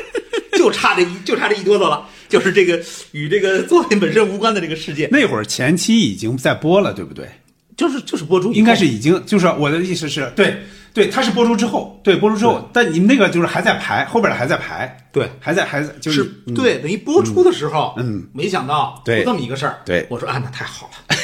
[0.58, 2.82] 就差这一就差这一哆嗦了，就是这个
[3.12, 7.28] 与这个作品本身无关的这个世界，那会儿前期已经在播了，对不对？
[7.76, 10.56] 就是就是播出应该是已经，就是我的意思是对
[10.94, 16.24] 对，它是播出之后，对播出之后，但你们那个就是还在排，后边的还在排，对还在还在就是
[16.56, 21.16] 对，等于播出的时候，嗯，没想到这么一个事儿，对我说啊，那太好了，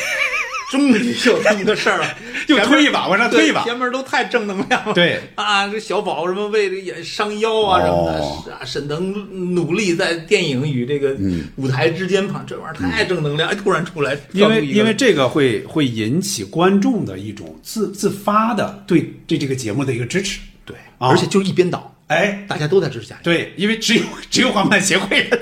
[0.70, 2.08] 终于有这么个事儿了，
[2.48, 3.64] 又推一把往上推一把。
[3.64, 4.94] 前面都太正能量了。
[4.94, 5.20] 对。
[5.36, 8.44] 啊，这小宝什么为这演伤腰啊什么的，哦。
[8.46, 11.18] 是啊，沈腾努力在电影与这个
[11.56, 20.40] 舞台之间跑，这玩意儿太正能量，哎，突然出来，因为因为这个会会引起观众的一种自自发的对对这个节目的一个支持。
[20.66, 21.10] 对，啊。
[21.10, 23.24] 而且就是一边倒，哎，大家都在支持下去。
[23.24, 25.40] 对，因为只有只有滑板协会人，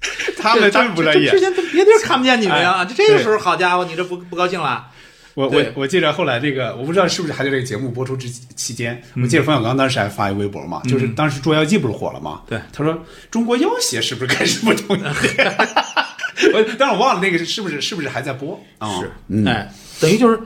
[0.40, 1.28] 他们这真不乐意。
[1.28, 2.82] 之前别地儿看不见你们呀？
[2.82, 4.86] 哎这这个时候，好家伙，你这不不高兴了？
[5.34, 12.42] 我我我记得后来这个，我不知道是不是还在这个节目播出之期间，我记得冯小刚当时还发一微博嘛，就是当时《捉妖记》不是火了嘛？
[12.48, 12.98] 对他说
[13.30, 15.02] 中国妖邪是不是开始不中意？
[16.52, 18.98] 我但是我忘了那个是是不是是不是还在播啊？
[19.00, 20.40] 是，哎，等于就是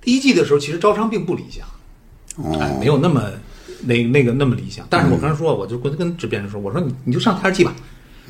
[0.00, 1.66] 第一季的时候，其实招商并不理想，
[2.60, 3.30] 哎，没有那么
[3.82, 4.86] 那那个那么理想。
[4.88, 7.74] 但是我刚才说，我就跟跟制片人说，我说你你就上第二季吧，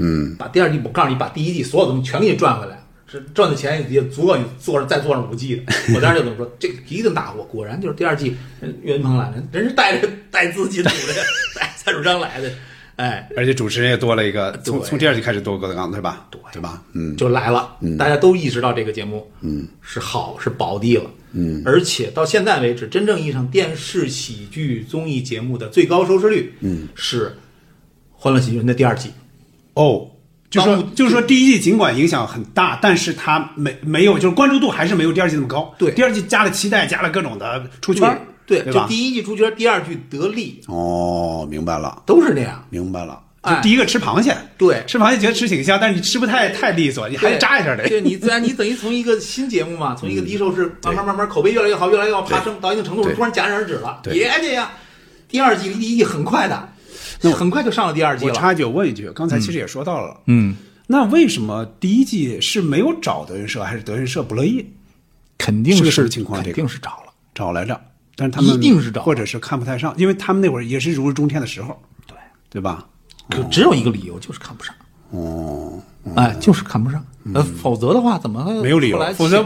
[0.00, 5.62] 嗯，把第二季，我告诉你，把第一季所有东西全给你赚回来，是赚的钱也足够你做上再做上五季的。
[5.94, 7.42] 我当时就这么说，这个一定大火。
[7.44, 8.34] 果然就是第二季，
[8.82, 11.14] 岳云鹏来了，人是带着带资进组的，
[11.54, 12.50] 带蔡楚章来的，
[12.96, 16.26] 哎，而且主持人也多了一个，从从第二季开始多郭德纲，对吧？
[16.30, 16.82] 对对吧？
[16.94, 27.26] 嗯，就来了，大家都意识到这个节目，嗯，是好是宝地了，嗯，而且到现在为止，真正意义上电视喜剧综艺节目的最高收视率，嗯，是
[28.12, 29.10] 《欢乐喜剧人》的第二季，
[29.74, 30.06] 哦。
[30.50, 35.72] 就说就是说，第一季尽管影响很大，但是它没没有，就是关注度还是没有第二季那么高。
[35.78, 38.72] 对第二季加了期待，加了各种的出圈儿，对，对？
[38.72, 43.20] 就第一季出圈，第二季得利，哦，明白了，都是这样，明白了。
[43.42, 47.88] 哎就第一个吃螃蟹，对吃螃蟹觉得吃挺香，但是你吃不太太利索，你还得扎一下得。
[47.88, 54.72] 对你自然你等于从一个新节目嘛， 从一个低收视，慢慢慢慢口碑越来越好，越来越好，爬升到一定程度，突然戛然而止了，对别介呀，
[55.28, 56.68] 第二季离第一季很快的，
[57.34, 60.56] 很快就上了第二季了，我插一句，我问一句，刚才其实也说到了，嗯。
[60.86, 64.66] 那为什么第一季是没有找德云社，还是德云社不乐意
[65.38, 67.12] 肯定是是个什么情况肯这个定是找了。
[67.32, 67.80] 找来着？
[68.16, 72.16] 但是他们一定是找或者是看不太上，因为他们那会儿也是如日中天的时候，对，
[72.50, 72.86] 对吧？
[73.30, 74.74] 可只有一个理由，就是看不上。
[75.10, 75.80] 哦，
[76.16, 77.04] 哎，就是看不上。
[77.34, 79.44] 呃，否则的话，怎么没有理由来否则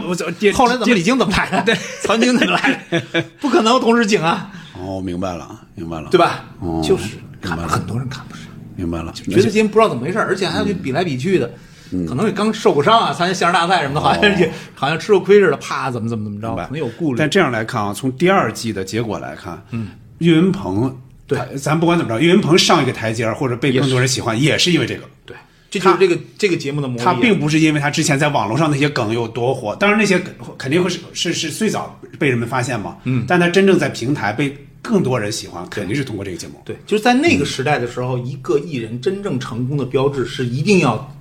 [0.53, 1.61] 后来怎么李菁怎么来的？
[1.71, 3.21] 对，曹晶怎么来的？
[3.39, 6.17] 不可能同时请啊，哦，明白了，明白了，对？
[6.17, 6.45] 吧？
[6.59, 11.51] 哦就是看很多人看不上，明白了，觉得今天不知道怎么回事，而且还要去比来比去的。
[11.91, 12.05] 嗯。
[12.05, 17.19] 可能也刚受过伤啊，参加相声大赛什么的，好像也好像吃过亏似的，怕怎么怎么怎么着，可能有顾虑。
[17.19, 20.93] 但这样来看啊，从第二季的结果来看，嗯，岳云鹏，
[21.27, 25.03] 对，咱不管怎么着，岳云鹏上一个台阶或者被更多人喜欢，也是因为这个。
[25.25, 25.37] 对，
[25.69, 27.13] 这就是这个这个节目的魔力啊。
[27.13, 30.21] 他并不是因为他之前在网络上那些梗有多火，当然那些
[30.57, 34.55] 肯定会是是是最早被人们发现嘛，嗯，但他真正在平台被
[34.87, 36.53] 更多人喜欢，肯定是通过这个节目。
[36.63, 41.11] 对，就是在那个时代的时候，一个艺人真正成功的标志是一定要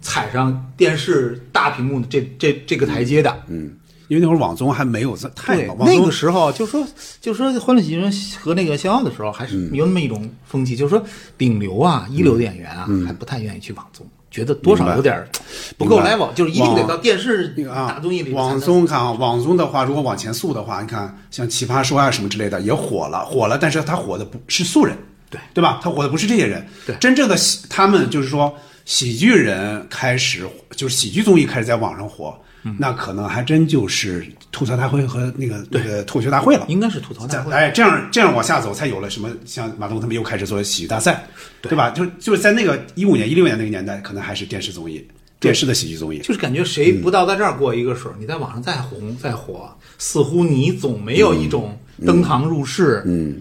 [0.00, 3.42] 踩上电视大屏幕的这这这个台阶的。
[3.48, 3.72] 嗯，
[4.06, 6.86] 因为那会儿网综还没有这太，那个时候就说
[7.20, 11.04] 就说《欢乐喜剧人》和那个《逍遥》的时候，还是嗯有那么一种风气，就是说
[11.36, 15.26] 顶流啊、一流的演员啊，还不太愿意去网综，觉得多少有点
[15.76, 16.16] 不够嗯明白。
[16.16, 24.96] level，就是一定得到电视那个啊大综艺里，网综看啊，网综的话，如果往前溯的话，你看像《奇葩说》啊什么之类的也火了，火了，但是他火的不是素人，
[25.30, 25.40] 对。
[25.54, 25.80] 对吧？
[25.82, 26.94] 他火的不是这些人，对。
[26.96, 28.54] 真正的喜他们就是说
[28.84, 36.66] 喜剧人开始就是喜剧综艺开始在网上火，嗯那可能还真就是吐槽大会和那个那个脱口秀大会了。
[36.68, 37.50] 应该是吐槽大会。
[37.50, 41.26] 在哎，这样这样往下走，才有了什么像马东他们又开始做喜剧大赛，
[41.62, 41.90] 对吧？
[41.90, 45.06] 就就是在那个一五年、一六年那个年代，可能还是电视综艺，
[45.38, 46.18] 电视的喜剧综艺。
[46.18, 53.40] 就是感觉谁不到在这儿过一个水儿，你在网上再红再火，似乎你总没有一种登堂入室嗯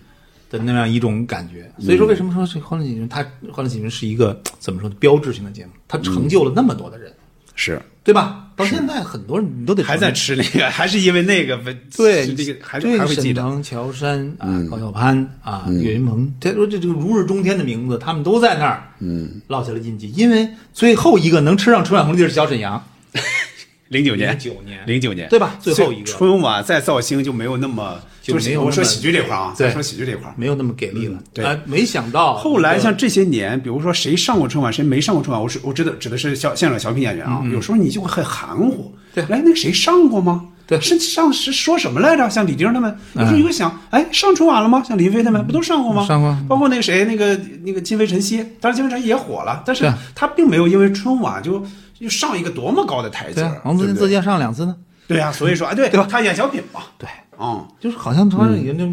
[0.49, 1.69] 的那样一种感觉。
[1.79, 4.95] 所以说，为什么说这《欢乐喜剧人》它《欢乐喜剧人》是一个怎么说的？
[4.99, 7.11] 标志性的节目，它成就了那么多的人，
[7.55, 8.46] 是对吧？
[8.57, 11.57] 到现在很多人你都得还在吃那个， 还是因为那个
[11.95, 13.41] 对是这个还对还会记得。
[13.41, 20.11] 沈腾、乔杉啊、高晓攀啊、岳云鹏，这说这这个如日中天的名字，他们都在那儿，嗯，落下了印记。
[20.17, 22.83] 因为最后一个能吃上春晚红利的是小沈阳，
[23.89, 24.87] 零九年，零九年。
[24.87, 25.55] 零九年，对吧？
[25.61, 26.05] 最后一个。
[26.05, 28.01] 春晚再造星就没有那么，
[28.33, 30.33] 就是没有我说喜剧这块儿啊，对说喜剧这块儿。
[30.35, 31.17] 没有那么给力了。
[31.33, 38.93] 对啊，没想到后来像这些年，比如说谁上过春晚，谁没上过春晚，我是我指的指的是小现场小品演员啊，有时候你就会很含糊。
[38.95, 40.45] 嗯对哎，那个谁上过吗？
[40.67, 42.29] 对是上是说什么来着？
[42.29, 44.83] 像李丁他们，有时候你会想，哎，上春晚了吗？
[44.87, 46.05] 像林飞他们不都上过吗？
[46.05, 51.65] 上过包括那个谁，那个那个金飞晨曦，当然金飞晨曦也火了，但是他并没有因为春晚就
[51.99, 53.49] 就上一个多么高的台阶。
[53.63, 54.75] 王自健自荐上两次呢。
[55.07, 57.09] 对呀，所以说啊，对对吧他演小品嘛，对，
[57.39, 58.85] 嗯，就是好像他也就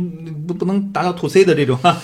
[0.46, 1.96] 不不能达到 to C 的这种，哈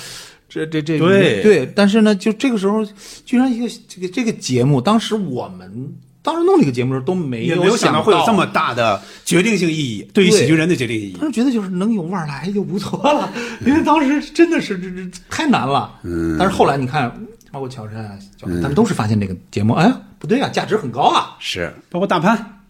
[0.48, 1.42] 这这这对。
[1.42, 2.84] 对，但是呢，就这个时候，
[3.24, 10.26] 居然一个这个这个节目，当时我们当时弄这个节目的时候都没也没有想到到会有这么大的决定性意义，对。
[10.26, 11.16] 于喜剧人的决定意义。
[11.20, 11.24] 当。
[11.24, 13.32] 时觉得就是能有腕儿来就不错了，
[13.66, 15.98] 因为当时真的是这这太难了。
[16.02, 17.10] 嗯，但是后来你看，
[17.50, 21.36] 包括乔杉啊，小他们都是发现这个节目，哎呀，不对啊，价值很高啊。
[21.38, 22.60] 是，包括大潘，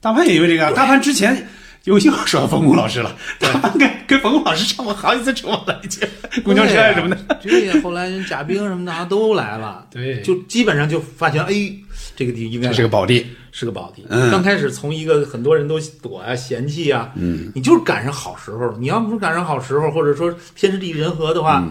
[0.00, 1.46] 大潘也因为这个，大潘之前
[1.88, 6.06] 有又说到冯巩老师了，大潘跟跟冯巩老师上过好几次车了，已经
[6.44, 7.16] 公交车啊什么的。
[7.40, 10.20] 对呀，后来人贾冰什么的啊都来了，对。
[10.20, 11.72] 就基本上就发现，哎，
[12.14, 14.04] 这个地应该是个宝地，是个宝地。
[14.10, 14.30] 嗯。
[14.30, 18.76] 刚开始从一个很多人都躲啊、嫌弃啊，嗯，你就是赶上好时候了。
[18.78, 21.66] 你要不是赶上好时候，或者说天时地利人和的话，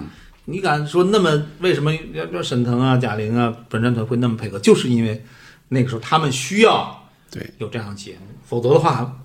[0.45, 4.57] 你敢说那么为什么要要沈腾啊、贾玲啊、本山团会那么配合？
[4.57, 5.23] 就是因为
[5.69, 9.15] 那个时候他们需要对，有这样的节目，否则的话，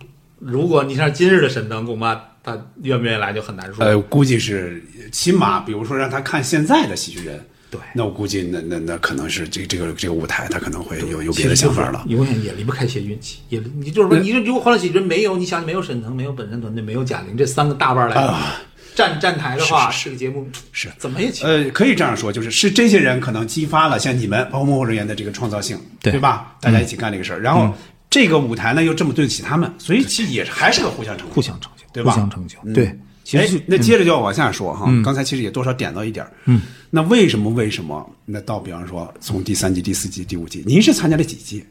[0.44, 3.84] 如果你像今日的沈腾，恐怕他愿不愿意来就很难说。
[3.84, 4.82] 呃，估计是
[5.12, 7.40] 起码，比如说让他看现在的喜剧人，
[7.70, 12.04] 对那我估计那那那可能是这这个这个舞台，他可能会有有别的想法了。
[12.08, 18.60] 永远也离不开些运气，也你就是说，你如果欢乐喜剧人没有，你想没有沈腾，没有本山团队，没有贾玲这三个大腕儿来啊
[18.94, 21.44] 站站台的话，是这个节目是怎么也起。
[21.44, 26.54] 呃，可以这样说，就是是这些人可能激发了像你们包括幕后人员的这个创造性，对吧？
[26.60, 27.72] 大家一起干这个事儿，然后
[28.12, 31.40] 这个舞台呢又这么对得起他们，所以其实也还是个互相成就互。
[31.40, 32.94] 相成就，对吧互相成就，对。
[33.24, 34.92] 其实那接着就要往下说哈。
[35.02, 36.60] 刚才其实也多少点到一点嗯，
[36.90, 38.04] 那为什么为什么？
[38.26, 41.64] 那到比方说从第三季、第四季、第五季，您是参加了几季？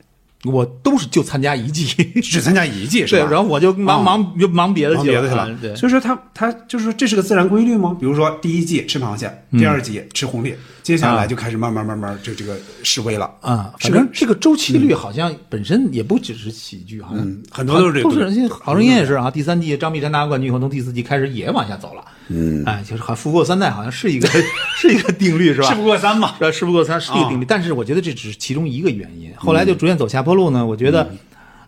[0.44, 1.86] 我都是就参加一季，
[2.24, 7.96] 只参加一季是对，然后我就忙哦忙就忙别的去忙别的去了所以说他他就是说这是个自然规律吗？
[8.00, 19.30] 比如说第一季吃螃蟹，第二季吃红鬣，接下来就开始慢慢慢慢就这个示威了啊，反正这个周期率好像本身也不只是喜剧，好像嗯很多都是这个都是好声音也是啊。
[19.30, 22.04] 第三季张碧晨拿冠军以后，从第四季开始也往下走了。
[22.30, 24.28] 嗯，哎，就是好像富过三代好像是一个
[24.78, 25.70] 是一个定律是吧？
[25.70, 26.34] 事不过三嘛。
[26.38, 26.52] 是吧？
[26.52, 29.32] 事不过三是一个定律，但是我觉得这只是其中一个原因。
[29.36, 31.12] 后来就逐渐走下坡路呢，我觉得，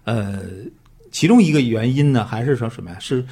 [0.05, 0.39] 呃，
[1.11, 2.97] 其中一个原因呢，还是说什么呀？
[2.99, 3.23] 是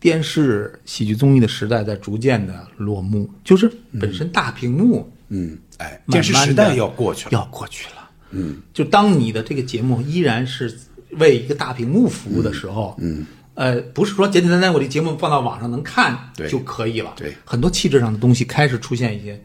[0.00, 3.70] 电视喜剧综艺的时代在逐渐的落幕，就是
[4.00, 7.30] 本身大屏幕嗯，哎，慢慢电视时代要过去了。
[7.32, 8.10] 要过去了。
[8.30, 10.78] 嗯，就当你的这个节目依然是
[11.12, 17.14] 为一个大屏幕服务的时候，嗯，呃，不是说简简单单我这节目放到网上能看对就可以了。
[17.16, 19.42] 对，很多气质上的东西开始出现一些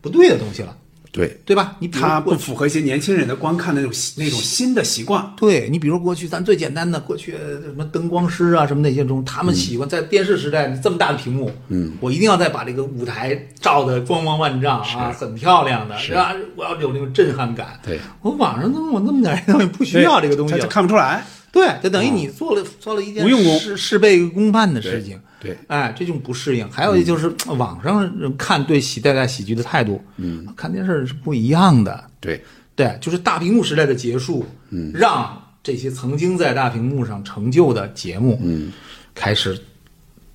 [0.00, 0.76] 不对的东西了，
[1.14, 1.76] 对，对吧？
[1.78, 5.32] 你比如它不符合一些年轻人的观看的那种那种新的习惯。
[5.36, 16.34] 对你比如过去咱最简单的过去呃什么灯光师啊什么那些中，他们喜欢在电视时代这么大的屏幕，嗯，我一定要再把这个舞台照的光芒万丈啊，很漂亮的，是吧？
[16.56, 17.78] 我要有那种震撼感。
[17.86, 21.24] 对，我网上怎么我那么点东西不需要这个东西看不出来。
[21.52, 23.24] 对，就等于你做了做了一件
[23.60, 25.16] 事事倍功半的事情。
[25.44, 32.04] 对，哎，这种不适应，还有就是 网上人看对喜代代喜剧的态度，嗯，看电视是不一样的。
[32.18, 32.42] 对，
[32.74, 38.72] 对，就是大屏幕时代的结束，嗯，让这些曾经在大屏幕上成就的节目，嗯，
[39.14, 39.58] 开始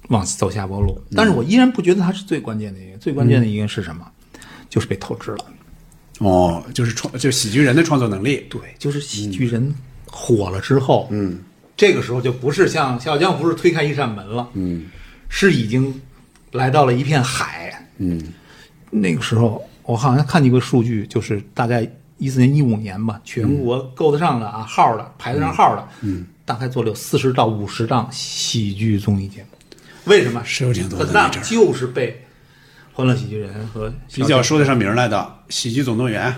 [0.09, 1.01] 往走下坡路。
[1.15, 4.05] 但是我依然不觉得它是最关键的一个，最关键的一个是什么？
[4.69, 5.45] 就是被透支了。
[6.19, 8.45] 哦，就是创，就是喜剧人的创作能力。
[8.49, 9.73] 对，就是喜剧人
[10.05, 11.39] 火了之后，嗯，
[11.77, 14.87] 这个时候就不是像《笑傲江湖》是推开一扇门了，嗯，
[15.29, 16.01] 是已经
[16.51, 18.21] 来到了一片海，嗯，
[18.89, 29.47] 那个时候我好像看见过数据，就是大概一四年、一五年吧，全国够得上的啊号的排得上号的，嗯，大概做了有四十到五十档喜剧综艺节目，
[30.05, 30.43] 为什么？
[30.43, 32.11] 是有挺多的很大那阵就是被
[32.93, 35.17] 《欢乐喜剧人》和比较说得上名来的
[35.53, 36.29] 《喜剧总动员》，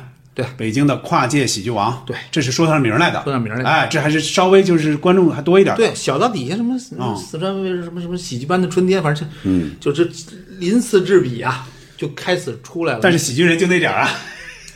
[0.42, 0.50] 对。
[0.58, 2.16] 北京的跨界喜剧王，对。
[2.32, 3.70] 这是说得上名儿来的，说得上名儿来的。
[3.70, 10.10] 哎，这还是稍微就是观众还多一点对，小到底下什么四川卫视什么什么喜剧班的春天，反正嗯，就是
[10.60, 11.68] 鳞次栉比啊，
[11.98, 13.00] 就开始出来了。
[13.02, 14.10] 但是喜剧人就那点儿啊，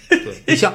[0.10, 0.74] 对，你像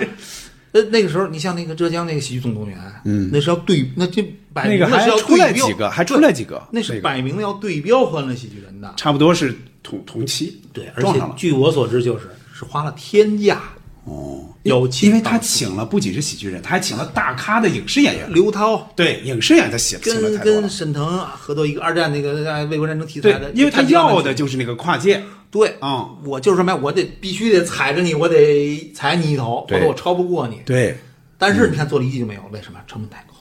[0.72, 4.22] 呃那个时候，你像那个浙江那个喜剧总动员，嗯，那是要对，那这
[4.52, 8.92] 摆明了是要出来几个，还出来几个，那是摆明了要对标欢乐喜剧人的。
[8.96, 11.02] 差不多是同同期，对，而。
[11.02, 13.60] 且据我所知，就是是花了天价
[14.04, 18.90] 哦，有请因为他请了不仅是喜剧人，他还请了大咖的影视演员，刘涛。
[18.96, 26.78] 对影视演员他写请了跟太多了跟，沈腾啊合作一个二战那个呃卫国战争题材的，，因为他要的就是那个跨界，对嗯我就是什么呀？
[26.82, 30.62] 我得必须得踩着你，我得踩你一头，对否则我超不过你。
[30.64, 30.96] 对，
[31.36, 32.80] 但是你看做了一季就没有，为什么？
[32.86, 33.34] 成本太高，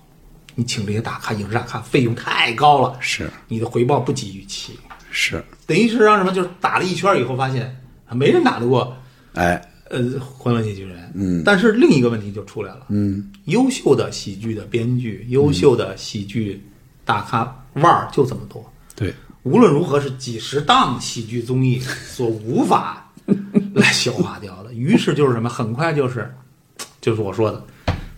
[0.55, 4.78] 你请这些大咖、影视大咖费用太高了，是你的回报不及预期，
[5.10, 6.34] 是，等于是让什么？
[6.34, 8.93] 就是打了一圈以后发现啊没人打得过
[9.36, 11.12] 哎，呃欢乐喜剧人。
[11.16, 16.62] 嗯，但是另一个问题就出来了，嗯，优秀的喜剧的编剧、优秀的喜剧
[17.04, 19.14] 大咖腕儿就这么多，对，
[19.44, 23.12] 无论如何是几十档喜剧综艺所无法
[23.74, 24.74] 来消化掉的。
[24.74, 26.32] 于是就是什么，很快就是，
[27.02, 27.64] 就是我说的，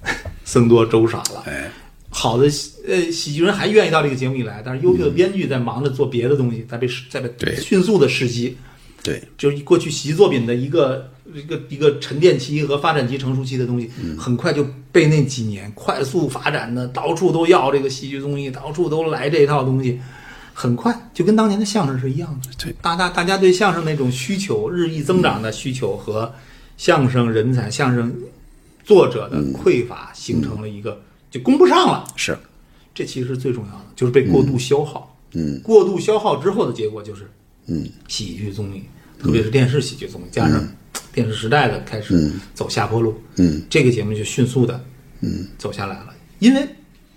[0.43, 1.43] 僧多粥少了。
[1.45, 1.72] 哎，
[2.09, 2.43] 好的
[2.88, 8.57] 呃喜剧人还愿意到这个节目里来，但是优秀的编剧在忙着做别的东西，在被在被迅速的实习。
[9.03, 19.99] 对，就是过去喜剧作品的一个一个一个沉淀期和发展期、成熟期的东西，很快就被那几年快速发展的，到处都要这个喜剧综艺，到处都来这套东西，
[20.53, 22.49] 很快就跟当年的相声是一样的。
[22.57, 26.34] 对，大大大家对相声那种需求日益增长的需求和
[26.77, 28.13] 相声人才、相声
[28.84, 32.05] 作者的匮乏，形成了一个就供不上了。
[32.15, 32.38] 是，
[32.93, 35.15] 这其实是最重要的，就是被过度消耗。
[35.34, 37.29] 嗯，过度消耗之后的结果就是
[37.67, 38.84] 嗯，喜剧综艺，
[39.22, 40.67] 特别是电视喜剧综艺，加上
[41.13, 44.84] 电视时代的开始走下坡路，嗯，这个节目就迅速的
[45.22, 45.47] 嗯。
[45.57, 46.07] 走下来了。
[46.39, 46.67] 因为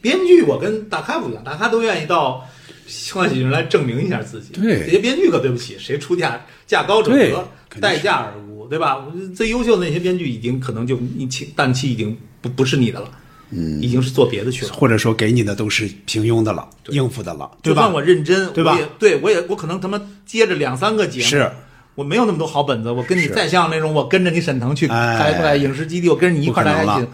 [0.00, 2.46] 编剧我跟大咖不一样，大咖都愿意到
[2.86, 4.52] 青花喜剧人来证明一下自己。
[4.52, 4.84] 对。
[4.84, 7.96] 这些编剧可对不起，谁出价价高者对得，肯定是。
[7.96, 9.07] 待价而沽，对吧？
[9.34, 13.11] 最优秀的那些编剧已经可能就一期档期已经不不是你的了，
[13.50, 14.72] 嗯，已经是做别的去了。
[14.72, 17.82] 或者说给你的都是平庸的了，应付的了，对吧？
[17.82, 17.92] 就算？
[17.92, 18.72] 我认真，对吧？
[18.74, 21.50] 我也对我也我可能他妈接着两三个节目，是
[21.95, 25.16] 我没有那么多好本子，我跟你再像那种我跟着你沈腾去哎。
[25.18, 27.09] 开拍影视基地，我跟着你一块儿来一起，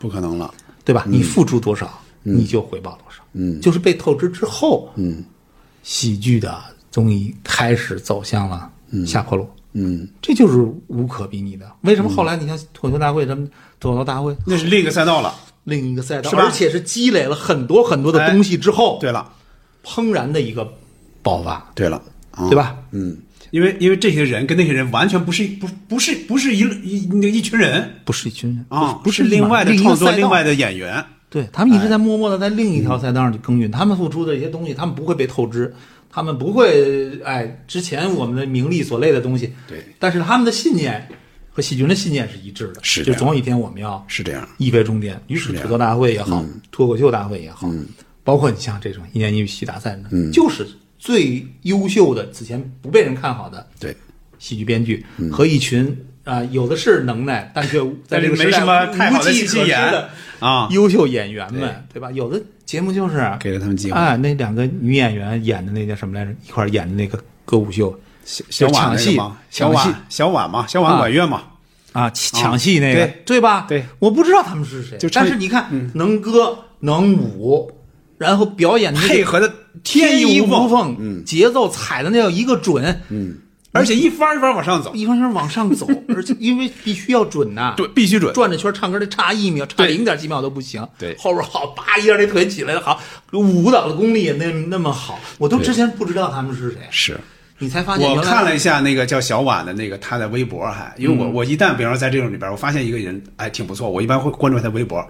[0.00, 0.52] 不可能了，
[0.84, 1.04] 对吧？
[1.06, 3.22] 你付出多少，你就回报多少。
[3.32, 5.22] 嗯，就是被透支之后，嗯，
[5.82, 6.58] 喜剧的
[6.90, 8.70] 综艺开始走向了
[9.06, 11.70] 下坡路，嗯，这就是无可比拟的。
[11.82, 13.46] 为什么后来你像脱口秀大会什么
[13.78, 15.34] 脱口秀大会那是另一个赛道了。
[15.64, 19.28] 另一个赛道，而且是积累了很多很多的东西之后，对了，
[19.84, 20.64] 砰然的一个
[21.24, 22.00] 爆发，对了，
[22.30, 22.48] 啊。
[22.48, 22.54] 对？
[22.54, 22.76] 吧？
[22.92, 23.18] 嗯，
[23.56, 27.90] 因为因为这些人跟那些人完全不是不不是不是一一那一群人。
[28.04, 35.74] 不是一群人啊，不是另外的创作，另外的演员，对他们一直在默默的在另一条赛道上去耕耘，他们付出的一些东西，他们不会被透支，
[36.10, 41.08] 他们不会哎之前我们的名利所累的东西，对，但是他们的信念
[41.50, 45.18] 和喜剧人的信念是一致的，是就总有一天我们要是这样，一飞冲天。
[45.28, 47.70] 于是吐槽大会也好，脱口秀大会也好，
[48.22, 50.66] 包括你像这种一年一度喜剧大赛呢，就是
[50.98, 53.96] 最优秀的此前不被人看好的对，
[54.38, 60.66] 喜剧编剧和一群啊、有的是能耐，但却在这个时代没什么太好的无计可施戏剧演的啊。
[60.72, 62.00] 优秀演员们，对。
[62.00, 62.10] 吧？
[62.10, 63.96] 有的节目就是给了他们机会。
[63.96, 66.32] 啊，那两个女演员演的那叫什么来着？
[66.44, 67.96] 一块演的那个歌舞秀。
[68.24, 68.98] 小小婉？
[69.50, 71.44] 小婉，小婉嘛，小婉管乐嘛，
[71.92, 73.40] 啊，抢抢戏那个，对。
[73.40, 73.66] 吧？
[73.68, 77.70] 对，我不知道他们是谁，就但是你看，能歌能舞，
[78.18, 79.52] 然后表演那个配合的
[79.84, 81.24] 天衣无缝，嗯。
[81.24, 83.36] 节奏踩的那叫一个准，嗯，
[83.72, 88.32] 而且一番一番往上走，一方面往上走， 而且因为必须要准呐，对，必须准。
[88.32, 90.86] 转着圈唱歌得差一秒，差零点几秒都不行。
[90.98, 91.14] 对。
[91.18, 93.00] 后边好，叭一下这腿起来了，好，
[93.32, 97.20] 舞蹈的功力也那那么好，我都之前不知道他们是谁，是。
[97.58, 101.18] 你才发现我看了一下那个叫小婉的那个他的微博，还因为嗯。
[101.18, 105.02] 我我一旦比方说在这种里边，我发现一个人哎挺不错，我一般会关注他微博。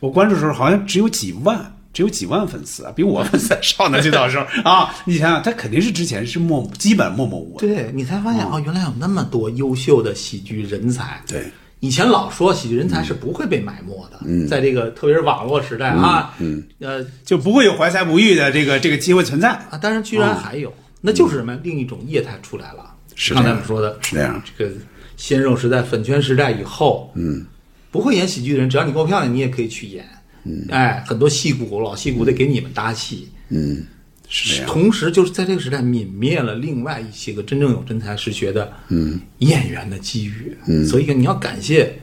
[0.00, 4.00] 我关注的时候好像只有几万，只有几万粉丝啊，比我粉丝还少呢。
[4.02, 7.58] 这到时候啊，你想想，他肯定是之前是默基本默默无闻。
[7.58, 11.22] 对你才发现哦，原来有那么多优秀的喜剧人才。
[11.28, 11.44] 对，
[11.80, 19.50] 以前老说喜剧人才是不会被埋没的，嗯，在这个特别是网络时代啊，嗯，呃就不会有怀才不遇的这个这个机会存在。
[19.50, 21.58] 啊，但是居然还有，那就是什么？
[21.62, 22.94] 另一种业态出来了。
[23.14, 24.72] 是刚才我们说的是这样，这个
[25.18, 27.44] 鲜肉时代、粉圈时代以后，嗯，
[27.90, 30.08] 不会演喜剧的人，只要你够漂亮，你也可以去演。
[30.44, 33.28] 嗯，哎，很多戏骨、老戏骨得给你们搭戏。
[33.48, 33.84] 嗯，
[34.28, 34.64] 是。
[34.64, 40.56] 同时，就是在这个时代泯灭了另外一些个真正有真才实学的嗯演员的机遇。
[40.66, 42.00] 嗯，所以你要感谢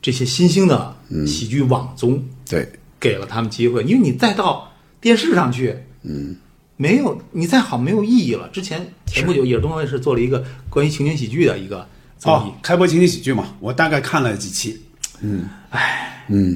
[0.00, 0.96] 这些新兴的
[1.26, 6.36] 喜剧网综，对，给了他们机会，因为你再到电视上去，嗯，
[6.76, 8.48] 没有你再好没有意义了。
[8.48, 11.86] 之前前不久也是东方卫视做了一个关于情景喜剧的一个
[12.18, 14.80] 综艺哦，，开播情景喜剧嘛，我大概看了几期。
[15.20, 15.48] 嗯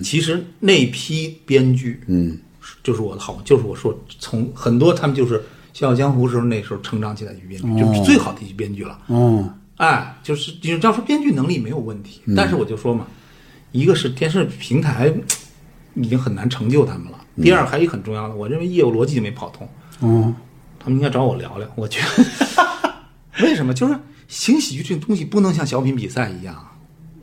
[0.03, 2.39] 其实那批编剧，嗯，
[2.83, 5.39] 就是我的好，就是我说从很多他们就是
[5.73, 8.99] 《笑傲江湖》时候那时候成长起来的编剧，就是最好的一批编剧了。
[9.07, 12.35] 哦，哎，就是你要说编剧能力没有问题，嗯。
[12.35, 13.07] 但是我就说嘛，
[13.73, 15.13] 一个是电视平台
[15.95, 17.45] 已经很难成就他们了，嗯。
[17.45, 19.69] 第二还有一个很重要的，我认为业务逻辑就没跑通，
[20.01, 20.35] 哦，
[20.79, 21.67] 他们应该找我聊聊。
[21.75, 22.95] 我觉得
[23.43, 23.73] 为什么？
[23.73, 23.99] 就是
[24.29, 26.55] 行喜剧这种东西不能像小品比赛一样，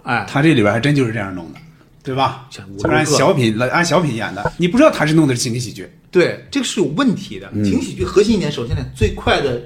[0.03, 1.59] 哎，他这里边还真就是这样弄的，
[2.03, 2.47] 对吧？
[2.49, 5.89] 像就是按小品来按小品演的，你不知道他是弄的是情景喜剧。
[6.11, 7.49] 对，这个是有问题的。
[7.53, 9.61] 嗯情景喜剧核心一点，首先呢，最快的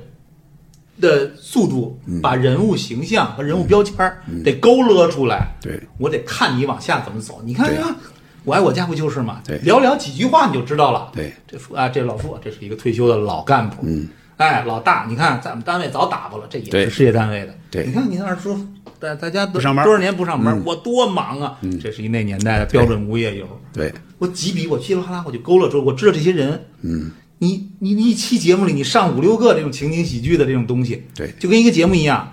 [0.99, 3.95] 的速度，嗯把人物形象和人物标签
[4.43, 5.55] 得勾勒出来。
[5.61, 7.41] 对，我得看你往下怎么走。
[7.45, 7.95] 你看对啊，
[8.43, 9.41] 我爱我家不就是嘛？
[9.45, 11.11] 对寥寥几句话你就知道了。
[11.13, 13.77] 对，这父啊，这老傅，这是一个退休的老干部。
[13.83, 14.09] 嗯，
[14.43, 17.55] 哎，老大，你看咱们单位早打发了，这也是事业单位的。
[17.71, 18.59] 对你看你二叔，
[18.99, 21.57] 大大家都不上班嗯多少年不上班，我多忙啊！
[21.81, 23.47] 这是一那年代的标准无业游。
[23.71, 26.65] 对，我几笔我稀里哗啦我就勾勒出，我知道这些人。
[26.81, 32.32] 嗯，你你你一期节目里你上五六个这种情景喜剧的这种东西，对就跟一个节目一样。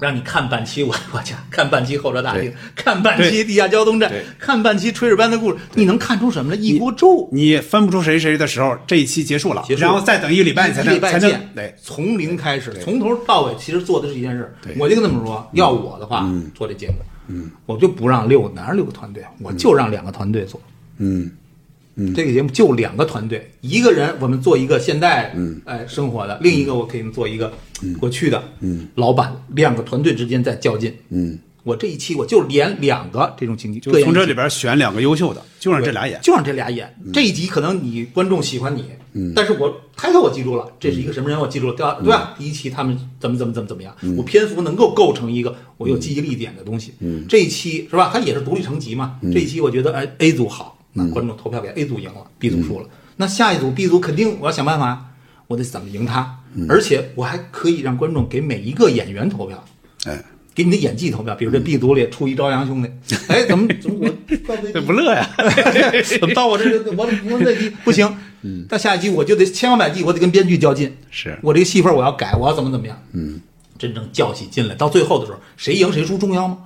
[0.00, 6.58] 让你看半期我我家看半期候车大厅，看半期地下交通站，看半期炊事班的故事，你能看出什么来？
[6.58, 7.28] 一锅粥。
[7.30, 14.52] 你分不出谁谁的时候，这一期结束了，然后再等一个礼拜你才一礼拜能才能见，对，从零开始，从头到尾，其实做的是一件事。
[14.62, 14.74] 对。
[14.78, 16.94] 我就跟他们说，要我的话，做这节目，
[17.28, 20.60] 嗯，我就不让六个，哪是六个团队，我就让两个团队做。
[20.98, 21.30] 嗯。
[22.16, 27.52] 这个节目就两个团队，一个人我们做一个现代，嗯，哎，生活的；另一个我可以做一个
[27.98, 36.20] 过去的，嗯，老板，两个团队之间在较劲，嗯，我这一期我就连两个这种情景，就从这里边选两个优秀的，就让这俩演。
[36.22, 36.94] 就让这俩演。
[37.12, 41.98] 这一集可能你观众喜欢你，嗯，但是我开头我记住了，这是一个什么人，我记住了，对吧？
[42.02, 42.34] 对吧？
[42.38, 46.94] 第一期他们怎么怎么怎么怎么样，我篇幅能够构成一个我有记忆力点的东西。
[47.00, 48.10] 嗯，这一期是吧？
[48.12, 49.18] 它也是独立成集嘛。
[49.32, 52.86] 这一期我觉得哎 A 组好，那观众投票给 A 组赢了，B 组输了。
[53.16, 55.12] 那下一组 B 组肯定我要想办法，
[55.46, 59.64] 我得怎么赢他，而且我还可以让观众给每一个演员投票。
[60.06, 60.22] 哎，
[60.54, 62.90] 给你的演技投票，比如这 B 组里出一朝阳兄弟，
[63.28, 64.08] 哎，怎么怎么我
[64.48, 65.30] 到这 这不乐呀？
[66.20, 68.16] 怎么到我这儿我我这集不行？
[68.42, 70.96] 嗯，到下一集我就得千方百计，我得跟编剧较劲。
[71.10, 73.02] 是我这个戏份我要改，我要怎么怎么样？
[73.12, 73.40] 嗯，
[73.78, 76.58] 真正较起劲来，到最后的时候，谁赢谁输重要吗？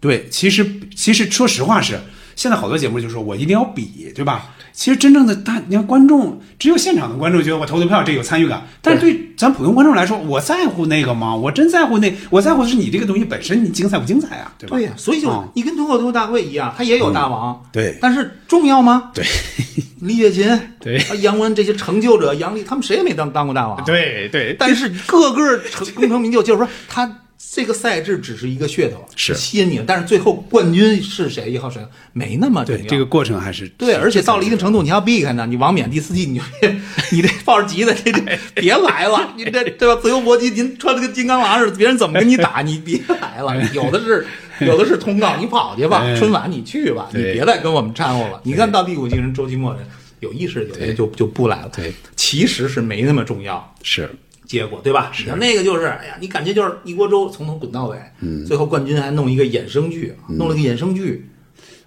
[0.00, 0.66] 对，其实
[0.96, 2.00] 其实说实话是，
[2.40, 4.46] 现在好多节目就说我一定要比，对吧？
[4.72, 11.36] 其实真正的大，你看观众只有现场的观众觉得我投的票这有参与感，但是对咱普通观众来说，我在乎那个吗？
[11.36, 14.50] 我真在乎那，我在乎的是你这个东西本身，你精彩不精彩啊？
[14.58, 14.78] 对吧？
[14.78, 19.10] 对呀、所以就嗯你跟脱口秀大会一样，他也有大王，对但是重要吗？
[19.12, 19.22] 对
[20.00, 27.18] 李雪琴，对啊杨文这些成就者，杨丽他们谁也没当当过大王，对对，但是个个成功成名就，就是说他
[27.52, 31.82] 这个赛制只是一个噱头，是吸引你了，但是最后冠军是谁，一号谁
[32.12, 32.82] 没那么重要。
[32.82, 36.44] 对这个过程还是对，而且到了一定程度，你要避开呢，你王冕第四季，你就
[37.10, 39.98] 你这抱着急的， 这这别来了，你这对吧？
[40.00, 43.56] 自由搏击，您穿的跟金刚狼似的，别人怎么跟你打， 你别来了。
[43.72, 44.26] 有的是，
[44.60, 48.40] 有的是通告，你跑去吧哎，春晚你去吧，你别再跟我们掺和了。
[48.44, 49.84] 你看到第五季人周奇墨人
[50.20, 51.70] 有意识，有的就就不来了。
[51.74, 53.74] 对，其实是没那么重要。
[53.82, 54.08] 是
[54.50, 55.12] 结果对吧？
[55.16, 61.30] 你看那个就是，哎呀，你感觉就是一锅粥从头滚到尾，嗯，最后冠军还弄一个衍生剧，弄了个衍生剧，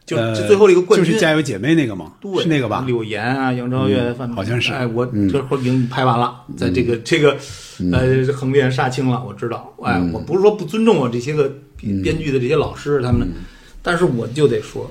[0.05, 2.14] 就呃就最后的一个冠军，就是家有姐妹那个吗？
[2.22, 2.82] 对，是那个吧？
[2.88, 4.72] 柳岩啊，杨超越，范好像是。
[4.72, 7.36] 哎，我这会儿已经拍完了，在这个这个
[7.91, 9.76] 呃横店杀青了，我知道。
[9.84, 11.53] 哎，我不是说不尊重我这些个
[12.01, 13.28] 编剧的这些老师他们，
[13.82, 14.89] 但是我就得说，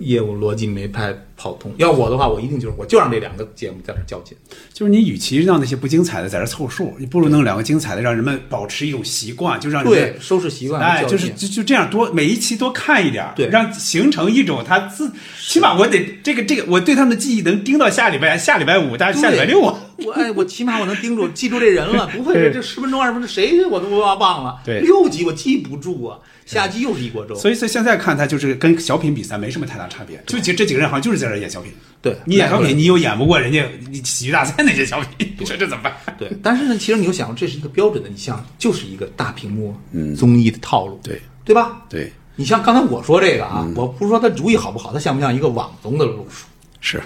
[0.00, 1.72] 业务逻辑没拍跑通。
[1.76, 4.36] 要我的话，我一定就是我就让这两个节目在这较劲。
[4.72, 24.60] 就是你与其让那些不精彩的在这凑数，你不如弄两个精彩的，让人们保持一种习惯，就让人们对，收视习惯哎，就是就就这样多每一期多看一点儿，对让形成一种他自，起码我得这个这个我对他们的记忆能盯到下礼拜下礼拜五，但是下礼拜六啊，我哎，我起码我能盯住记住这人了， 不会是这十分钟二十分钟谁我都忘了。
[24.64, 26.18] 对六集我记不住啊，
[26.56, 27.34] 下集又是一锅粥。
[27.34, 35.92] 所以所以现在看他就是跟小品比赛没什么太大差别，就其实这几个人好像就是在这演小品，对，你演小品你又演不过人家你喜剧大赛那些小品，你说这怎么办？
[36.18, 41.82] 对，但是呢，其实你又想，这是一个标准的，你像就是一个大屏幕嗯综艺的套路，对对吧？
[41.88, 46.46] 对，你像刚才我说这个啊，我不是说他主意好不好，他像不像一个网综的路数？
[46.80, 47.02] 是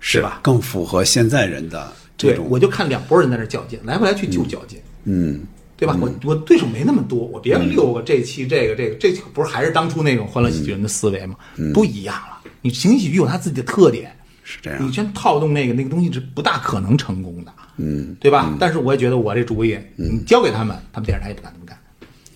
[0.00, 0.40] 是吧？
[0.42, 5.40] 更符合现在人的这对，种我就看两拨人在那较劲，来回来去就较劲，嗯
[5.84, 5.98] 对吧？
[6.00, 11.36] 我我对手没那么多，我别六个这期这个这个这不是还是当初那种欢乐喜剧人的思维吗？
[11.72, 18.56] 不一样了，你情景喜剧有它自己的特点，是这样你，真套动那个那个东西是不大可能成功的，嗯，对吧？
[18.58, 21.78] 但是我也觉得我这主意，你交给他们，他们电视台也不敢这么干。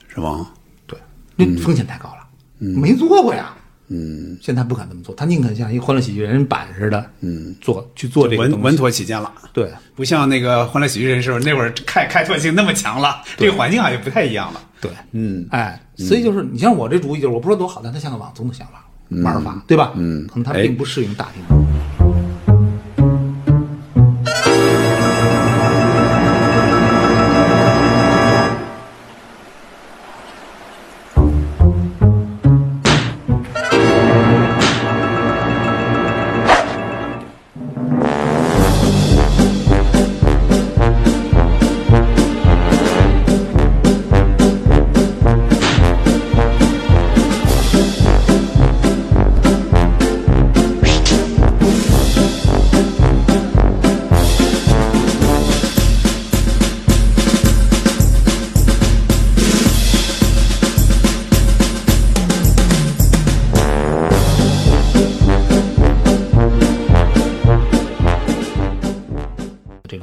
[0.09, 0.51] 是吗？
[0.87, 0.99] 对，
[1.37, 2.29] 那风险太高了，
[2.59, 3.55] 没做过呀。
[3.89, 9.33] 嗯，现在不敢这么做，他宁肯像一个欢乐喜剧人版似的，嗯，做去做这个稳稳妥起见了。
[9.53, 14.61] 对，不像那个《欢乐喜剧人》时候那会儿开开拓性那么强了，这个环境好像不太一样了。
[14.81, 18.85] 对，嗯，哎，所以就是你像我这主意，就是我不说多好，但他像个网综的想法、
[19.23, 19.93] 玩法，对吧？
[19.97, 20.27] 嗯。
[20.27, 20.63] 可能它哎。
[20.63, 21.98] 并不适应大屏幕。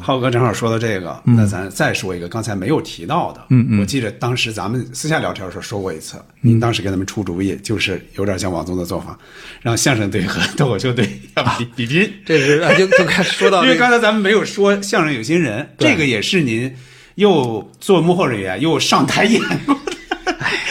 [0.05, 3.43] 浩哥正好说到这个，那咱再说一个刚才没有提到的。
[3.49, 9.17] 嗯嗯我记得当时咱们私下聊天的时候说过一次，您当时给他们出主意，就是有点像王宗的做法，
[9.63, 12.13] 让相声队和脱口秀队要比比拼。
[12.23, 16.71] 这是啊，就就开始说到因为刚才咱们没有说相声有新人，这个也是您
[17.15, 19.41] 又做幕后人员又上台演。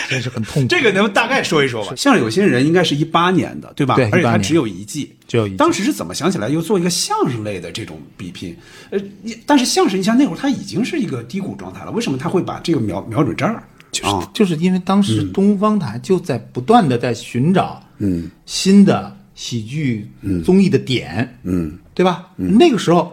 [0.08, 0.68] 真是很痛苦。
[0.68, 1.94] 这个能大概说一说吧？
[1.96, 3.96] 相声有些人应该是一八年的，对吧？
[3.96, 8.56] 对18年而且他只有一季，只有一季当时是怎么想起来又做一个相声类的这种比拼？
[8.90, 8.98] 呃，
[9.46, 13.62] 但是相声，你像那会儿他已经是一个低谷状态了，为什么他会把这个瞄瞄准这儿？
[13.92, 20.10] 就是、啊，就是因为当时东方台就在不断的在寻找嗯新的喜剧
[20.44, 22.26] 综艺的点，嗯对吧？
[22.36, 23.12] 那个时候，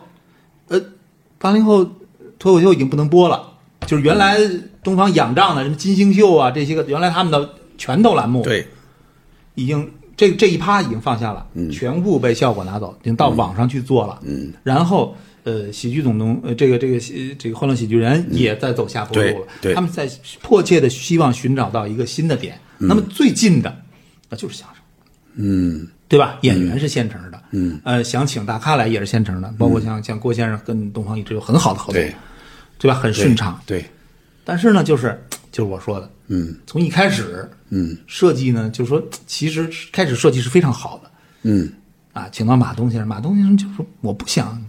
[0.69, 0.81] 呃，
[1.37, 1.85] 八零后
[2.39, 3.50] 脱口秀已经不能播了，
[3.87, 4.37] 就是原来
[4.83, 8.65] 东方仰仗的什么金星秀啊这些个，原来他们的拳头栏目，对，
[9.55, 14.19] 已经这这一趴已经放下了，全部被效果拿走，已经到网上去做了。
[14.23, 19.47] 嗯，然后呃，喜剧总动呃，这个这个喜这个欢乐喜剧人也在走下坡路了。
[19.61, 19.73] 对对。
[19.73, 20.09] 他们在
[20.41, 22.59] 迫切的希望寻找到一个新的点。
[22.77, 23.75] 那么最近的
[24.29, 24.83] 那就是相声，
[25.35, 25.87] 嗯。
[26.07, 26.37] 对吧？
[26.41, 32.13] 演员是现成的，嗯，呃，想请大咖来也是现成的，包括像像郭先生跟东方一直有很好的合作，对
[32.81, 32.95] 对吧？
[32.99, 33.61] 很顺畅。
[33.65, 33.85] 对，
[34.43, 41.11] 但是呢，就是就是我说的，嗯从一开始嗯设计呢，就是说其实开始设计是非常好的。
[41.43, 41.71] 嗯
[42.13, 44.61] 啊，请到马东先生，马东先生就说我不想，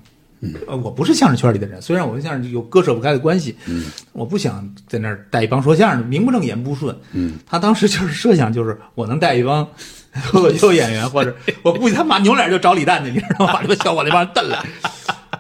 [0.69, 9.67] 呃，我不是相声圈里的人，虽然我跟相声有割舍不开的关系，嗯，我不想在那儿带一帮说相声的，名不正言不顺，嗯，他当时就是设想就是我能带一帮
[10.31, 13.55] 脱口秀演员，或者我估计他妈扭脸就找李诞去，你知道吗？
[13.55, 14.63] 把这个小伙那帮人瞪来。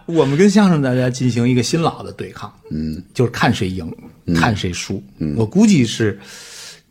[0.06, 3.90] 我们跟相声大家进行一个新老的对抗，嗯，就是看谁赢，
[4.34, 5.02] 看谁输。
[5.36, 6.18] 我估计是，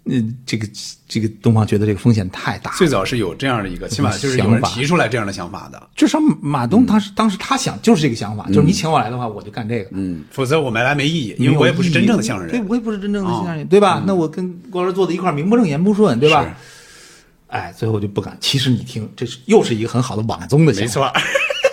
[0.05, 0.67] 嗯，这个
[1.07, 5.81] 这个东方觉得这个风险太大，最早是有这样的一个，起码就是有人提出来这样的想法的。
[5.95, 9.89] 至少马东他是当时他想就是这个想法，就是你请我来的话，我就干这个。
[9.91, 12.67] 嗯，否则我没来没意义，因为我也不是真正的相声人对。
[12.67, 14.03] 我也不是真正的相声人，对吧？
[14.05, 16.49] 那我跟郭老师坐在一块儿，名不正言不顺，对吧是？
[17.47, 18.37] 哎，最后我就不敢。
[18.39, 21.21] 其实你听，这是又是一个很好的网综的想没法，错，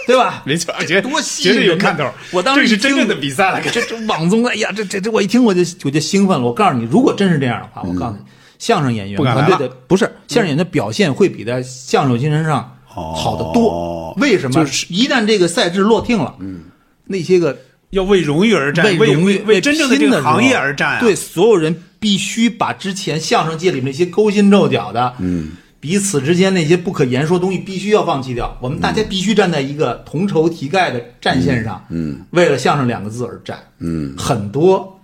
[0.09, 0.43] 对吧？
[0.49, 2.11] 没错，觉得多吸绝引有看头。
[2.31, 6.47] 我当时这是真正的比赛了，这这网综，哎呀，这这这，我一听我就我就兴奋了。
[6.47, 8.19] 我告诉你，如果真是这样的话，我告诉你，
[8.59, 14.15] 相声演员不敢来团队的不是相声演员的表现会比在相声有新人上好得多哦。
[14.17, 14.55] 为什么？
[14.55, 16.63] 就是一旦这个赛制落定了，嗯，
[17.05, 17.55] 那些个
[17.91, 21.01] 要为荣誉而战，为为荣誉、为真正的这个行业而战啊！
[21.01, 28.57] 对，所有人必须把之前相声界里那些勾心斗角的，嗯，彼此之间那些不可言说的东西，必须要放弃掉。
[28.61, 35.01] 我们大家必须站在一个同仇敌忾的战线上，嗯，为了相声两个字而战，嗯，很多，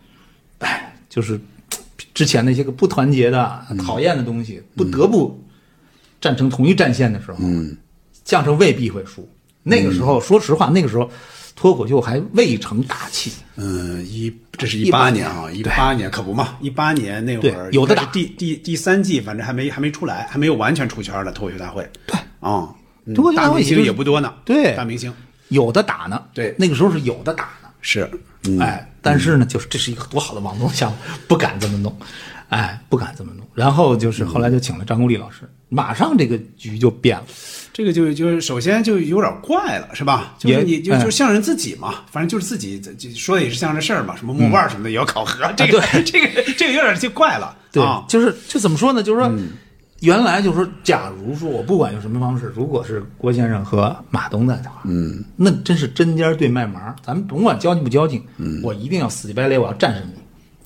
[0.59, 1.41] 哎，就是
[2.13, 5.41] 之前那些个不团结的、讨厌的东西，不得不
[6.21, 7.77] 站成同一战线的时候，嗯，
[8.25, 9.29] 相声未必会输。
[9.63, 11.09] 那个时候，说实话，那个时候
[11.57, 13.33] 脱口秀还未成大器。
[13.57, 21.89] 嗯，一这是一八年啊，一八年可不嘛，一八年那会儿有的打第第第三季，反正还没还没出来，还没有完全出圈的脱口秀大会。
[22.07, 22.69] 对啊，
[23.05, 24.35] 嗯脱口秀大会也就是也不多呢。
[24.45, 25.13] 对大明星
[25.49, 28.11] 有的打呢，对那个时候是有的打呢，是，
[28.49, 30.97] 嗯哎，但是呢，就是这是一个多好的网络项目，
[31.29, 31.97] 不敢这么弄，
[32.49, 33.47] 哎，不敢这么弄。
[33.55, 37.25] 然后就是后来就请了张国立老师，马上这个局就变了，
[37.73, 40.35] 这个就就是首先就有点怪了，是吧？
[40.39, 49.03] 就你就就像人自己嘛，反正就是自己就说的也是像这事儿嘛，什么木腕儿什么的也要考核，这个这个这个有点就怪了，对，啊，就是就怎么说呢？
[49.03, 49.33] 就是说，
[50.01, 60.15] 原来就是说，假如说我不管用什么方式，如果是郭先生和马东在的话，嗯，那真是针尖对麦芒，咱们甭管交情不交情，嗯，我一定要死乞白赖，我要战胜你，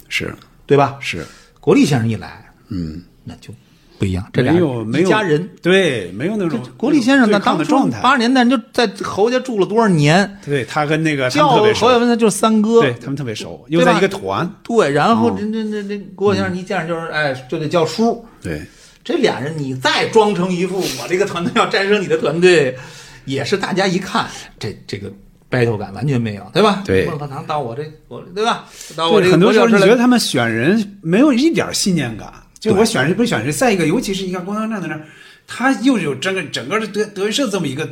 [0.08, 0.34] 是
[0.66, 0.96] 对吧？
[1.00, 1.24] 是，
[1.68, 3.52] 国立先生一来，嗯，那就
[3.98, 5.50] 不一样，这俩一家人。
[5.60, 11.28] 对，没有那种国立先生那当初的状态，八十年代就在侯家住了多少年，对他跟那个
[11.74, 18.62] 侯耀文他就是三哥，对他们特别熟，又在一个团，对，然后哦这这这这郭先生一见就是哎就得叫叔，对，
[19.04, 22.78] 这俩人你再装成一副我这个团队要战胜你的团队，
[23.26, 24.26] 也是大家一看
[24.58, 25.12] 这这个
[25.50, 26.82] battle 感完全没有，对吧？
[26.84, 28.66] 对孟鹤堂到我这我对吧？
[28.96, 33.50] 到我这很多时候你觉得他们选人没有一点信念感，就我选谁不选谁。
[33.52, 35.02] 再一个，尤其是你看光阳站在那儿，
[35.46, 37.88] 他又有整个整个的德德云社这么一个，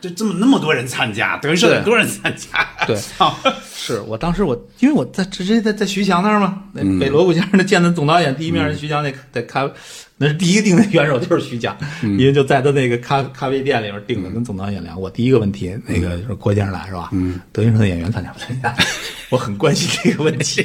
[0.00, 3.34] 就这么那么多人参加，德云社很多人参加，对 操，
[3.74, 9.68] 是我当时我因为我在直接在在徐强那儿嘛，那嗯北锣鼓先生的见的总导演第一面是徐强那在咖，
[10.22, 14.94] 那是第一个定的元首就是徐翔，嗯因为就在他那个咖咖啡店里面定的，跟总导演聊。
[14.98, 17.08] 我第一个问题，那个说郭先生来是吧？
[17.12, 18.76] 嗯，德云社的演员参加不参加？
[19.30, 20.62] 我很关心这个问题，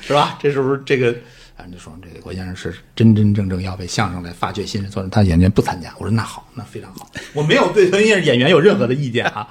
[0.00, 0.36] 是吧？
[0.42, 1.14] 这是不是这个？
[1.56, 5.94] 反正，就说这个郭先生是真真正正要为相声来发掘新人，所以他演员不参加。
[5.98, 9.48] 我说那好，那非常好，我没有对德云社演员有任何的意见啊，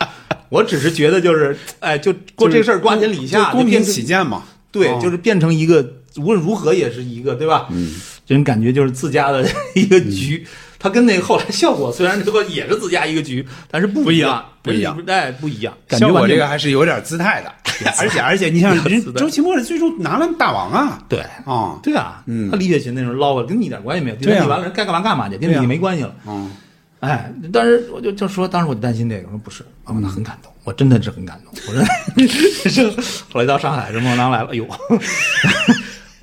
[0.50, 4.44] 我只是觉得就是，哎，就过这事儿瓜田李下，就公平起见嘛。
[4.70, 5.82] 对，哦就是变成一个
[6.18, 7.68] 无论如何也是一个，对吧？
[7.72, 7.96] 嗯，
[8.26, 9.46] 这种感觉就是自家的
[9.76, 10.46] 一个局，
[10.80, 17.52] 它跟那个后来效果虽然这个也是自家一个局，但是不不一样样，不一样哎，不一样，感觉效果这个还是有点姿态的，
[18.00, 18.76] 而且而且你想，
[19.16, 21.20] 周奇墨最终拿了大王啊，对。
[21.46, 24.16] 啊，对啊，嗯他李雪琴那时候捞了，跟你一点关系没有。
[24.18, 26.16] 对啊你完了，人该干嘛干嘛去，跟你没关系了。
[26.26, 26.52] 嗯，
[27.02, 31.54] 哎，但是我就就说，当时我就担心这个，我说不是，啊，那很感动，我真的是很感动。
[31.68, 31.84] 我说，
[32.72, 32.90] 这
[33.32, 34.68] 后来到上海，任孟堂来了，哎呦，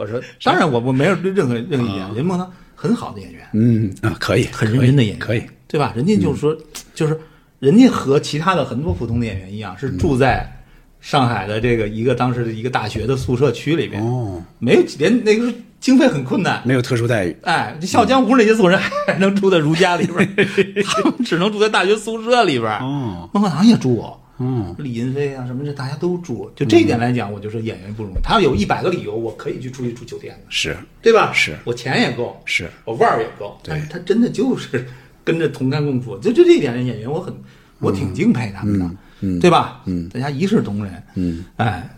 [0.03, 5.93] 我说，当然我我没有任何任何意见，林梦堂很好的演员，嗯啊，可以，很认真的演员，可以，对吧？
[5.95, 6.57] 人家就是说，
[6.93, 7.19] 就是
[7.61, 10.61] 人家和其他的很多普通的演员一样，是住在
[11.01, 18.77] 上海的这个一个当时的一个大学的宿舍区里边，哦，没有连那个是经费很困难，没有特殊待遇，哎，这《笑傲江湖》那些素人
[19.07, 20.29] 还能住在如家里边，
[20.85, 22.71] 他们只能住在大学宿舍里边。
[22.79, 24.05] 哦，孟鹤堂也住，
[24.43, 26.51] 嗯，李云飞啊什么这大家都住。
[26.57, 28.17] 就这一点来讲，我就说演员不容易。
[28.23, 31.33] 他要有一百个理由，我可以去出去住酒店的，是对吧？
[31.33, 33.57] 是我钱也够，是，我腕儿也够。
[33.65, 34.85] 但是他真的就是
[35.23, 37.33] 跟着同甘共苦，就就这一点，演员我很
[37.79, 38.91] 我挺敬佩他们的，
[39.21, 39.81] 嗯对吧？
[39.87, 41.89] 嗯，大家一视同仁，嗯，哎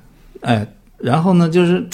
[0.42, 0.66] 哎，
[0.98, 1.86] 然后呢，就是，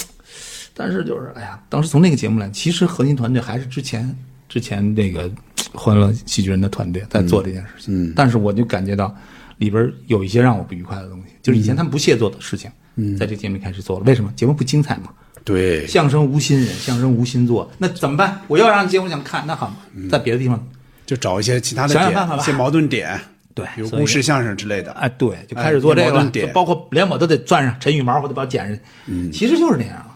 [0.75, 4.17] 但是就是，哎呀，当时从那个节目来，其实核心团队还是之前
[4.49, 5.29] 之前那个
[5.73, 9.15] 《欢乐喜剧人》的团队在做这件事情，但是我就感觉到
[9.61, 14.33] 里边有一些让我不愉快的东西，就是以前他们不屑做的事情，嗯在这节目开始做了，为什么？
[14.35, 15.11] 节目不精彩嘛。
[15.45, 18.41] 对，相声无新人，相声无新做，那怎么办？
[18.47, 19.75] 我要让节目想看，那好，
[20.11, 20.67] 在别的地方，
[21.07, 23.19] 就找一些其他的点，想想办法吧一些矛盾点，
[23.55, 28.83] 对比如故事相声之类的，哎，对，就开始做这个包括连我都得攥上陈羽毛，我得把它剪上去。
[29.07, 30.10] 嗯，其实就是那样了。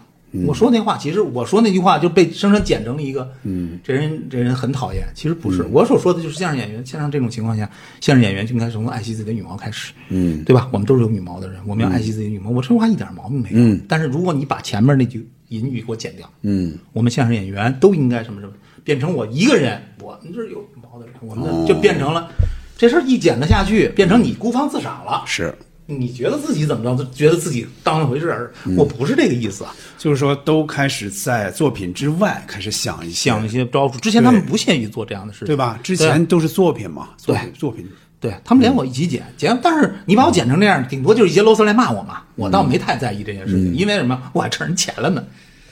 [0.45, 5.05] 我说那话，其实我说那句话就被生生剪成了一个，嗯，这人这人很讨厌。
[5.13, 7.69] 其实不是，我所说的就是相声演员，像这种情况下，
[8.01, 10.67] 相声演员就应该从爱惜自己的羽毛开始，嗯，对吧？
[10.71, 12.49] 我们都是有羽毛的人，我们要爱惜自己的羽毛。
[12.49, 13.55] 我这话一点毛病没有。
[13.57, 18.53] 嗯，但是如果你把前面那句引语给我剪掉，嗯，我们相声演员都应该什么什么，
[18.83, 22.29] 变成我一个人，我们这是有羽毛的人，我们就变成了、
[22.77, 25.23] 这事儿一剪得下去，变成你孤芳自赏了。
[25.25, 25.53] 是，
[25.87, 27.07] 你觉得自己怎么着？
[27.13, 28.51] 觉得自己当一回事儿？
[28.75, 29.75] 我不是这个意思啊。
[29.97, 35.79] 就是说都开始在作品之外开始想一些想一些招数，之前他们不屑于做这样的事情，对吧？
[35.83, 37.87] 之前都是作品嘛，作品作品，
[38.19, 42.21] 对他们连我一起剪剪，但是你把我剪成这样，顶多就是一些啰嗦来骂我嘛。
[42.35, 44.19] 我倒没太在意这件事情，因为什么？
[44.33, 45.23] 我还挣人钱了呢。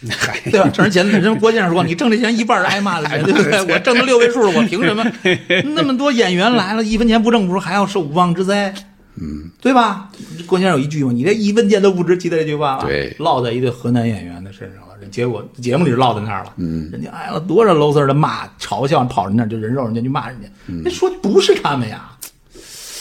[0.51, 0.67] 对吧？
[0.69, 3.73] 挣人钱，人郭先生说， 你挣这钱一半是挨骂的钱，对不对？
[3.73, 5.03] 我挣了六位数了，我凭什么？
[5.73, 8.73] 那么多演员来了，一分钱不挣，不是还要受无妄之灾？
[9.15, 10.09] 嗯，对吧？
[10.45, 12.85] 郭先生有一句嘛，你这一分钱都不值，记得这句话吧？
[12.85, 14.95] 对落在一对河南演员的身上了。
[14.99, 20.47] 人结果节目里落在那儿了，嗯，人家挨了多少 loser 的骂、嘲笑，跑人那儿就人肉人家，就骂人家。
[20.83, 22.09] 那说的不是他们呀。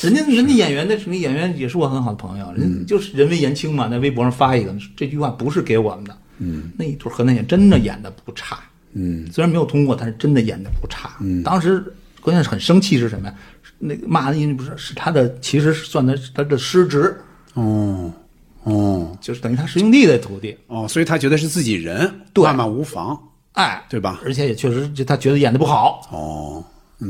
[0.03, 6.19] 人家人家演员那什么演员也是我很好的朋友，人家就是人微言轻嘛，在微博上发一个，这句话不是给我们的。
[6.39, 8.59] 嗯，那一对河南演真的演的不差。
[8.95, 11.13] 嗯，虽然没有通过，但是真的演的不差。
[11.21, 11.85] 嗯，当时
[12.21, 13.35] 关键是很生气是什么呀？
[13.85, 17.21] 那个骂的人不是是他的，其实是算的是他的师侄，
[17.55, 18.13] 哦
[18.63, 20.57] 哦就是等于他师兄弟的徒弟。
[20.69, 23.21] 哦，所以他觉得是自己人，对骂骂无妨，
[23.55, 24.21] 哎，对吧？
[24.25, 26.01] 而且也确实就他觉得演的不好。
[26.13, 26.63] 哦，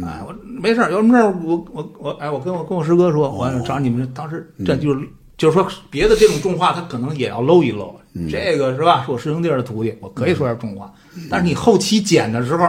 [0.02, 7.94] 哎，我没事儿，有什么事儿我我我哎，我跟我跟我师哥说，我找你们当时这就是、就是说别的这种重话，他可能也要搂一搂。
[8.30, 9.04] 这个是吧？
[9.04, 10.92] 是我师兄弟儿的徒弟，我可以说点重话。
[11.30, 12.66] 但是你后期剪的时候，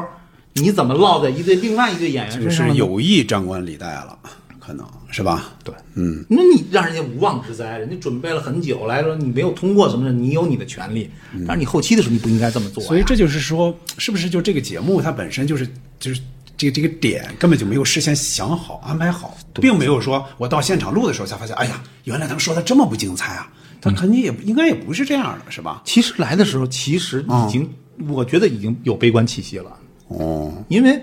[0.53, 2.75] 你怎么落在一对另外一对演员就是身上呢？
[2.75, 4.17] 有意张冠李戴了，
[4.59, 5.53] 可能是吧？
[5.63, 11.09] 对，嗯，那你让人家无妄之灾，人家准备了很久来了，你没有通过什么的，你有你的权利。
[11.47, 12.87] 但是你后期的时候，你不应该这么做呀。
[12.87, 15.67] 所以这就是说，是不是就这个节目它本身就是
[15.99, 16.21] 就是
[16.55, 23.51] 这个这个点根本就没有事先想好安排好，并没有说我到现场录的时候才发现，哎呀，原来他们说的这么不精彩啊！
[23.81, 25.81] 他肯定也不应该也不是这样的，是吧？
[25.83, 27.69] 其实来的时候，其实已经，
[28.07, 29.77] 我觉得已经有悲观气息了。
[30.19, 31.01] 哦，因为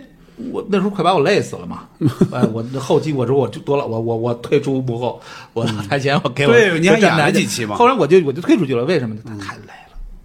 [0.53, 1.85] 我那时候快把我累死了嘛，
[2.33, 5.21] 哎，我后期我说我就多了，我我我退出幕后，
[5.53, 7.77] 我台前我给我对你还演了几期嘛。
[7.77, 9.15] 后来我就我就退出去了，为什么？
[9.17, 9.21] 呢？
[9.27, 9.73] 他太累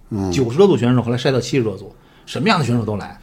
[0.10, 1.94] 了，九十多组选手，后来筛到七十多组，
[2.26, 3.20] 什么样的选手都来，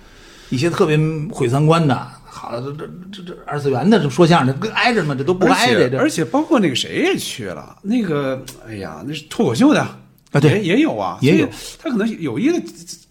[0.50, 0.98] 一些特别
[1.30, 9.86] 毁三观的，好了，这这这这二次元的这说相声的跟挨着嘛，这都不挨着，而且包括那个谁也去了，那个哎呀，那是脱口秀的
[10.32, 10.50] 啊对。
[10.52, 11.48] 也也有啊，也有。
[11.78, 12.60] 他可能有意的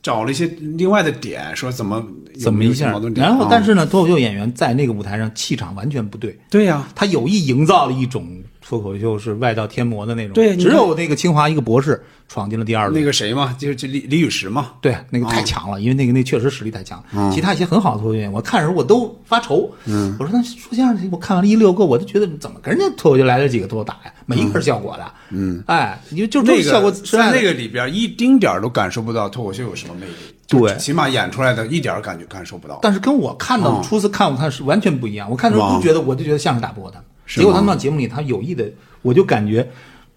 [0.04, 2.06] 找了一些另外的点，说怎么
[2.40, 2.92] 怎么一下。
[3.16, 3.48] 然后啊。
[3.50, 8.28] 但是呢，脱口秀演员在那个舞台上气场完全不对，对呀、他有意营造了一种
[8.72, 10.34] 脱口秀是外道天魔的那种。
[10.34, 12.98] 对只有那个清华一个博士闯进了第二轮。
[12.98, 17.04] 那个谁嘛，就是李李雨石嘛，对，那个太强了，因为那个那确实实力太强。
[17.34, 19.70] 其他一些很好的脱口秀演员，我看的时候我都发愁。
[19.84, 25.04] 嗯，我说那说相声，我看完了一溜够，我就觉得怎么跟人家脱口秀来了几个都打呀，没一个是效果的。
[25.32, 30.14] 嗯，哎，你就这个效果个在那个里边一丁点儿都感受不到脱口秀有什么魅力，
[30.48, 32.80] 对起码演出来的一点儿感觉感受不到。
[32.82, 35.30] 但是跟我看到的初次看我看是完全不一样。
[35.30, 37.06] 我看的时候是吗不觉得，我就觉得相声打不过他们。
[37.32, 38.70] 是结果他们到节目里，他有意的，
[39.02, 39.66] 我就感觉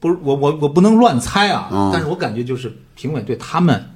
[0.01, 1.91] 不是我我我不能乱猜啊，嗯。
[1.93, 3.89] 但是我感觉就是评委对他们，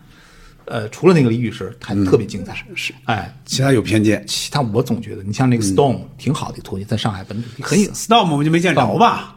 [0.67, 2.65] 呃，除了那个李宇石，他特别精彩。
[2.77, 4.25] 是，哎，其他有偏见。
[4.27, 9.35] 其他我总觉得，你像那个 Stone 挺好的脱口秀，在上海本土很有，，Storm 我们就没见着吧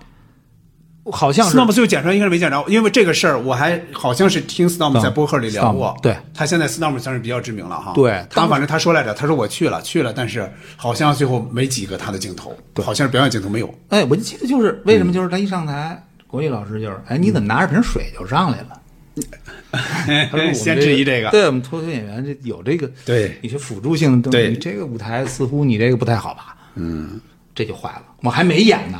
[1.06, 5.98] 好像是？Storm 最后剪出来应该是没见着，因为这个事儿我还好像是听 Storm 在播客里聊过。
[6.02, 7.94] 对他现在 Storm 算是比较知名了哈。
[7.96, 13.74] 对他反正他说来着，他说我去了去了，但是好像最后没几个他的镜头，好像是表演镜头没有。
[13.90, 18.78] 哎，我就记得就是为什么就是他一上台，国艺老师就是，哎，你怎么拿着瓶水就上来了？
[19.72, 21.30] 他说我先质疑这个。
[21.32, 26.56] 对我们脱口秀演员这有这个对一些辅助性的东西，你这个舞台似乎你这个不太好吧？
[26.76, 27.20] 嗯，
[27.56, 28.04] 这就坏了。
[28.22, 29.00] 我还没演呢，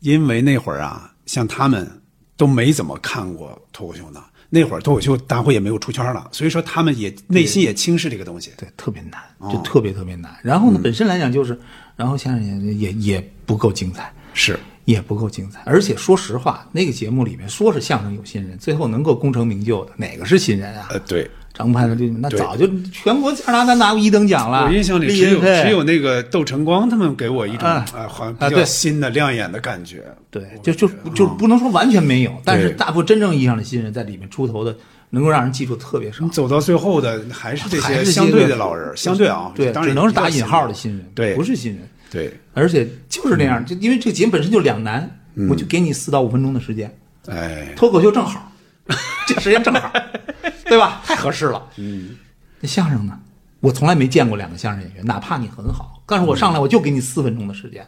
[0.00, 2.00] 因为那会儿啊，像他们
[2.36, 4.24] 都没怎么看过脱口秀呢。
[4.48, 8.52] 那会儿脱口秀大会也没有出圈了，所以说他们也内心也轻视这个东西。
[8.56, 10.32] 对，特别难，哦就特别特别难。
[10.40, 11.58] 然后呢，嗯本身来讲就是，
[11.96, 15.60] 然后相声也也也不够精彩，是，也不够精彩。
[15.66, 20.86] 而且说实话，那个节目里面说是相声有新人，最后能够功成名就的哪个是新人啊？
[20.90, 24.66] 呃，对，张派的就那早就全国加拿大拿过一等奖了。
[24.66, 30.04] 我印象里只有只有那个窦晨光他们给我一种啊啊，好像比较新的亮眼的感觉。
[30.30, 34.76] 对，就就就不能说完全没有，但是大部分真正意义上的新人在里面出头的，
[35.10, 36.30] 能够让人记住特别少你。
[36.30, 41.80] 走到最后的还是这些相对的老人，相对啊，对，只能是打引号的新新人，对不是新人。
[42.10, 45.10] 对，而且就是那样，就因为这个节目本身就两难，
[45.48, 46.94] 我就给你四到五分钟的时间，
[47.28, 48.52] 哎，脱口秀正好，
[49.26, 49.92] 这时间正好，
[50.66, 51.02] 对吧？
[51.04, 51.62] 太合适了。
[51.76, 52.16] 嗯，
[52.60, 53.18] 那相声呢？
[53.60, 57.84] 我从来没见过两个相声演员，哪怕你很好，但是我上来我就给你四分钟的时间，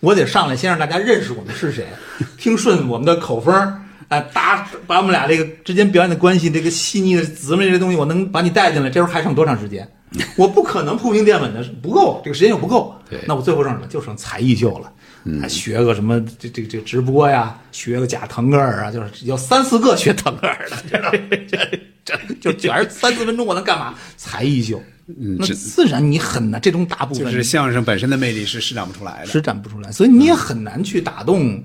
[0.00, 1.86] 我得上来先让大家认识我们是谁，
[2.36, 9.88] 听顺我们的口风儿，哎，搭把我们俩这个之间表演的关系，这个细腻的姊妹这些东西，我能把你带进来，这时候还剩多长时间？
[10.36, 12.94] 我不可能铺平垫稳的，不够，这个时间又不够。
[13.08, 13.86] 对那我最后剩什么？
[13.86, 14.92] 就剩才艺秀了。
[15.40, 21.58] 还学个什么这这这直播呀，学个假腾格尔啊，就是有三四个学腾格尔的，知道吗这
[22.04, 23.94] 这就全是三四分钟，我能干嘛？
[24.16, 29.26] 才艺秀，那自然你很难，这种大部分就是相声本身的魅力是施展不出来的。
[29.26, 31.62] 施展不出来，所以你也很难去打动，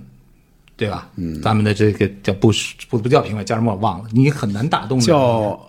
[0.75, 1.09] 对吧？
[1.15, 2.51] 嗯，咱们的这个叫不
[2.89, 5.17] 不不叫评委，叫什么我忘了，你很难打动叫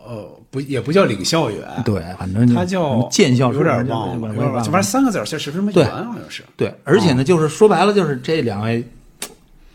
[0.06, 6.42] 呃不也不叫领校员，对，反正他叫见笑有点忘了，反正三个字儿，像十分钟对一完好像是。
[6.58, 8.86] 对，而且呢，就是说白了，就是这两位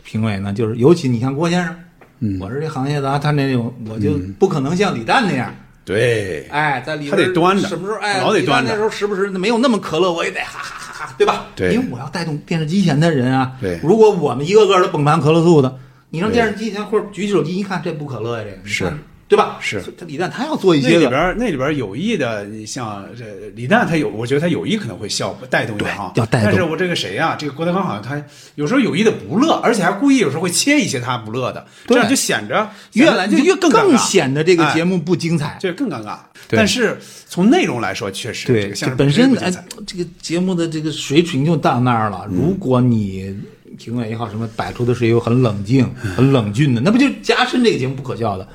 [0.04, 1.74] 评委呢，就是尤其你像郭先生，
[2.20, 5.52] 嗯我是这行业的啊，他那种我就不可能像李诞那样，
[5.84, 11.46] 对，哎，在里边他得端着什么时候哎，老得端着那时候时不时没有那么可乐，我也得哈哈哈哈，对吧？
[11.56, 13.52] 对因为我要带动电视机前的人啊。
[13.60, 15.76] 对如果我们一个个都崩盘可乐素的，
[16.10, 18.98] 你让电视机前或者举起手机一看，这不可乐呀，这个是看
[19.28, 19.58] 对吧？
[19.60, 23.24] 是他李诞他要做一些个里边儿那里边有意的，你像这
[23.54, 28.20] 李诞，他有，我觉得他有意可能会笑带动一下哈，要带动但是我这个谁呀、这个郭德纲好像他
[28.54, 35.58] 有时候有意的不乐，而且还故意有时候会切一些他不乐的，这样就显着越来就越更更显得这个节目、不精彩。
[35.60, 36.16] 这更尴尬。
[36.48, 36.98] 对但是
[37.28, 39.34] 从内容来说，确实这对，个相声这本身
[39.86, 42.26] 这个节目的这个水平就到那儿了。
[42.30, 43.36] 如果你
[43.76, 45.86] 评委也好，什么摆出的是一个很冷静、
[46.16, 48.48] 很冷峻的，那不就加深这个节目不可笑的？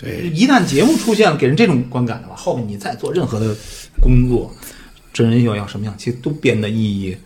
[0.00, 3.52] 对，一旦节目出现了给人这种观感的话，后面你再做任何的
[4.00, 4.54] 工作，
[5.12, 7.16] 真人秀要什么样，其实都变得意义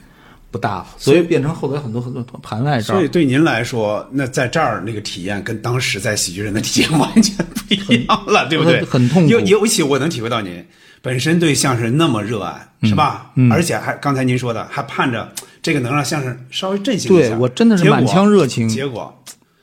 [0.50, 0.86] 不大了。
[0.96, 3.08] 所以变成后来很多很多盘外招所以。
[3.08, 8.82] 对您来说，那在这儿那个体验跟当时在喜剧人的体验完全不一样了， 对不对？
[8.84, 10.64] 很痛苦尤尤其我能体会到您
[11.02, 13.32] 本身对相声那么热爱，是吧？
[13.34, 15.30] 嗯而且还刚才您说的，还盼着
[15.60, 17.28] 这个能让相声稍微振兴一下。
[17.28, 19.14] 对我真的是满腔热情结果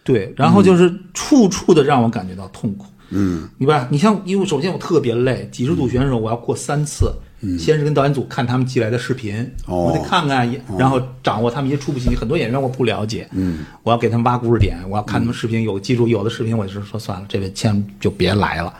[0.03, 2.85] 对，然后就是处处的让我感觉到痛苦。
[2.85, 2.89] 嗯，
[3.57, 7.11] 你吧，你像，因为首先我特别累，几十组选手我要过三次，
[7.57, 12.15] 先是跟导演组看他们寄来的视频，哦我得看看，然后掌握他们一些初步信息。
[12.15, 18.73] 很多演员我不了解，嗯，我要给他们挖故事点，我要看他们视频，有记住有的视频我就是说算了，这位千万就别来了。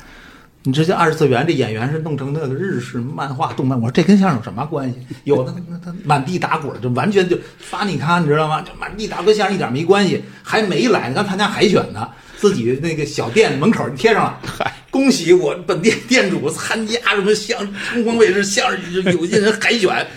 [0.63, 4.97] 你这些二次元，这演员是弄成那个日式漫画、动漫，我说这跟相声有什么关系？
[5.23, 8.61] 有的那他满地打滚，就完全就发你看，你知道吗？
[8.61, 12.09] 就满地打滚相声一点没关系，还没来呢，刚参加海选呢，
[12.39, 14.41] 自己那个小店门口贴上了，
[14.89, 17.59] 恭喜我本店店主参加什么相
[17.93, 20.07] 中光卫视相声有些人海选，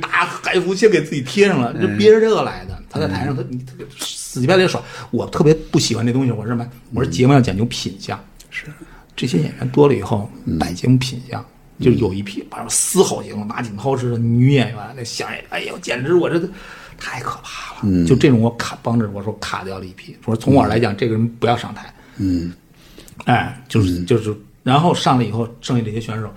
[0.00, 2.80] 大海服先给自己贴上了，这憋着这个来的。
[2.88, 4.80] 他在台上，他你特别死乞白赖耍。
[5.10, 6.64] 我特别不喜欢这东西，我是什么？
[6.94, 8.66] 我说节目要讲究品相，是
[9.16, 10.30] 这些演员多了以后，
[10.60, 11.44] 摆节目品相。
[11.80, 16.38] 就有一批，把嘶吼型马景涛式的女演员，那相声，哎呦，简直我这
[17.02, 18.06] 太可怕了。
[18.06, 21.92] 就这种我卡帮着我说卡掉了一批，说从我来讲，这个人不要上台。
[22.18, 22.52] 嗯，
[23.24, 26.32] 哎，就是就是，然后上来以后，剩下这些选手，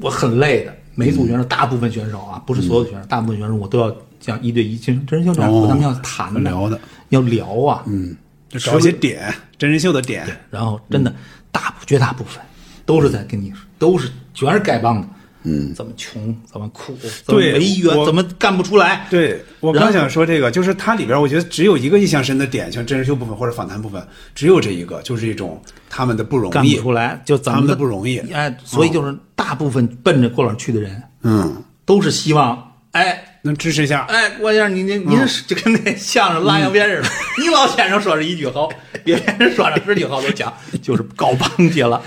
[0.00, 0.74] 我很累的。
[0.94, 7.82] 每组选手，大部分选手啊，不是所有的选手，大部分选手我都要讲一对一真真人秀这样，和他们要谈的聊的，要聊啊。
[7.86, 8.16] 嗯，
[8.48, 10.26] 就找一些点，真人秀的点。
[10.50, 11.14] 然后真的
[11.50, 12.42] 大部绝大部分
[12.84, 15.08] 都是在跟你，都是全是丐帮的。
[15.44, 19.06] 嗯，怎么穷，怎么苦，怎么对违约，我怎么干不出来？
[19.10, 25.60] 对我刚想说这个，就是它里边我觉得只有一个印象深的点，像真人秀部分或者访谈部分，只有这一个，就是一种
[25.90, 26.80] 他们的不容易干不。
[26.80, 34.06] 出来，就怎么他们的不容易哎，所以就是大部分奔着郭老师去的人，嗯，都是希望，哎，能支持一下。
[34.08, 37.08] 哎，郭先生，您您您是就跟那相声拉洋鞭似的，
[37.38, 38.68] 你老先生说是一句好，
[39.04, 42.00] 别人说是十句好都讲，就是搞帮去了。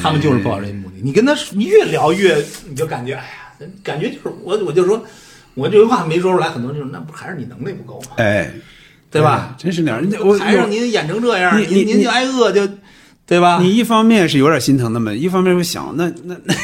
[0.00, 0.96] 他们就是抱着这目的。
[1.02, 2.36] 你跟他你越聊越，
[2.68, 5.02] 你就感觉，哎呀，感觉就是我我就说，
[5.54, 8.16] 我这句话没说出来，很多人就说那不还是你能力不够吗？
[8.16, 8.50] 哎，
[9.10, 9.54] 对吧？
[9.58, 10.00] 真是那样。
[10.00, 12.68] 人家我台上您演成这样，您您就挨饿就，
[13.26, 13.58] 对吧？
[13.62, 16.54] 你一方面是有点心疼他们，一方面又想，那那那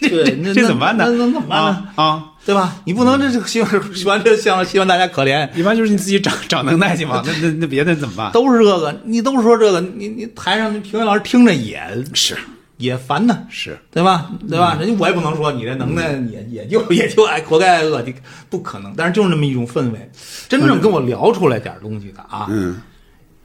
[0.08, 1.04] 对，那这怎么办呢？
[1.06, 1.88] 那那怎么办呢？
[1.96, 2.24] 啊啊！
[2.48, 2.80] 对吧？
[2.86, 8.32] 你不能这这希望希望这希希望大家可怜，一般就是你自己长 长能耐去嘛，那那那别的怎么办？
[8.32, 11.78] 都是这个，你都说这个，你你台上那评委老师听着也
[12.14, 12.34] 是。
[12.78, 14.30] 也烦呢，是，对吧？
[14.48, 14.76] 对吧？
[14.78, 18.14] 人家我也不能说你这能耐也也就 也就爱活该挨饿，你
[18.48, 18.94] 不可能。
[18.96, 20.10] 但是就是那么一种氛围，
[20.48, 22.80] 真正跟我聊出来点东西的啊，嗯，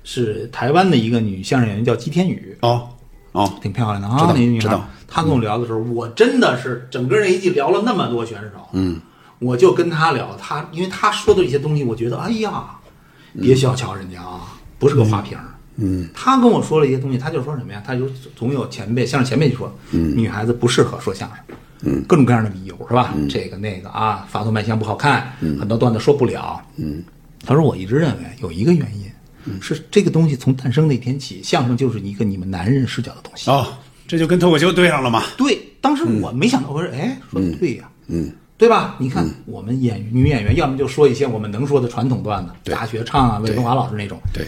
[0.03, 2.87] 是台湾的一个女相声演员叫姬天宇，哦
[3.33, 4.87] 哦，挺漂亮的啊，知道那女孩知道。
[5.07, 8.99] 她跟我聊的时候，我真的是整个那一季聊了那么多选手，嗯，
[9.39, 12.63] 我就跟他聊，他因为他说的一些东西，我觉得哎呀，
[13.39, 15.43] 别小瞧人家啊，不是个花瓶儿。
[15.75, 17.81] 嗯，她跟我说了一些东西，他就说什么呀？
[17.85, 21.39] 他就总有前辈，相声前辈就说，嗯，女孩子不适合说相声，
[21.81, 23.11] 嗯，各种各样的理由是吧？
[23.27, 25.57] 这个那个啊，发动卖相不好看，嗯。
[25.59, 27.03] 很多段子说不了，嗯，
[27.43, 29.11] 他说我一直认为有一个原因，
[29.61, 33.49] 是这个东西从诞生那天起，相声就是一个你们男人视角的东西。
[33.49, 33.67] 哦，
[34.07, 35.23] 这就跟脱口秀对上了嘛。
[35.37, 38.95] 对，当时我没想到，我说，哎，说的对呀，嗯，对吧？
[38.99, 44.45] 你看我们演员女演员，要么就说一些我们能说的传统段子，大学唱啊，魏东华老师那种，对，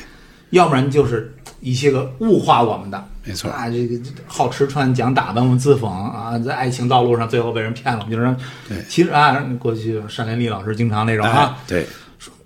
[0.51, 8.35] 要不然就是一些个物化我们的，没错啊，这个好吃穿讲打扮，我们自讽啊，在爱情道路上最后被人骗了，我们就是
[8.69, 11.87] 对其实啊，过去单连丽老师经常那种啊哎，，对，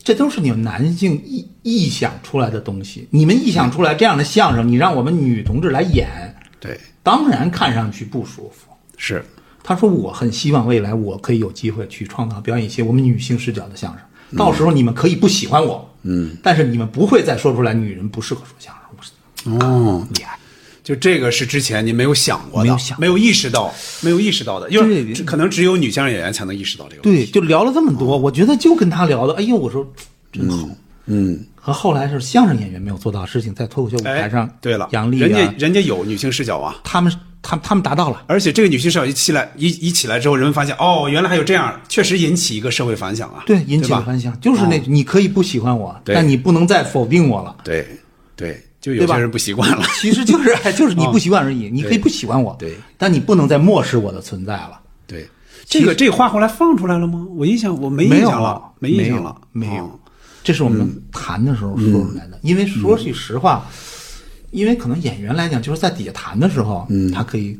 [0.04, 6.08] 这都是你们男性臆臆想出来的东西，你们臆想出来这样的相声，你让我们女同志来演，
[6.60, 8.72] 对，当然看上去不舒服。
[8.98, 9.24] 是，
[9.64, 14.38] 他说：“我很希望未来我可以有机会去创造表演一些我们女性视角的相声。
[14.38, 18.80] 到时候你们可以不喜欢我，嗯，但是你们不会再说出来女人不适合说相声。
[19.46, 20.38] 哦，厉害，
[20.90, 23.72] 就这个是之前你没有想过的，没有想没有意识到，
[24.02, 27.26] 没有意识到的，因为可能只有女相声演员才能意识到这个问题。
[27.26, 29.88] 对，就聊了这么多，我觉得就跟他聊的，哎呦，我说
[30.32, 30.68] 真好。
[31.06, 37.14] 嗯，和后来是相声演员没有做到的事情，在脱口秀舞哎台上，，对了，杨丽人家啊，人家有女性视角啊，他们
[37.44, 38.24] 他们他们达到了。
[38.26, 43.44] 而且这个女性视角一起来一一起来之后，人们发现哦，原来还有这样，确实引起一个社会反响啊。
[43.46, 47.56] 对，引起反响，就是那，你可以不喜欢我，但你不能再否定我了。
[47.64, 47.88] 对
[48.36, 48.60] 对，
[48.90, 49.84] 就有对吧些人不习惯了。
[50.02, 51.70] 其实就是，哎就是你 不习惯而已。
[51.70, 54.80] 你可以不喜欢我，对，但你不能再漠视我的存在了。
[55.06, 55.28] 对，
[55.66, 57.26] 这个这话后来放出来了吗？
[57.36, 59.86] 我印象我没印象了，没印象了，没有。
[59.86, 59.92] 哦
[60.42, 62.40] 这是我们谈的时候说出来的。
[62.42, 63.68] 因为说句实话，
[64.52, 67.60] 因为可能演员来讲，就是在底下谈的时候，他可以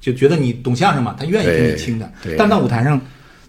[0.00, 2.10] 就觉得你懂相声嘛，他愿意听你听的。
[2.38, 2.98] 但到舞台上，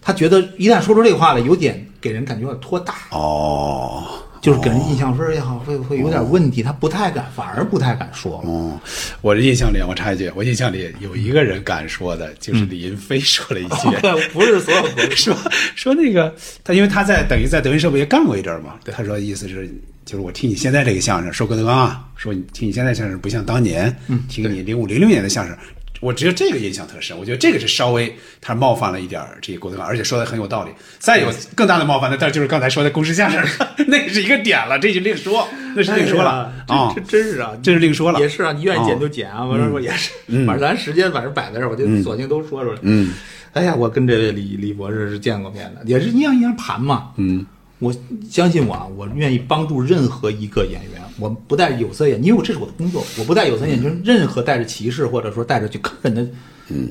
[0.02, 4.03] 他觉得一旦说出这个话来，有点给人感觉有点拖大，哦
[4.41, 8.41] 就是给人印象分也好，会会有点问题，他不太敢，反而不太敢说。
[8.43, 8.77] 嗯，
[9.22, 13.89] 我的印象里，我插一句，我印象里有一个人敢说的，就是李云飞说了一句，
[14.34, 15.35] 不是所有国 说
[15.76, 19.69] 说那个他，因为他在等于在德云社不也干过一阵儿嘛，他说意思是
[20.05, 25.55] 就是我听你现在这个相声，说郭德纲啊，说你听你现在相声不像当年，嗯听你零五零六年的相声。
[26.02, 30.72] 我只有这个印象特深，我觉得这个是稍微他冒犯了一点儿这个郭德纲，而且说的很有道理。
[30.99, 33.41] 再有更大的冒犯的，但就是刚才说的公式相声，
[33.88, 38.19] 那是一个点了，这就另说，那是另说了啊，这真是啊，这是另说了。
[38.19, 40.11] 也是啊，你愿意剪就剪啊，我说我也是，
[40.45, 42.80] 反正咱时间反正摆在这儿，我就索性都说出来。
[42.82, 43.14] 嗯，
[43.53, 47.11] 哎呀，我跟这位李李博士是见过面的，也是一样一样盘嘛。
[47.18, 47.45] 嗯，
[47.80, 47.94] 我
[48.30, 56.27] 相信我啊，我愿意帮助任何一个演员，我不带有色眼镜，因为我这是我的工作，我不带有色眼镜，任何带着歧视或者说带着去坑人的，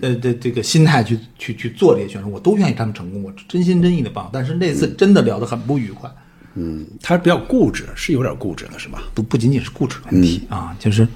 [0.00, 4.30] 呃的这个心态去去去做这些选手，我都愿意他们成功，我真心真意的帮。
[4.32, 6.08] 但是那次真的聊得很不愉快。
[6.54, 9.02] 嗯，他比较固执，是有点固执的，是吧？
[9.14, 11.06] 不不仅仅是固执问题、啊，就是，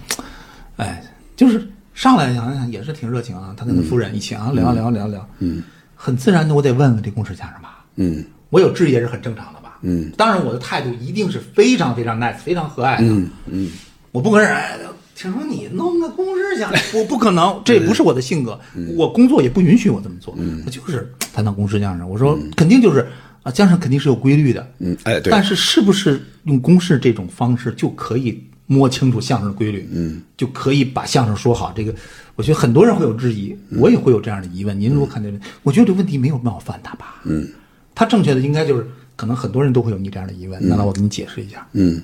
[0.77, 1.03] 哎，
[1.37, 5.63] 就是上来想想也是挺热情啊，他跟他夫人一起啊、聊聊聊聊，嗯，
[5.95, 8.25] 很自然的我得问问这公式先生吧，嗯。
[8.51, 13.71] 我有质疑也是很正常的吧，嗯，当然我的态度一定是非常非常 nice 非常和蔼的，嗯嗯。
[14.11, 14.79] 我不可能哎，
[15.15, 18.59] 听说你弄个公式先生，我不可能， 这不是我的性格，
[18.97, 20.35] 我工作也不允许我这么做，
[20.65, 23.07] 我就是谈到公式相声，我说肯定就是
[23.43, 29.89] 啊，相声肯定是有规律的，嗯，哎，对，但是是不是用公式这种方式就可以摸清楚相声的规律？
[29.93, 31.73] 嗯，就可以把相声说好？
[31.75, 31.93] 这个，
[32.37, 34.79] 我觉得很多人会有质疑，我也会有这样的疑问。
[34.79, 37.21] 您如果看这个，我觉得这个问题没有冒犯他吧？
[37.25, 37.47] 嗯，
[37.95, 38.87] 他正确的应该就是，
[39.17, 40.61] 可能很多人都会有你这样的疑问。
[40.67, 42.03] 那来我给你解释一下，嗯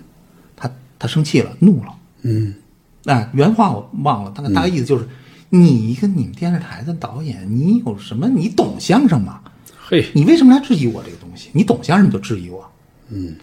[0.57, 1.93] 他他生气了，怒了。
[2.23, 2.55] 嗯
[3.07, 5.09] 哎，原话我忘了，大概大概意思就是，
[5.49, 8.28] 你一个你们电视台的导演，你有什么？
[8.28, 9.41] 你懂相声吗？
[9.89, 11.49] 嘿，你为什么来质疑我这个东西？
[11.53, 12.70] 你懂相声你就质疑我，
[13.09, 13.35] 嗯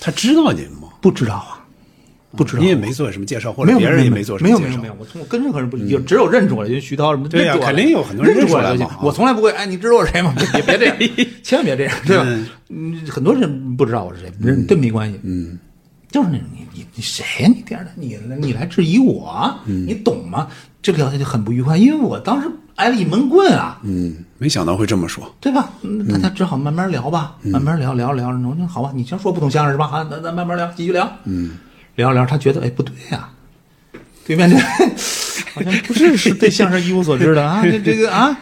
[0.00, 0.88] 他知道您吗？
[1.00, 1.64] 不知道啊，
[2.36, 2.62] 不知道。
[2.62, 10.34] 你也没做什么介绍，或没有者别人也没做什么介绍没有没有没有，我从我跟任何人不就只有认出来，就徐涛什么对呀肯定有很多人认出来嘛我从来不会哎，你知道我是谁吗？
[10.52, 10.96] 别别这样，
[11.44, 12.46] 千万别这样，对吧嗯？
[12.70, 15.20] 嗯，很多人不知道我是谁，人真没关系。
[15.22, 15.56] 嗯
[16.10, 17.48] 就是那种你你你谁呀？
[17.48, 20.48] 你电视台你你来质疑我，嗯你懂吗？
[20.80, 25.34] 这个聊天就很不愉快，因为我当时挨了一闷棍啊，嗯，没想到会这么说。
[25.40, 25.70] 对吧？
[25.82, 28.28] 嗯大家只好慢慢聊吧，嗯慢慢聊聊聊。
[28.28, 29.86] 我说好吧，你先说不懂相声是吧？
[29.88, 31.10] 好，咱咱慢慢聊，继续聊。
[31.24, 31.58] 嗯，
[31.96, 33.28] 聊着聊着，他觉得哎不对呀、
[34.24, 34.56] 对面这
[35.52, 38.38] 好像不是 是对相声一无所知的啊，这这个啊，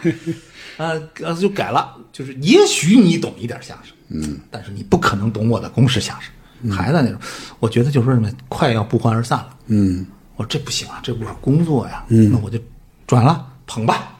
[0.77, 6.31] 呃呃就改了，就是也许你懂一点相声，嗯，但是你不可能懂我的公式相声。
[6.71, 7.19] 还在那种，
[7.59, 9.49] 我觉得就是说什么快要不欢而散了。
[9.67, 10.05] 嗯
[10.35, 12.57] 我说这不行啊，这不是工作呀，嗯那我就
[13.05, 14.17] 转了，捧吧，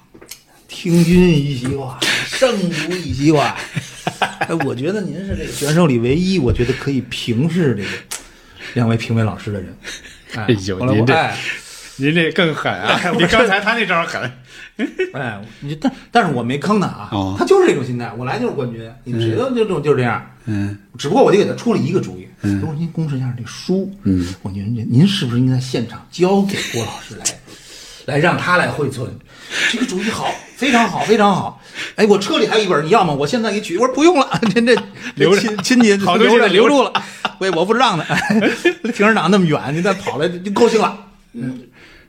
[0.68, 1.98] 听君一席话，
[2.28, 3.56] 胜读一席话。
[4.40, 7.90] 哎，我觉得您是这个选手里唯一我觉得可以平视这个
[8.74, 9.76] 两位评委老师的人。
[10.36, 11.38] 哎哎呦您这哎
[11.98, 14.22] 您这更狠啊比刚才他那招狠。
[15.14, 20.26] 哎，你但但是我没坑他啊，哦他就是这种心态，我来就是冠军，你们谁都就就就是这样。
[20.46, 27.26] 嗯只不过我就给他出了一个主意，我说您公示一下这书，嗯，我说您您是不是应该现场交给郭老师来，
[28.16, 29.10] 来让他来汇存？
[29.72, 31.62] 这个主意好，非常好，非常好。
[31.96, 33.14] 哎，我车里还有一本，你要吗？
[33.14, 33.78] 我现在给取。
[33.78, 34.76] 我说不用了，您 这
[35.16, 36.92] 留着亲亲戚好东西留着留住了。
[37.40, 38.16] 喂，我不让他，
[38.82, 40.98] 停车场那么远，您再跑来就高兴了。
[41.34, 41.62] 嗯，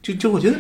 [0.05, 0.57] 就就我觉得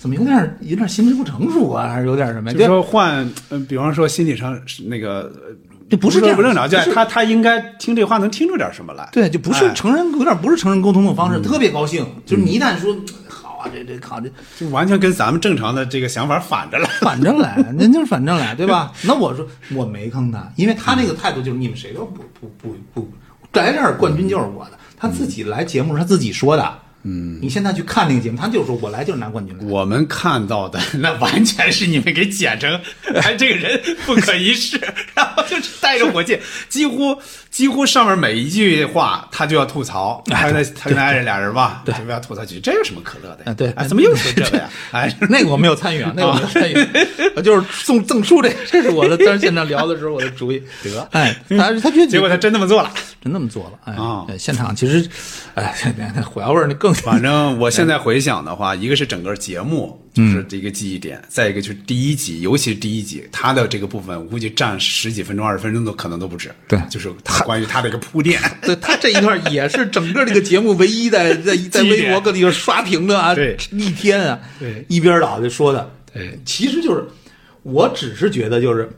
[0.00, 2.54] 怎么有点有点心智不成熟啊，还是有点什么？
[2.54, 5.54] 就说换，嗯，比方说心理上那个，呃
[5.90, 9.06] 这不是这样不正常，就是他他应该听这话能听出点什么来。
[9.12, 12.06] 对，就不是哎成人，有点不是成人沟通的方式，特别高兴。
[12.24, 12.96] 就是你一旦说
[13.28, 16.88] 好啊，这这好这就完全跟咱们正常的这个想法反着来。
[17.00, 18.90] 反着来，人就是反着来，对吧？
[19.02, 23.08] 那我说我没坑他，因为他那个态度就是你们谁都不不不不
[23.52, 24.72] 来这儿，冠军就是我的。
[24.96, 26.78] 他自己来节目是他自己说的。
[27.04, 29.64] 嗯，你现在去看那个节目，他就说我来就是拿冠军来。
[29.64, 32.80] 我们看到的 那完全是你们给剪成，
[33.22, 34.78] 哎，这个人不可一世，
[35.14, 37.16] 然后就是带着火箭，几乎
[37.50, 44.68] 几乎上面每一句话他就要吐槽，他跟他他跟他爱人俩人吧，对，就要吐槽几句，这有什么可乐的对哎，怎么又是这个呀？
[44.92, 46.76] 哎，那个我没有参与啊，那个我没有参与，
[47.36, 49.16] 我就是送赠书这，这是我的。
[49.18, 50.62] 当时现场聊的时候我的主意。
[50.82, 52.92] 得哎，他他觉得结果他真那么做了。
[53.20, 54.26] 真那么做了。
[54.28, 55.08] 哎，现场其实，
[55.54, 55.74] 哎，
[56.14, 66.50] 那火药味儿那更 反正我现在回想的话，一个是整个节目就是这个记忆点，再一个就是第一集，尤其是第一集，他的这个部分，我估计占十几分钟、二十分钟都可能都不止。
[66.66, 66.80] 对。
[66.90, 68.40] 就是他关于他的一个铺垫。
[68.62, 73.56] 对他这一段也是整个这个节目唯一在在在微博各地上刷屏的啊，对。
[73.72, 74.84] 一天啊，对。
[74.88, 77.04] 一边倒的说的，对，其实就是，
[77.62, 78.88] 我只是觉得就是，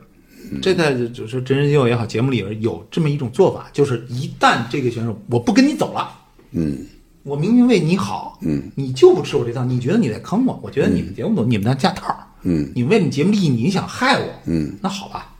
[0.61, 6.11] 这在就是真人秀也好，节目里边有这么一种做法，就是一旦这个选手我不跟你走了，
[6.51, 6.77] 嗯，
[7.23, 15.33] 我明明为你好，嗯，你就不吃我这套，你觉得你在坑我，我觉得你们节目组你们在架套，嗯，你为你节目利益你想害我，嗯，那好吧，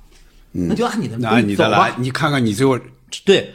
[0.51, 1.69] 那就按你的那你走吧。
[1.69, 2.77] 的来，你看看你最后
[3.25, 3.51] 对，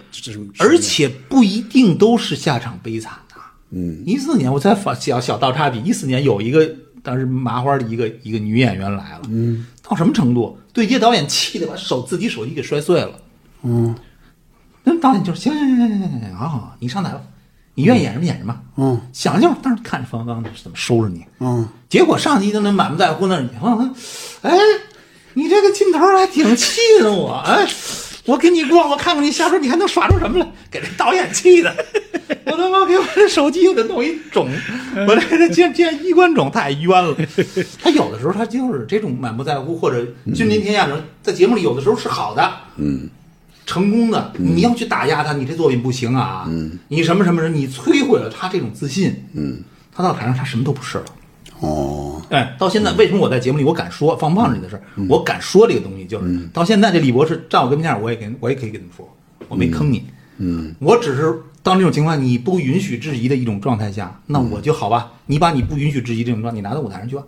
[0.59, 3.36] 而且不一定都是下场悲惨的。
[3.70, 6.69] 嗯，一四年我再发小小倒插笔，一四年有一个
[7.03, 10.59] 当时麻花的一个一个女演员来了，嗯，到什么程度？
[10.73, 13.12] 对接导演气得把手自己手机给摔碎了，
[13.62, 13.94] 嗯。
[14.89, 17.20] 那导演就行行行行行行行，好好好，你上台吧，
[17.77, 19.01] 你愿意演什么演什么，嗯。
[19.12, 23.94] 想想当时看着冯小刚是怎么收拾你，嗯，结果上去就那满不在乎那儿，你看，
[24.43, 24.59] 哎，
[25.35, 27.69] 你这个劲头还挺气的我，哎，
[28.24, 31.77] 我给你逛，我看看你下边你还能耍出什么来，给这导演气的，
[32.47, 34.48] 我他妈给我这手机又得弄一肿，
[35.07, 37.15] 我这这这这衣冠冢太冤了。
[37.82, 40.03] 他有的时候他就是这种满不在乎，或者
[40.35, 40.89] 君临天下
[41.23, 43.09] 在节目里有的时候是好的，嗯，
[43.66, 49.59] 成功的，你要去打压他，你这作品不行啊，嗯，你什么什么人，你摧毁了他这种自信，嗯，
[49.93, 51.05] 他到台上他什么都不是了。
[51.59, 59.16] 哦，哎，到现在为什么我在节目里我敢说放胖子里的事儿，我敢说这个东西，就是到现在这李博士站我跟前儿，我也跟我也可以跟他们说，
[59.48, 60.05] 我没坑你，
[60.38, 67.22] 嗯，我只是当这种情况你不允许质疑的一种状态下，那我就好吧，你把你不允许质疑这种状态，你拿到舞台上去吧。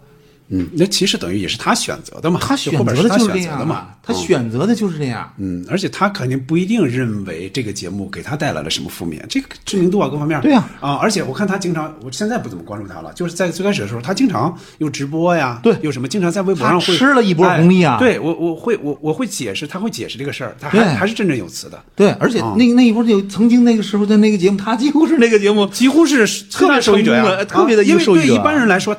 [0.51, 5.31] 嗯，那其实等于也是他选择的嘛，他选择的他就是这样的嘛，他选择的就是这样。
[5.37, 10.41] 嗯，而且他肯定不一定认为这个节目给他带来了什么负面，这个知名度啊各方面。
[10.41, 28.97] 对呀啊，而且我看他经常，我现在不怎么关注他了，就是在最开始的时候，他经常有直播呀，对有什么经常在微博上会他吃了一波红利啊哎对我我会我我会解释，他会解释这个事儿，他还还是振振有词的，对，而且那那一波有曾经那个时候的那个节目，他几乎是那个节目几乎是特别受益者呀成功的特别的啊因为受益者对一般人来说。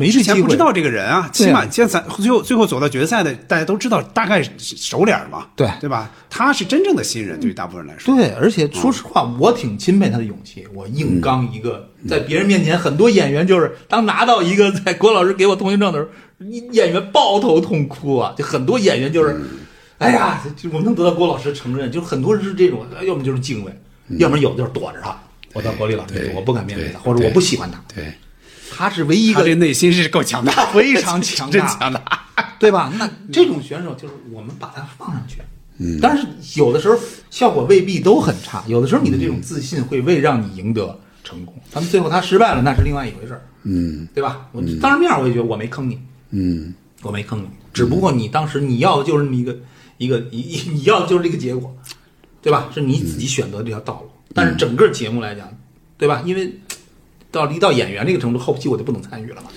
[0.00, 6.10] 没之前不知道这个人啊，起码现在最后最后走到决赛的，大家都知道大概熟脸嘛，对对吧？
[6.30, 10.66] 他是真正的新人，对于大部分人来说，对，而且说实话，我挺钦佩他的勇气。
[10.72, 18.34] 我硬刚一个，在别人面前，很多演员就是当拿到一个在郭老师给我通行证的时候，一演员抱头痛哭啊！
[18.38, 19.38] 就很多演员就是，
[19.98, 23.72] 哎呀，就我们能得到郭老师承认，就很多人是这种，要么就是敬畏，
[24.18, 25.14] 要么有的就是躲着他。
[25.52, 27.82] 我到国立老师我不敢面对他，对或者我不喜欢他。
[27.94, 28.12] 对，
[28.80, 32.02] 他是唯一一个内心是够强大， 非常强大真强大。
[32.58, 32.90] 对吧？
[32.98, 35.36] 那这种选手就是我们把他放上去，
[35.78, 36.26] 嗯，但是
[36.58, 36.98] 有的时候
[37.30, 41.54] 效果未必都很差，有的时候你的这种自信会为让你赢得成功。
[41.70, 44.46] 咱们最后他失败了，那是另外一回事儿，嗯对吧？
[44.52, 45.98] 我当着面我也觉得我没坑你，
[46.30, 49.56] 嗯我没坑你，只不过你当时你要的就是那么一个
[49.98, 51.74] 一个一你要的就是这个结果，
[52.42, 52.68] 对吧？
[52.74, 54.10] 是你自己选择这条道路。
[54.34, 55.48] 但是整个节目来讲，
[55.98, 56.22] 对吧？
[56.24, 56.52] 因为
[57.30, 59.48] 到一到演员这个程度，后期我就不能参与了嘛。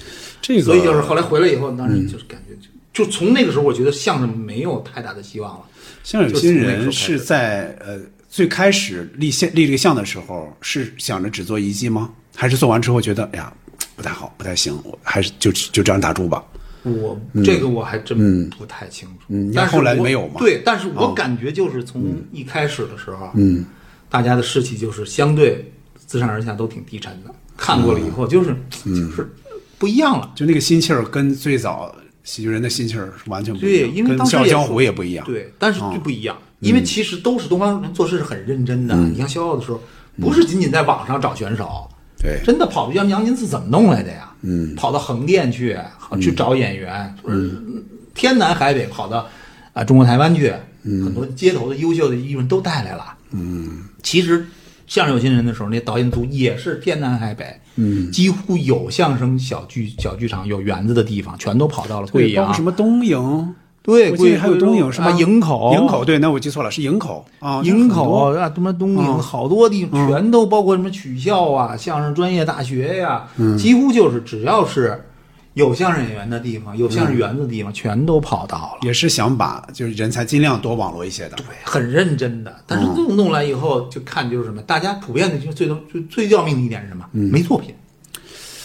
[0.42, 2.56] 这个所以就是后来回来以后，当时就是感觉
[2.94, 5.66] 就就从那个时候，我觉得相声没有太大的希望了。
[6.04, 12.12] 像有些人是在呃最开始立现立这个项的时候，是想着只做一季吗？
[12.36, 13.54] 还是做完之后觉得哎呀
[13.96, 16.44] 不太好，不太行，我还是就就这样打住吧？
[16.84, 19.26] 我这个我还真不太清楚。
[19.30, 23.64] 嗯但是后来没有嘛对，但是我哦感觉就是从一开始的时候，嗯，
[24.10, 27.34] 大家的士气就是相对自上而下都挺低沉的。
[27.64, 28.54] 看过了以后，就是
[28.84, 29.34] 就是
[29.78, 30.30] 不一样了。
[30.36, 31.96] 就那个心气儿跟最早
[32.26, 35.26] 喜剧人的心气儿是完全不一样对，样，因为跟当时也说笑傲江湖也不一样。
[35.26, 38.94] 对，但是嗯就不一样，因为其实都是东方人做事是很认真的。
[38.96, 39.82] 你像笑傲的时候，
[40.20, 41.90] 不是仅仅在网上找选手，
[42.22, 44.30] 对真的跑像杨金次怎么弄来的呀？
[44.42, 45.78] 嗯，跑到横店去，
[46.22, 47.82] 去找演员，嗯，
[48.14, 49.26] 天南海北跑到
[49.72, 50.54] 啊中国台湾去，
[50.84, 53.06] 很多街头的优秀的艺人都带来了。
[53.32, 54.46] 嗯，其实
[54.94, 62.46] 相声有新人的时候，那导演组也是天南海北，嗯，几乎有相声小剧小剧场有园子的地方，全都跑到了贵阳。
[62.46, 65.08] 括什么东营，对，贵我记得还有东营是吧？
[65.08, 69.20] 啊营口，营口对，那我记错了，是营口啊，营口啊，什么东营，嗯。
[69.20, 73.24] 好多地方全都包括什么曲校啊、相声专业大学呀，
[73.58, 75.04] 几乎就是只要是
[75.54, 78.80] 有相声演员的地方、有相声园子的地方，全都跑到了。
[78.82, 81.36] 也是想把就是人才尽量多网络一些的。
[81.38, 82.56] 对，很认真的。
[82.66, 87.06] 但是弄弄来以后，就看就是什么，大家普遍的就最多最最要命的一点是什么？
[87.12, 87.76] 没作品。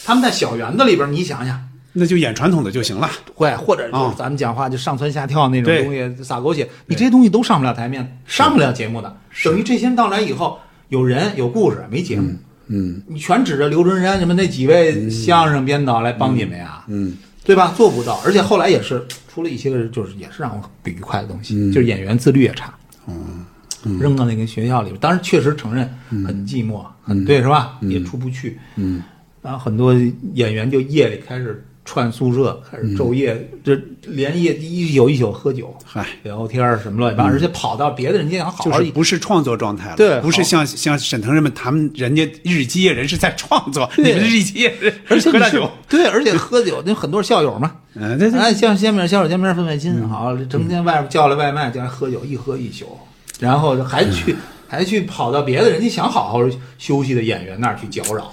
[0.05, 1.63] 他们在小园子里边，你想想，
[1.93, 3.11] 那就演传统的就行了。
[3.35, 9.15] 会或者就是啊咱们讲话就上蹿下跳那种东西，撒狗血，你这些东西都上不了台面，上不了节目的。
[9.45, 10.59] 等于这些人到来以后，
[10.89, 12.33] 有人有故事，没节目。
[12.69, 13.03] 嗯。
[13.07, 17.15] 你全指着刘春山什么那几位相声编导来帮你们呀，嗯。
[17.45, 17.73] 对吧？
[17.75, 21.73] 做不到，而且后来也是出了一些个，就是也是让我不愉快的东西，嗯。
[21.73, 22.73] 就是演员自律也差。
[24.01, 27.79] 扔到那个学校里边，当时确实承认很寂寞，很对是吧？
[27.81, 28.59] 也出不去。
[28.77, 29.03] 嗯，
[29.41, 29.95] 然后很多
[30.35, 44.71] 演员就夜里开始串宿舍，开始昼夜，这连夜一宿一宿喝酒、嗨，聊天儿什么乱七八糟，而且跑到别的人家想好好就是不是创作状态了，对不是像像沈腾人们他们人家日积夜人是在创作，你对们日积
[45.09, 52.99] 而且喝大酒，对，而且喝酒，那很多校友嘛， 嗯，对对，哎，像鲜面、小手鲜面、分外亲，好，成天外边叫来外卖，叫来喝酒，一喝一宿，
[53.41, 54.37] 然后还去
[54.69, 56.41] 还去跑到别的人家想好好
[56.77, 58.31] 休息的演员那儿去搅扰。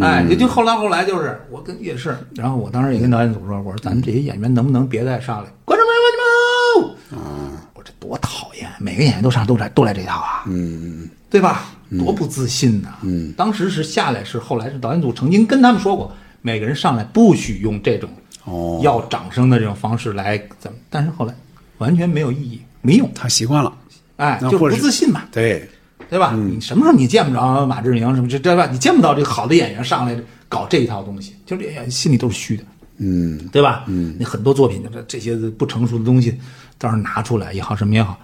[0.00, 5.50] 哎，也就后来后来就是我跟也是，然后我当时也跟导演组说，我说咱们这些演员能不能别再上来？
[5.64, 7.70] 观众朋友们，你们好！
[7.74, 11.66] 我说这多讨厌，每个演员都上都来都来这套啊，嗯对吧？
[11.98, 12.98] 多不自信呐！
[13.02, 16.12] 嗯，当时是下来是后来是导演组曾经跟他们说过，
[16.42, 18.10] 每个人上来不许用这种
[18.44, 20.78] 哦，要掌声的这种方式来怎么？
[20.90, 21.34] 但是后来
[21.78, 23.72] 完全没有意义，没用，他习惯了，
[24.16, 25.68] 哎，就或者是不自信嘛，对，
[26.10, 26.32] 对吧？
[26.34, 28.66] 你什么时候你见不着马志明什么这对吧？
[28.70, 30.16] 你见不到这个好的演员上来
[30.48, 32.64] 搞这一套东西，就这心里都是虚的，
[32.98, 33.84] 嗯对吧？
[33.86, 36.38] 嗯，你很多作品就是这些不成熟的东西，
[36.78, 38.18] 到时候拿出来也好，什么也好，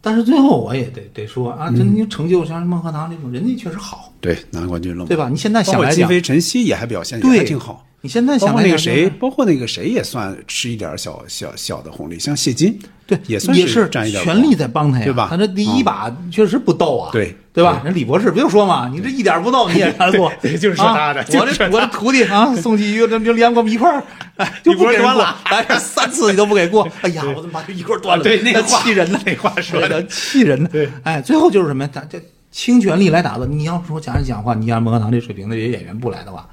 [0.00, 5.28] 但是最后我也得得说啊，真的成就像孟鹤堂这种，人家确实好，对，拿冠军了嘛，对吧？
[5.28, 7.86] 你现在包括想来讲，金飞晨曦也还表现也对还挺好。
[8.04, 12.76] 你现在想那个谁，包括那个谁也算吃一点小小小的红利，像谢金，
[13.06, 17.80] 对，也算也是占一点全力在帮他呀，对吧他这第一把确实不逗啊，对对吧？
[17.84, 24.02] 人李博士不就说嘛，你这一点不逗你也敢做， 对就是说他的我这我这徒弟啊，宋继瑜这这连我们一块儿，
[24.36, 28.22] 哎， 就不给人过，来这三次你都不给过， 哎呀，我怎么把这一块儿端了？
[28.22, 30.68] 啊对那个气人呢，那话说的气人呢。
[30.72, 31.90] 对，哎，最后就是什么呀？
[31.94, 32.20] 咱这
[32.50, 33.46] 倾全力来打的。
[33.46, 36.48] 你要说讲人讲话，你像孟鹤堂这水平的这些演员不来的话，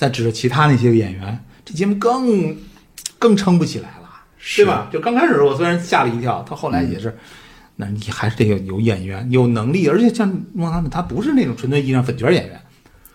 [0.00, 2.56] 再指着其他那些个演员，这节目更
[3.18, 4.08] 更撑不起来了，
[4.56, 4.88] 对吧？
[4.90, 7.14] 就刚开始我虽然吓了一跳，他后来也是，
[7.76, 12.58] 那你还是得有有演员，有能力，而且像孟鹤堂，他不是那种纯粹意义上粉角演员，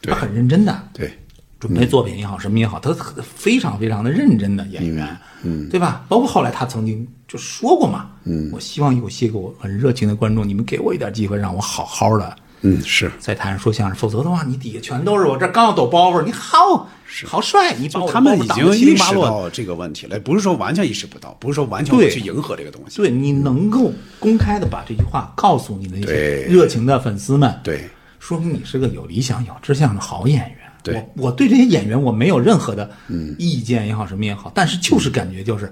[0.03, 0.80] 他很认真的。
[0.94, 1.12] 对，
[1.60, 2.94] 准备作品也好，什么也好，他
[3.24, 6.06] 非常非常的认真的演员，嗯，对吧？
[6.07, 13.12] 包括后来他曾经就说过嘛，嗯，我希望有些个我很热情的观众，你们给我一点机会，让我好好的嗯，是。
[13.20, 16.90] 在台上说相声，否则的话，你底下全都是我这刚要抖包袱，你好
[17.28, 19.14] 好帅，你把我他们已经意识。
[19.14, 22.98] 到这个问题了，不是说完全意识不到，不是说完全去迎合这个东西。
[22.98, 27.88] 对你能够公开的把这句话告诉你的那些热情的粉丝们，对，
[28.20, 30.58] 说明你是个有理想、有志向的好演员。
[30.84, 30.96] 对。
[30.96, 32.90] 我，我对这些演员我没有任何的
[33.38, 35.72] 意见也好，什么也好，但是就是感觉就是，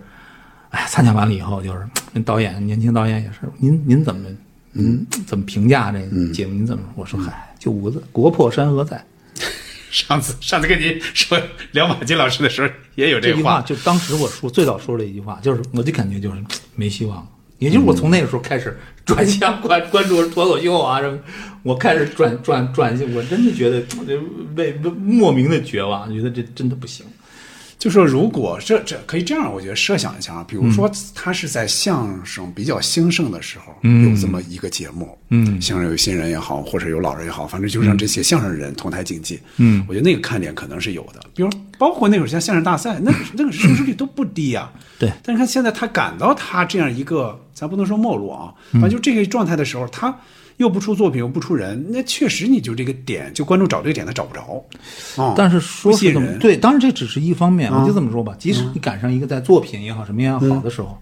[0.70, 1.80] 哎，参加完了以后，就是
[2.12, 4.30] 那导演年轻导演也是，您您怎么
[4.74, 6.54] 您怎么评价这个节目？
[6.54, 7.02] 您怎么说？
[7.02, 9.04] 我说嗨，就五个字：国破山河在。
[9.92, 11.40] 上次上次跟您说
[11.72, 16.44] 聊马金老师的时候也有这句话，就当时我说最早说的一句话，就是我就感觉就是
[16.76, 17.28] 没希望。
[17.60, 18.76] 也就是我从那个时候开始
[19.06, 21.20] 转向关关注脱口秀啊什么，
[21.62, 23.82] 我开始转转转向，我真的觉得
[24.56, 27.06] 为莫名的绝望，觉得这真的不行。
[27.84, 35.62] 就说如果这这可以这样，我觉得设想一下啊，比如说他是在相声比较兴盛的时候，有这么一个节目，嗯。
[35.62, 41.20] 相声有新人也好，或者有老人也好，反正就是让这些相声人同台竞技，嗯，我觉得那个看点可能是有的。
[41.36, 45.12] 比如包括那会儿像相声大赛，那个那个收视率都不低啊、对。
[45.22, 50.18] 但是看现在他赶到他这样一个，咱不能说没落啊，反正就这个状态的时候，他
[50.58, 54.64] 又不出作品，又不出人，那确实你就这个点，就观众找这个点他找不着，
[55.22, 55.92] 啊、但是说
[56.40, 58.36] 对，当然这只是一方面，我就这么说吧。
[58.38, 60.98] 即使你赶上一个在作品也好，什么也好好的时候，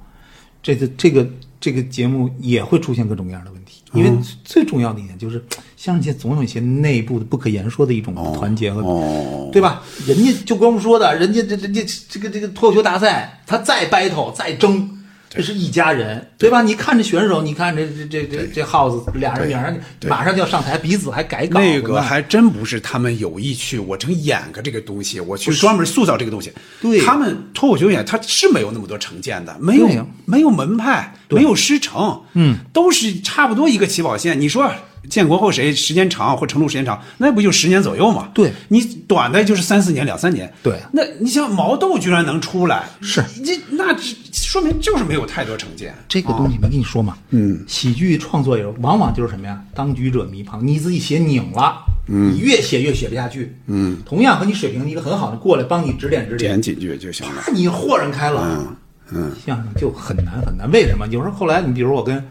[0.64, 1.28] 这个这个
[1.60, 3.82] 这个节目也会出现各种各样的问题。
[3.94, 4.12] 因为
[4.46, 5.44] 最重要的一点就是，
[5.76, 9.84] 相声界总有一些内部的不可言说的一种团结和，哦对吧？
[10.08, 15.00] 人家就光说的，人家这人家这个这个脱口秀大赛，他再 battle 再争。
[15.34, 16.50] 这是一家人，对。
[16.50, 16.62] 吧？
[16.62, 26.52] 你看这选手，你看这这这这这耗子俩人俩人马上就要上台，彼此还改稿，那个还真不是他们有意去，我成演个这个东西，我去专门塑造这个东西。
[26.82, 27.00] 对。
[27.00, 29.88] 他们脱口秀演员他是没有那么多成见的，没有
[30.26, 34.40] 没有门派，没有师承，嗯，都是差不多一个起跑线。
[34.40, 34.70] 你说
[35.10, 38.30] 建国后谁时间长或程度时间长，那不就十年左右嘛？
[38.34, 40.52] 对你短的就是三四年、两三年。
[40.64, 45.94] 对那你像毛豆居然能出来，是这那这说明就是没有太多成见。
[46.08, 47.18] 这个东西没跟你说嘛？
[47.30, 49.62] 嗯，喜剧创作有往往就是什么呀？
[49.74, 57.44] 当局者迷旁，你自己写拧了，嗯，你越写越写不下去，嗯，同样和你水平一个很好的过来帮你指点指点，点几句就行了。
[57.48, 58.76] 那你豁然开朗，嗯
[59.14, 60.70] 嗯，相声就很难很难。
[60.72, 61.08] 为什么？
[61.08, 62.24] 有时候后来你比如我跟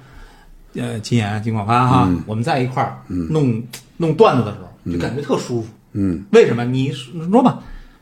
[0.74, 3.62] 呃金岩、金广发哈，嗯我们在一块儿弄
[3.96, 5.68] 弄段子的时候，就感觉特舒服。
[5.92, 6.64] 嗯，为什么？
[6.64, 7.58] 你说吧，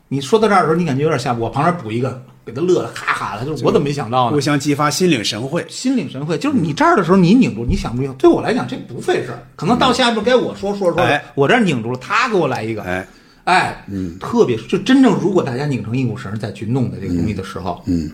[0.08, 4.40] 你说到这儿的时候，你感觉有点下，我旁边补一个，给他乐的哈哈的，就是我怎么没想到呢互？
[4.40, 5.64] 相激发，心领神会。
[5.68, 8.12] 心领神会，就是你这儿的时候你拧住，你想不住。
[8.14, 11.02] 对我来讲这不费事儿，可能到下一步该我说说说
[11.34, 13.08] 我这儿拧住了，他给我来一个，哎，
[13.44, 18.10] 哎，嗯，特别就真正如果大家拧成一股绳再去弄的这个东西的时候，嗯，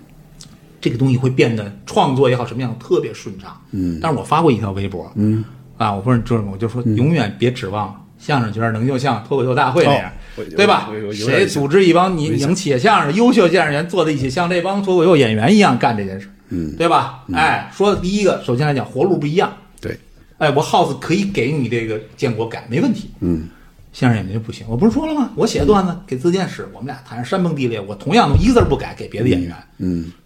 [0.84, 3.98] 这个东西会变得创作也好什么样特别顺畅，嗯。
[4.02, 5.42] 但是我发过一条微博，嗯，
[5.78, 10.90] 啊，我不是就是我就说永远别指望相声圈能就像脱口秀大会那样哦，对吧？
[11.14, 17.24] 谁组织一帮你有点像拧企业相声优秀相声员坐在一起，像这帮脱口秀演员一样干这件事，嗯，对吧？
[17.32, 19.50] 哎，说的第一个，首先来讲活路不一样，
[19.80, 19.98] 对，
[20.36, 23.08] 哎，我 house 可以给你这个建国改，没问题。
[23.20, 23.48] 嗯，
[23.94, 25.30] 相声演员就不行，我不是说了吗？
[25.34, 30.23] 我写段子给自荐使，我们俩谈山崩地裂，我同样的一个字不改给别的演员，嗯，不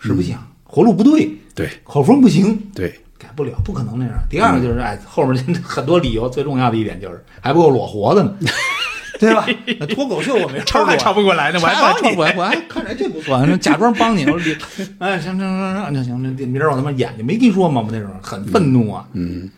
[0.00, 1.68] 行，是不行，活路不对，对。
[1.84, 4.14] 口风不行，对，改不了，不可能那样。
[4.28, 8.34] 第二个就是，哎，后面 很多理由，最重要的一点就是还不够裸活的呢，
[9.20, 9.46] 对吧？
[9.78, 14.54] 那脱口秀我没 抄还抄不过来呢，我还抄帮你我我还看着这不错，假装帮你，我说
[14.98, 17.82] 哎，行行行行行，这明儿我他妈演去，没跟你说吗？
[17.84, 19.48] 我那时候很愤怒啊，嗯。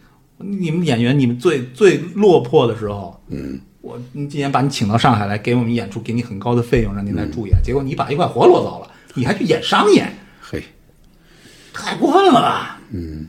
[0.45, 10.13] 你们演员，你们最最落魄的时候，嗯，我你今年把你请到上海来给我们演出，给你很高的费用让你来助演，结果你把一块活落走了，你还去演商演，嘿，
[11.73, 12.81] 太过分了吧？
[12.91, 13.27] 嗯，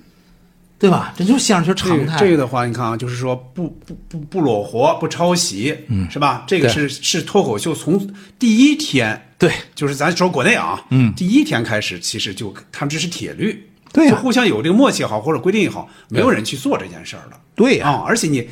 [0.77, 1.13] 对吧？
[1.17, 2.17] 这就是相声常态。
[2.19, 6.43] 这个的话，你看啊，就是说不不不不裸活，不抄袭，嗯，是吧？
[6.47, 17.39] 这个是是脱口秀从第一天，对就是咱说国内啊，嗯，第一天开始，其实就他们这是铁律，对呀就互相有这个默契也好，或者规定也好，没有人去做这件事儿了。
[17.55, 18.49] 对呀啊、而且你，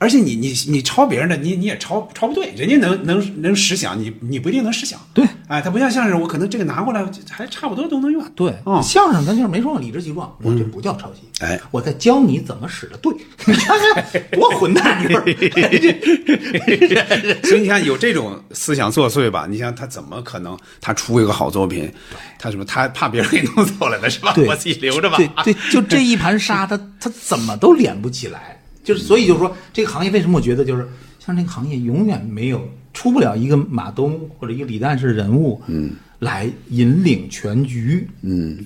[0.00, 4.98] 而且你你你抄别人的，你你也抄抄不对，人家能能能实想，你你不一定能实想。
[5.12, 8.24] 对，哎，他不像相声，我可能这个拿过来还差不多都能用。
[8.36, 13.12] 对，嗯相声咱就是没说理直气壮，我这不叫抄袭，哎我在教你怎么使的对，
[13.46, 15.20] 你看看多混蛋你说
[17.42, 19.46] 所以你看，有这种思想作祟吧？
[19.50, 21.92] 你想他怎么可能他出一个好作品？
[22.38, 22.64] 他什么？
[22.64, 24.32] 他怕别人给弄走了的是吧？
[24.32, 25.16] 对，我自己留着吧。
[25.16, 28.57] 对对，就这一盘沙，他他怎么都连不起来。
[28.84, 30.86] 就是所以就是说，这个行业为什么我觉得就是
[31.18, 38.58] 像这个行业永远没有出不了一个马东或者一个李诞式人物，嗯，来引领全局，嗯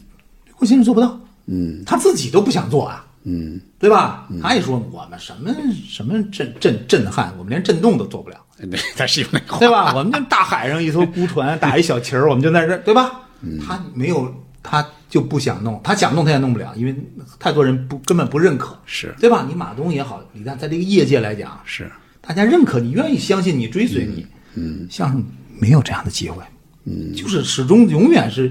[0.57, 4.29] 郭先生做不到，嗯他自己都不想做啊，嗯，对吧？
[4.41, 5.53] 他也说我们什么
[5.89, 8.37] 什么震震震撼，我们连震动都做不了。
[8.71, 9.93] 对，他是有那 个对吧？
[9.97, 13.21] 我们就大海上一艘孤船，打一小旗儿，我们就在这儿，对吧？
[13.67, 14.33] 他没有，
[14.63, 16.97] 他就不想弄，他想弄他也弄不了，因为
[17.39, 19.15] 太多人不根本不认可，是。
[19.21, 19.45] 对吧？
[19.47, 21.93] 你马东也好，李诞在这个业界来讲，是。
[22.23, 24.27] 大家认可你，愿意相信你，追随你。
[24.55, 25.23] 嗯，相声
[25.59, 26.43] 没有这样的机会，
[26.85, 28.51] 嗯，就是始终永远是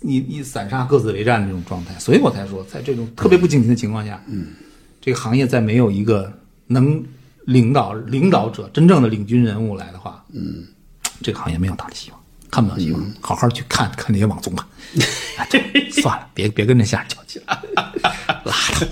[0.00, 4.46] 你你散沙各自为战的这种状态，所以我才说，在这种特别不景气的情况下，嗯，
[4.98, 6.32] 这个行业再没有一个
[6.68, 7.04] 能
[7.44, 10.64] 领导领导者真正的领军人物来的话，嗯，
[11.20, 12.20] 这个行业没有大的希望，
[12.52, 14.68] 看不了希望，好好去看看那些网综吧。
[15.38, 17.62] 啊 对算了，别别跟这相声较劲了，
[18.44, 18.86] 拉倒。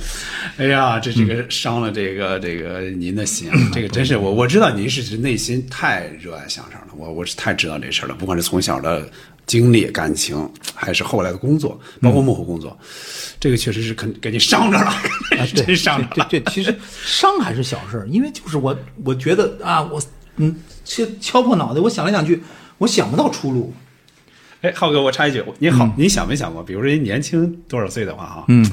[0.57, 3.71] 哎呀，这这个伤了这个这个您的心啊！
[3.73, 8.15] 这个真是我我知道您是内心太热爱相声了，我我是太知道这事儿了。
[8.15, 9.07] 不管是从小的
[9.45, 12.77] 经历、感情，还是后来的工作，包括幕后工作，
[13.39, 14.87] 这个确实是肯给你伤着了，
[15.39, 16.27] 啊，真伤着了。
[16.31, 16.75] 对对对，其实
[17.05, 18.75] 伤还是小事儿，因为就是我
[19.05, 20.01] 我觉得啊，我
[20.37, 22.43] 嗯敲敲破脑袋，我想来想去，
[22.81, 23.73] 我想不到出路。
[24.63, 28.65] 哎，浩哥，我插一句，你好，你想没想过，比如说您年轻多少岁的话哈，嗯，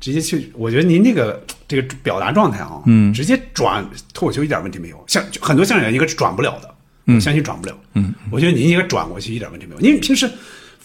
[0.00, 6.74] 直接去，我觉得您这个这个表达状态啊，嗯，直接转脱口秀一点问题没有，像很多相声演员应该是转不了的，
[7.14, 10.28] 我相信转不了，嗯，我觉得您应该转过去一点问题没有，因为平时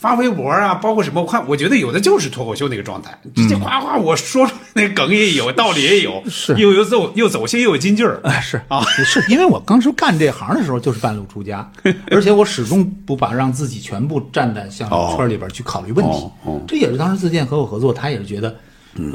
[0.05, 6.53] 发微博啊，包括什么，我看我觉得有的就是脱口秀那个状态，直接夸夸我说出来那个梗也有，道理也有，是。
[6.59, 11.67] 又有走又走心又有金劲儿，哎，是啊，是因为我当时干这行的时候就是半路出家，
[12.11, 16.29] 而且我始终不把让自己全部站在相声圈里边去考虑问题
[16.67, 18.55] 这也是当时自荐和我合作，他也是觉得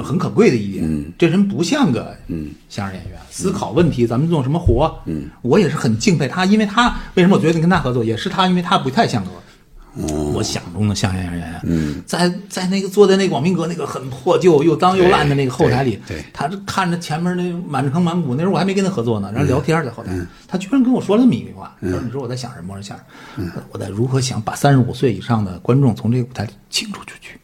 [0.02, 1.12] 很可贵的一点。
[1.16, 2.16] 这人不像个
[2.68, 4.92] 相声演员，思考问题，咱们做什么活？
[5.42, 9.30] 我也是很敬佩他，因为他为什么我决定跟他合作，也是他，因为他不太像个。
[10.34, 20.12] 我想中的相声演员，嗯，在在那个坐在那个广明阁那个很破旧又脏又烂的那个后台里，对对他这看着前面那满坑满谷，那时候我还没跟他合作呢，然后聊天在后台，
[20.46, 22.96] 他居然跟我说了这么一句话，他说：“你说我在想什么？”我说：“想？
[23.72, 27.38] 我在如何想把三十五岁以上的观众从这个舞台里请出去去。”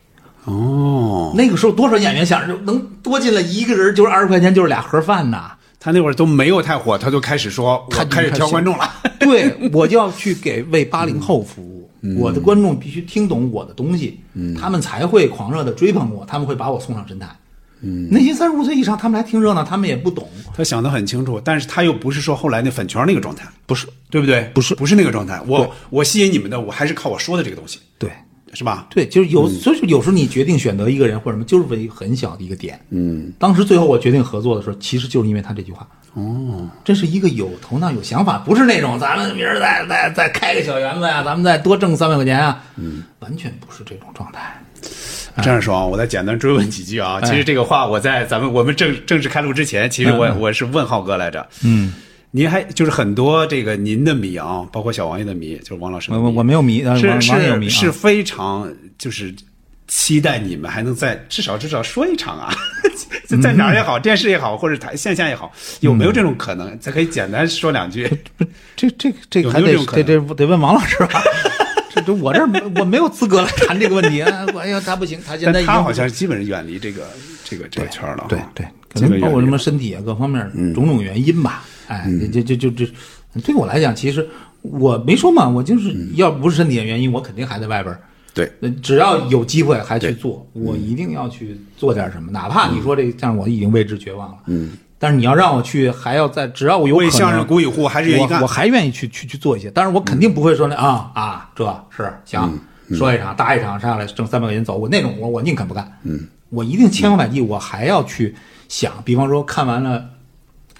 [0.44, 5.52] 哦，那个时候多少演员想着能多进来一个人就是二十块钱，就是俩盒饭呐。
[5.80, 8.88] 他那会儿都没有太火，他就开始说，他开始挑观众了。
[9.20, 11.75] 对，我就要去给为八零后服务，
[12.06, 14.20] 嗯我的观众必须听懂我的东西，
[14.60, 17.34] 他们才会狂热的追捧我，他们会把我送上神坛。
[17.82, 24.50] 嗯，那些三十五岁以上，他们来听热闹，他们也不懂，他想得很清楚，但是他又不是说后来那粉圈那个状态，不是对不对？
[24.54, 25.40] 不是不是那个状态。
[25.46, 28.10] 我我吸引你们的，我还是靠我说的这个东西，对。
[28.56, 28.86] 是吧？
[28.88, 32.80] 对，就是有，所以说有时候你决定选择一个人或者什么，就是为很小的一个点。
[32.88, 35.86] 嗯，当时最后我决定合作的时候，其实就是因为他这句话。
[36.14, 42.64] 哦，这是一个有头脑、有想法，不是那种咱们明儿再再再开个小园子呀，咱们再多挣三百块钱啊。
[42.76, 44.58] 嗯，完全不是这种状态。
[45.42, 47.18] 这样说啊，我再简单追问几句啊。
[47.20, 51.46] 哎其实这个话我在咱们我们正正式开录之前，其实我我是问浩哥来着。
[51.62, 51.92] 嗯，
[52.30, 59.34] 您还就是很多这个您的迷啊，包括小王爷的迷，就是王老师的迷我我我没有迷，呃是是是非常就是
[59.86, 62.52] 期待你们还能再至少至少说一场啊，
[63.26, 65.50] 在 在哪儿也好，电视也好，或者台线下也好，
[65.80, 66.78] 有没有这种可能？
[66.78, 68.06] 再可以简单说两句。
[68.36, 68.44] 不
[68.74, 71.22] 这这这还得这种可得能得得问王老师吧。
[71.94, 74.44] 这这我这儿我没有资格来谈这个问题啊！
[74.60, 77.06] 哎呀，他不行，他现在已经他好像基本上远离这个
[77.42, 78.26] 这个这个圈儿了。
[78.28, 80.42] 对对，可能包括什么身体啊各方面
[80.74, 81.64] 种种原因吧。
[81.86, 82.86] 哎，这这这这
[83.34, 84.26] 这，对我来讲，其实
[84.62, 88.00] 我没说嘛，我就是要不是身体的原因，我肯定还在外边儿。
[88.34, 98.40] 对，呃只要有机会还去做，我一定要去做点什么，哪怕你说这像我已经为之绝望了，嗯，但是你要让我去，还要在只要我有可能，为相声鼓与呼还是愿意干。
[98.40, 98.46] 我我。
[98.46, 102.58] 还愿意去去去做一些，但是我肯定不会说那啊啊，这是行，
[102.90, 108.34] 说一场搭一场上来挣三百块钱走，我那种活我宁肯不干，嗯，我一定千方百计，我还要去
[108.68, 110.04] 想，比方说看完了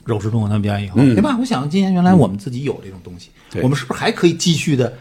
[0.07, 1.37] 肉食动物他们表演以后，嗯对吧？
[1.39, 4.93] 我想今年原来我们自己有这种东西，对我们是不是还可以继续的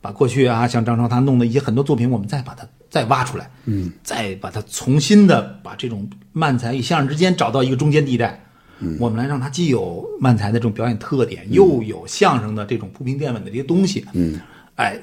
[0.00, 8.42] 把过去啊，像张超他弄的一些很多作品，我们再把它再挖出来，嗯，再把它重新的把这种漫才与相声之间找到一个中间地带。
[8.80, 14.04] 嗯，我们来让它既有漫才的这种表演特点，又有相声的这种铺平垫稳的这些东西。
[14.12, 14.38] 嗯，
[14.76, 14.96] 哎，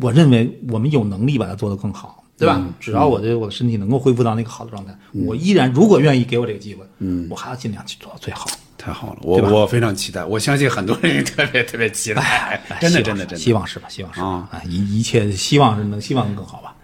[0.00, 2.60] 我认为我们有能力把它做得更好，对吧？
[2.80, 8.48] 只要我的我的身体能够恢复到那个好的状态，我依然如果愿意给我这个机会，嗯，我还要尽量去做到最好。
[8.82, 13.88] 太好了，我我非常期待，我相信很多人特别特别期待，哎 真的真的真的，希望是吧？
[13.88, 16.74] 希望是吧啊哎，一一切希望是能希望能更好吧，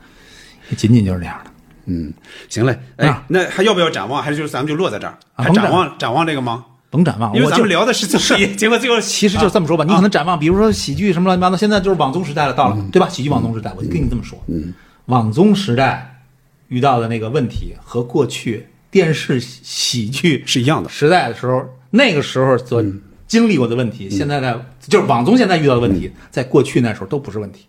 [0.76, 1.50] 仅仅就是这样的。
[1.86, 2.12] 嗯，
[2.48, 4.22] 行嘞，哎啊，那还要不要展望？
[4.22, 5.18] 还是就是咱们就落在这儿？
[5.34, 6.64] 还啊展展望展望这个吗？
[6.90, 13.08] 甭展望，因为咱们聊的是综艺，结果最后其实就是这么说吧，你可能展望，比如说喜剧什么乱七八糟，现在就是网综时代了，到了，嗯对吧？
[13.08, 14.72] 喜剧网综时代，我就跟你这么说，嗯，
[15.06, 16.22] 网综时代
[16.68, 20.88] 遇到的那个问题和过去电视喜剧是一样的。
[20.88, 22.84] 时代的时候，那个时候所
[23.26, 27.66] 经历过的问题，现在在就是网综现在遇到的问题，在过去那时候都不是问题，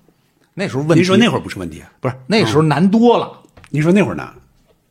[0.53, 1.81] 那时候问题您说那会儿不是问题？
[1.81, 3.31] 啊不是那时候难多了。
[3.69, 4.33] 您说那会儿难？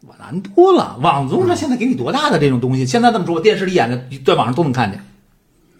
[0.06, 2.86] 我难多了，网综它现在给你多大的这种东西？
[2.86, 5.04] 现在这么说，我电视里演的，在网上都能看见。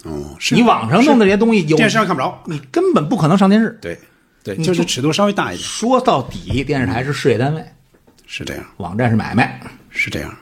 [0.05, 2.43] 哦，是你网上弄的这些东西，有电视上看不着。
[2.47, 3.79] 你根本不可能上电视。
[3.81, 3.99] 对
[4.43, 7.65] 对，就就是尺度稍微大一点，说到底，电视台是事业单位，
[8.27, 9.61] 是这样，网站是买卖，
[9.91, 10.37] 是这样。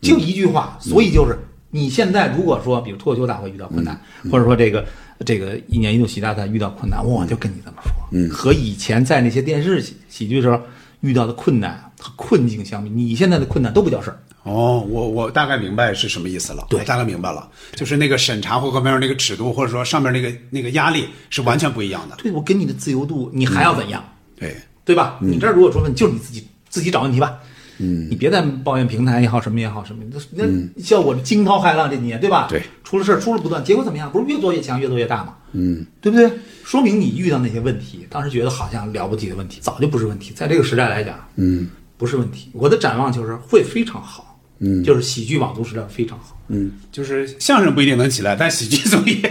[0.00, 0.78] 就一句话。
[0.80, 1.38] 所以就是
[1.70, 4.00] 你现在如果说，比如脱口秀大会遇到困难，
[4.30, 4.86] 或者说这个
[5.24, 10.60] 这个一年一度喜剧大赛遇到困难，我就跟你这么说，嗯，和以前在那些电视喜喜剧时候
[11.00, 14.18] 遇到的困难和困境相比，你现在的困难都不叫事儿。
[14.44, 16.66] 哦，我我大概明白是什么意思了。
[16.70, 22.16] 对我大概明白了，就是那个审查或各方面那个尺度，或者说上面那个那个压力是完全不一样的。
[22.16, 24.02] 对我给你的自由度，你还要怎样？
[24.36, 25.18] 对，对吧？
[25.20, 27.38] 你这儿如果说问，就是你自己自己找问题吧。
[27.78, 32.46] 嗯，你别再抱怨平台也好，什么也好，什么那那像我惊涛骇浪这几年，对吧？
[32.50, 34.10] 对，出了事儿出了不断，结果怎么样？
[34.12, 35.34] 不是越做越强，越做越大吗？
[35.52, 36.30] 嗯，对不对？
[36.64, 40.32] 说明你遇到那些问题，当时觉得好像了不起的问题，早就不是问题。
[40.34, 42.50] 在这个时代来讲，嗯，不是问题。
[42.52, 46.36] 我的展望就是会非常好，嗯，就是喜剧网综时代非常好。
[46.50, 49.22] 嗯就是相声不一定能起来，但喜剧综艺、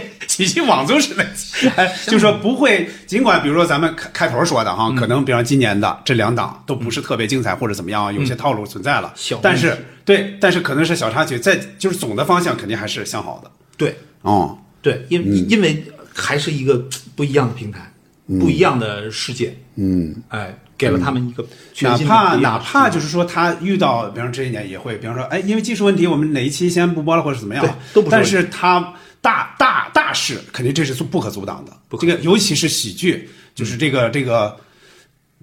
[0.46, 1.86] 喜剧网综是能起来。
[2.06, 9.38] 就是说不会，尽管比如说咱们开开头说的哈，可能比方今年的这两档都不是特别精彩或者怎么样啊，有些套路存在了小。
[9.42, 13.50] 但是对，但是可能是小插曲，在就是总的方向肯定还是向好的。
[13.76, 15.84] 对，哦，对，因为、因为
[16.14, 16.82] 还是一个
[17.14, 17.92] 不一样的平台，
[18.40, 19.56] 不一样的世界。
[19.76, 20.14] 嗯。
[20.28, 21.44] 哎，给了他们一个
[21.74, 31.72] 全哪新的怕哪怕就是说他遇到，比方说这一年也会，比方说，哎，因为技术问题，我们哪一期先不播了，或者怎么样对，都不但是他大大大事，肯定这是不可阻挡的。
[31.98, 34.56] 这个尤其是喜剧，就是这个这个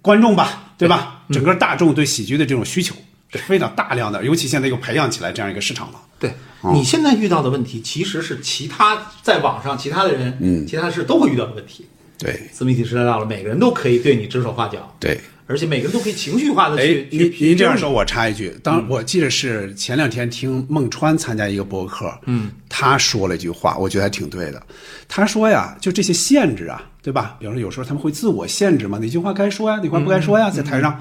[0.02, 1.24] 观众吧，对吧？
[1.30, 2.96] 整个大众对喜剧的这种需求
[3.30, 6.00] 是非常大量的，尤其现在又培养起来这样一个市场了。
[6.20, 6.34] 对，
[6.74, 11.86] 你现在遇到的问题，其实是其他在网上其他的人，嗯，其他事都会遇到的问题。
[12.18, 15.20] 对自媒体时代到了，每个人都可以对你指手画脚，对。
[15.48, 24.62] 而且每个人都可以情绪化的哎去，您您这样说，我插一句，当我记得是前两天听孟川参加一个博客，嗯，他说了一句话，我觉得还挺对的。
[25.08, 27.38] 他说呀，就这些限制啊，对吧？
[27.40, 31.00] 比方说有时候他们会自我限制嘛，哪句话该说呀，哪话不该说呀，在台上，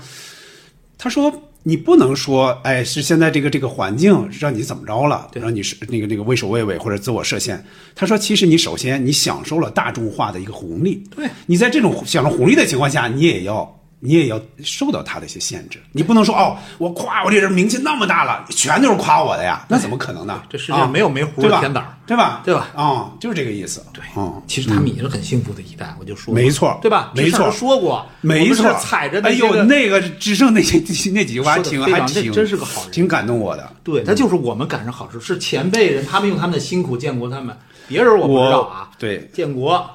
[0.98, 7.64] 他说你不能说，哎，是现在这个这个环境让你怎么着了，让你是那个那个畏首畏尾或者自我设限。
[7.94, 13.80] 他说，其实你首先你享受了大众化的一个红利，对你在这种享受红利的情况下，你也要。
[14.04, 20.42] 你也要受到他的一些限制，你不能说哦，我夸我这人名气那么大了，全都是夸我的呀，那怎么可能呢？
[20.50, 22.42] 这世界上没有没糊的对吧甜枣对吧？
[22.44, 23.82] 对吧啊、就是这个意思。
[23.94, 27.12] 对嗯，其实他们也是很幸福的一代，我就说没错对吧？
[27.14, 30.76] 没错说过，没错踩着哎呦，那个只剩那些
[31.12, 33.72] 那几句话，挺还挺真是个好人挺感动我的。
[33.82, 37.56] 对，他就是我们赶上好处，是前辈人，他们用他们的辛苦建国他们，
[37.88, 38.90] 别人我不知道啊。
[38.98, 39.88] 对，建国，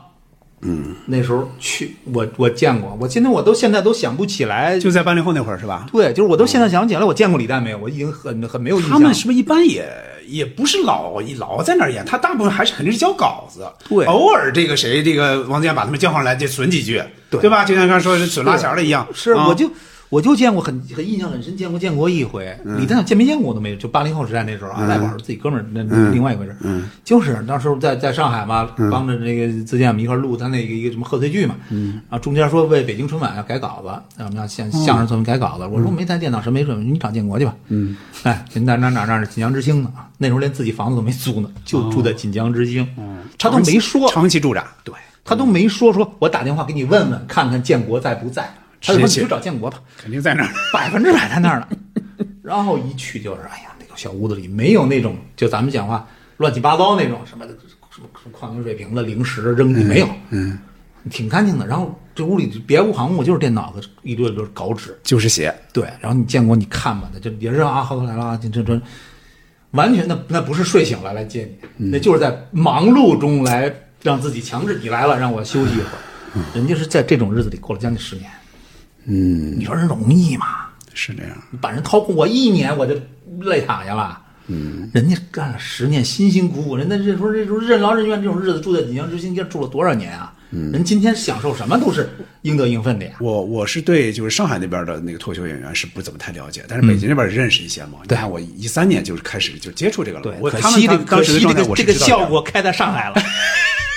[0.62, 4.78] 嗯，那时候去我我见过，我今天我都现在都想不起来。
[4.78, 5.88] 就在八零后那会儿是吧？
[5.92, 7.78] 对，就是我都现在想不起来，我见过李诞没有？
[7.78, 8.92] 我已经很很没有印象。
[8.92, 9.88] 他们是不是一般也
[10.28, 12.04] 也不是老老在那儿演？
[12.06, 17.64] 他大部分还是肯定是交稿子，对偶尔这个谁这个王自健把他们叫上来就损几句，对吧？
[17.64, 19.72] 就像刚才说是损拉弦儿的一样，是，啊我就
[20.10, 22.58] 我就见过很很印象很深，见过建国一回。
[22.78, 26.56] 李诞见没见过我都没有，就八零后时代那时候啊，赖宝是自己哥们儿，那那另外一回事。
[26.62, 31.56] 嗯，就是那时候在在上海嘛，帮着那个自建我们一块儿录他那个一个什么贺岁剧嘛。
[31.70, 33.88] 嗯，啊，中间说为北京春晚要改稿子，
[34.18, 35.68] 让我们要相相声作品改稿子。
[35.68, 37.56] 我说没带电脑，什么没准，你找建国去吧。
[37.68, 42.88] 嗯，哎，哪哪哪哪是锦江之星呢啊，那时候连自己房子都没租呢，就住在锦江之星。
[42.98, 48.52] 嗯，他都没说，长期驻扎，对他都没说，说我打电话给你问问，看看建国在不在。
[48.82, 49.82] 他就说你去找建国吧。
[49.98, 50.50] 肯定在那儿。
[50.74, 51.68] 百分之百在那儿呢。
[52.42, 56.08] 然后一去就是，哎呀，那个小屋子里没有那种就咱们讲话
[56.38, 57.60] 乱七八糟那种什么什么
[57.94, 60.58] 什么矿泉水瓶子、零食扔地没有，嗯，
[61.10, 61.68] 挺干净的。
[61.68, 65.84] 然后这屋里别无旁骛，就是电脑和一堆堆稿纸，就是写，对。
[66.00, 68.82] 然后你建国你看吧，那就也是啊，浩哥来了啊，这这这，
[69.72, 76.44] 完全那那不是睡醒了来接你，那就是在忙碌中来让自己强制你来了，让我休息一会儿。
[76.54, 78.30] 人家是在这种日子里过了将近十年，
[79.10, 80.46] 嗯，你说人容易吗？
[80.94, 81.32] 是这样。
[81.52, 82.96] 你把人掏空，我一年我就
[83.42, 84.22] 累躺下了。
[84.48, 90.34] 嗯，人家干了十年，辛辛苦苦，人家这时候这时候任劳任怨这种日子住在锦江之星，这住了多少年啊？
[90.52, 92.10] 嗯，人今天享受什么都是
[92.42, 93.12] 应得应分的呀。
[93.20, 98.00] 我我是对就是上海那边的那个脱口秀演员是不怎么太了解，但是北京那边认识一些嘛。
[98.04, 100.24] 你看我一三年就是开始就接触这个了。
[100.24, 102.26] 对，我可惜这个可惜这个这个效。
[102.26, 103.22] 果开在上海了。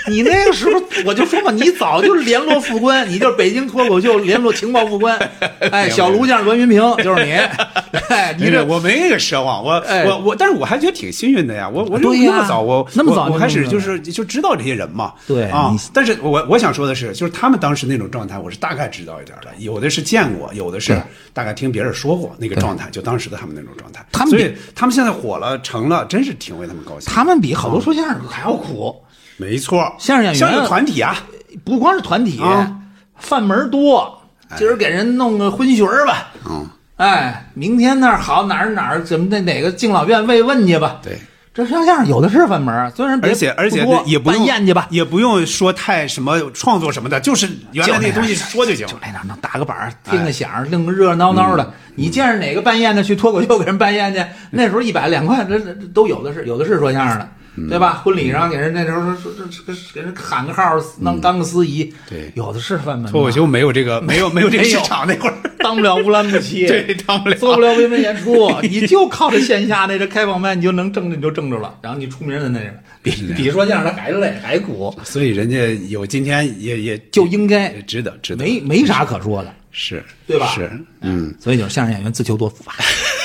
[0.09, 5.19] 你那个时候我就说嘛，你早就联络副官，你就是北京脱口秀联络情报副官。
[5.71, 7.33] 哎，小卢匠栾云平就是你。
[8.09, 11.69] 哎，你这我没那个奢望，我哎我我，但是我还觉得挺幸运的呀。
[11.69, 15.13] 我我那么早，我那么早我我开始就是就知道这些人嘛。
[15.27, 21.01] 对啊，但是我我想说的是，就是他们当时那种状态，我是大概知道一点的，有的是见过，有的是
[21.33, 24.05] 大概听别人说过那个状态，就当时的他们那种状态。
[24.13, 27.13] 他们比所以他们现在火了，成了，真是挺为他们高兴。
[27.13, 28.95] 他们比好多说相声还要苦，
[29.43, 31.17] 没错，相声演员像一个团体啊，
[31.65, 32.71] 不光是团体啊，
[33.17, 34.23] 饭门多。
[34.57, 36.67] 今儿给人弄个荤学儿吧，嗯，
[36.97, 41.01] 哎，明天那儿好哪儿哪儿怎么那哪个敬老院慰问去吧。
[41.03, 41.19] 对。
[41.55, 48.87] 这说相声有的是饭门儿，虽然而且而且也不用宴去吧，也不用说太什么创作什么的，就是原来那东西说就行。
[48.87, 51.75] 就那样能打个板儿，听个响儿，弄个热热闹闹的。
[51.95, 57.29] 你见着哪个办宴的去脱口秀给人办宴去，那时候一百两块，这这这都有的是，有的是说相声的，
[57.69, 58.01] 对吧？
[58.03, 62.33] 婚礼上给人那时候说说这给人喊个号儿，当当个司仪，对。
[62.35, 63.11] 有的是饭门嘛。
[63.11, 67.37] 脱口秀没有这个没有没有这个市场那会儿， 当不了乌兰牧骑， 对当不了。
[67.37, 71.79] 做不了维文演出， 你就靠着线下那这开放麦，你就能挣着，你就挣着了。
[71.83, 72.73] 然后你出名的那个，
[73.03, 80.47] 比比说相声的还累还苦，所以人家有今天也也就应该值得值得，没没啥可说的，是对吧？
[80.55, 80.71] 是，
[81.03, 82.73] 嗯，所以就是相声演员自求多福吧，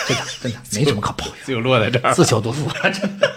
[0.08, 2.14] 真的真的没什么可抱怨， 就落在这儿。
[2.14, 3.34] 自求多福， 真的。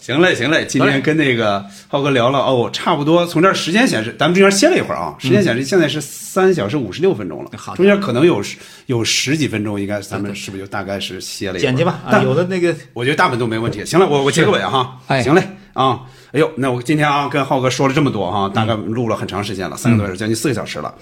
[0.00, 8.56] 行嘞，行嘞，今天跟那个浩哥聊了哦，差不多从这儿时间显示，咱们中间歇了一会儿啊，时间显示现在是三小时五十六分钟了，嗯中间可能有十
[8.86, 11.70] 有十几分钟，应该咱们是不是就大概是歇了一会儿？
[11.70, 13.84] 剪辑吧，啊，但有的那个我觉得大部分都没问题。
[13.84, 14.98] 行了，我我结个尾哈。
[15.06, 15.42] 哎行嘞
[15.74, 16.00] 啊，
[16.32, 20.94] 哎呦，那我今天啊跟浩哥说了这么多哈，大概录了很长时间了，三个多小时，将近四个小时了。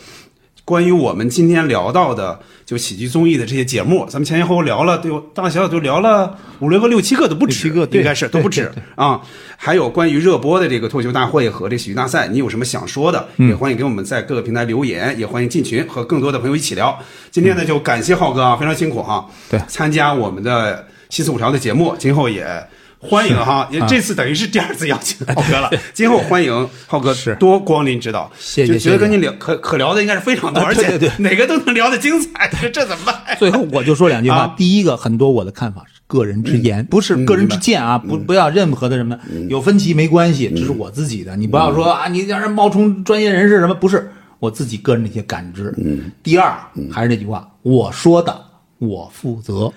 [0.65, 9.21] 关于我们今天聊到的就喜剧综艺的这些节目，咱们前前后后聊了，对，大大小小都聊了五六个、六七个都不止，七个对应该是都不止对啊。
[9.57, 13.29] 还有关于热播的这个脱口秀大会和这喜剧大赛，你有什么想说的？
[13.37, 16.97] 也欢迎给我们在各个平台留言，也欢迎进群和更多的朋友一起聊。
[17.31, 22.65] 今天呢，就感谢浩哥啊，非常辛苦哈，对参加我们的七四五条的节目，今后也。
[23.03, 23.69] 欢迎哈！
[23.73, 28.31] 也这次等于是第二次邀请浩哥了， 今后欢迎浩哥是多光临指导。
[28.39, 33.37] 谢谢觉得跟你聊可可聊的应该是非常多，啊而且哪个都能聊得精彩， 这这怎么办？
[33.39, 34.37] 最后我就说两句话。
[34.37, 39.19] 啊第一个，很多我的看法是个人之言，不是个人之见啊，不不要任何的什么
[39.49, 45.75] 有分歧没关系，这是我自己的，你不要说啊，你让人冒充专业人士什么，不是我自己个人的一些感知。
[46.23, 46.55] 第二，
[46.93, 48.52] 还是那句话，我说的。
[48.83, 49.73] 我负责，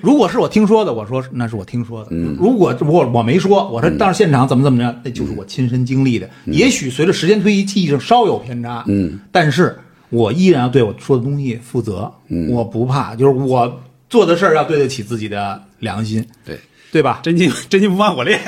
[0.00, 2.10] 如果是我听说的，我说那是我听说的。
[2.38, 6.30] 如果我我没说，我说到现场怎么怎么着，那就是我亲身经历的。
[6.44, 9.76] 也许随着时间推移，记忆上稍有偏差，嗯，但是
[10.10, 12.12] 我依然要对我说的东西负责，
[12.48, 16.56] 我不怕，就是我做的事儿要对得起自己的良心，对，
[16.92, 17.18] 对吧？
[17.24, 18.40] 真金真金不怕火炼。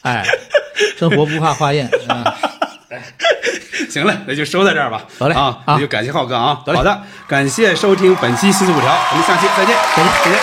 [0.00, 0.24] 哎，
[0.96, 2.34] 生活不怕化验，啊
[3.88, 5.00] 行了，那就收在这儿吧。
[5.18, 6.58] 得嘞啊，啊那就感谢浩哥啊。
[6.64, 10.40] 得嘞好的，感谢收听本期新四五条，我们下期再见，再见，再见。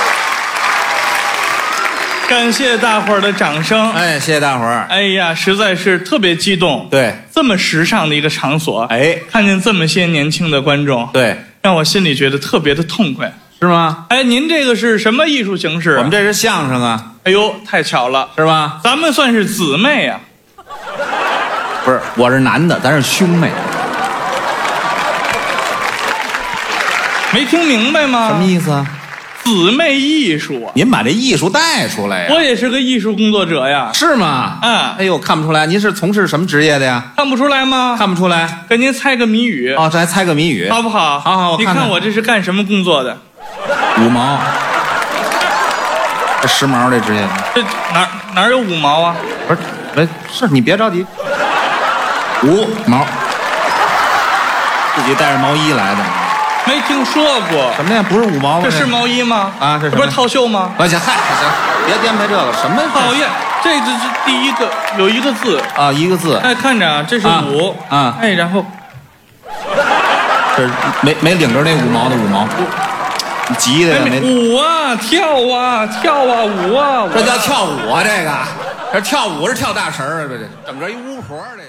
[2.27, 3.91] 感谢大伙儿的掌声。
[3.93, 4.85] 哎，谢谢大伙儿。
[4.89, 6.87] 哎呀，实在是特别激动。
[6.91, 13.31] 对，这么时尚的一个场所，哎，看见这么些年轻的观众，对，让我心里觉得特别的痛快。
[13.59, 14.05] 是吗？
[14.09, 15.97] 哎，您这个是什么艺术形式啊？
[15.97, 18.79] 我们这是相声啊，哎呦，太巧了，是吧？
[18.83, 20.19] 咱们算是姊妹啊。
[21.87, 23.49] 不是，我是男的，咱是兄妹，
[27.31, 28.27] 没听明白吗？
[28.27, 28.85] 什么意思啊？
[29.45, 30.71] 姊妹艺术啊！
[30.75, 32.33] 您把这艺术带出来呀？
[32.33, 34.57] 我也是个艺术工作者呀，是吗？
[34.61, 37.01] 嗯哎呦，看不出来，您是从事什么职业的呀？
[37.15, 37.95] 看不出来吗？
[37.97, 38.65] 看不出来。
[38.67, 41.17] 给您猜个谜语，哦，这还猜个谜语，好不好？
[41.21, 43.17] 好好我你看我这是干什么工作的？
[44.01, 44.37] 五毛。
[46.41, 47.61] 这时髦这职业，这
[47.93, 48.05] 哪
[48.35, 49.15] 哪有五毛啊？
[49.47, 49.61] 不是，
[49.95, 51.05] 哎，是你别着急，
[52.43, 53.05] 五毛，
[54.95, 55.97] 自己带着毛衣来的，
[56.65, 57.73] 没听说过。
[57.75, 58.03] 什么呀？
[58.07, 58.61] 不是五毛吗？
[58.63, 59.51] 这是毛衣吗？
[59.59, 60.71] 啊这是不是套袖吗？
[60.77, 60.99] 嗨，行，
[61.85, 63.27] 别编排这个，什么讨厌，
[63.63, 65.91] 这这这第一个有一个字，啊？
[65.91, 68.63] 一个字，哎，看着啊，这是啊五啊哎，然后
[70.55, 72.47] 这是没没领着那五毛的五毛，
[73.47, 73.95] 你急的？
[74.21, 78.03] 舞啊，跳啊，跳啊，舞啊，这叫跳舞啊？
[78.03, 78.31] 这个，
[78.93, 80.27] 这跳舞是跳大神儿啊？
[80.29, 81.63] 这这整个一巫婆儿这。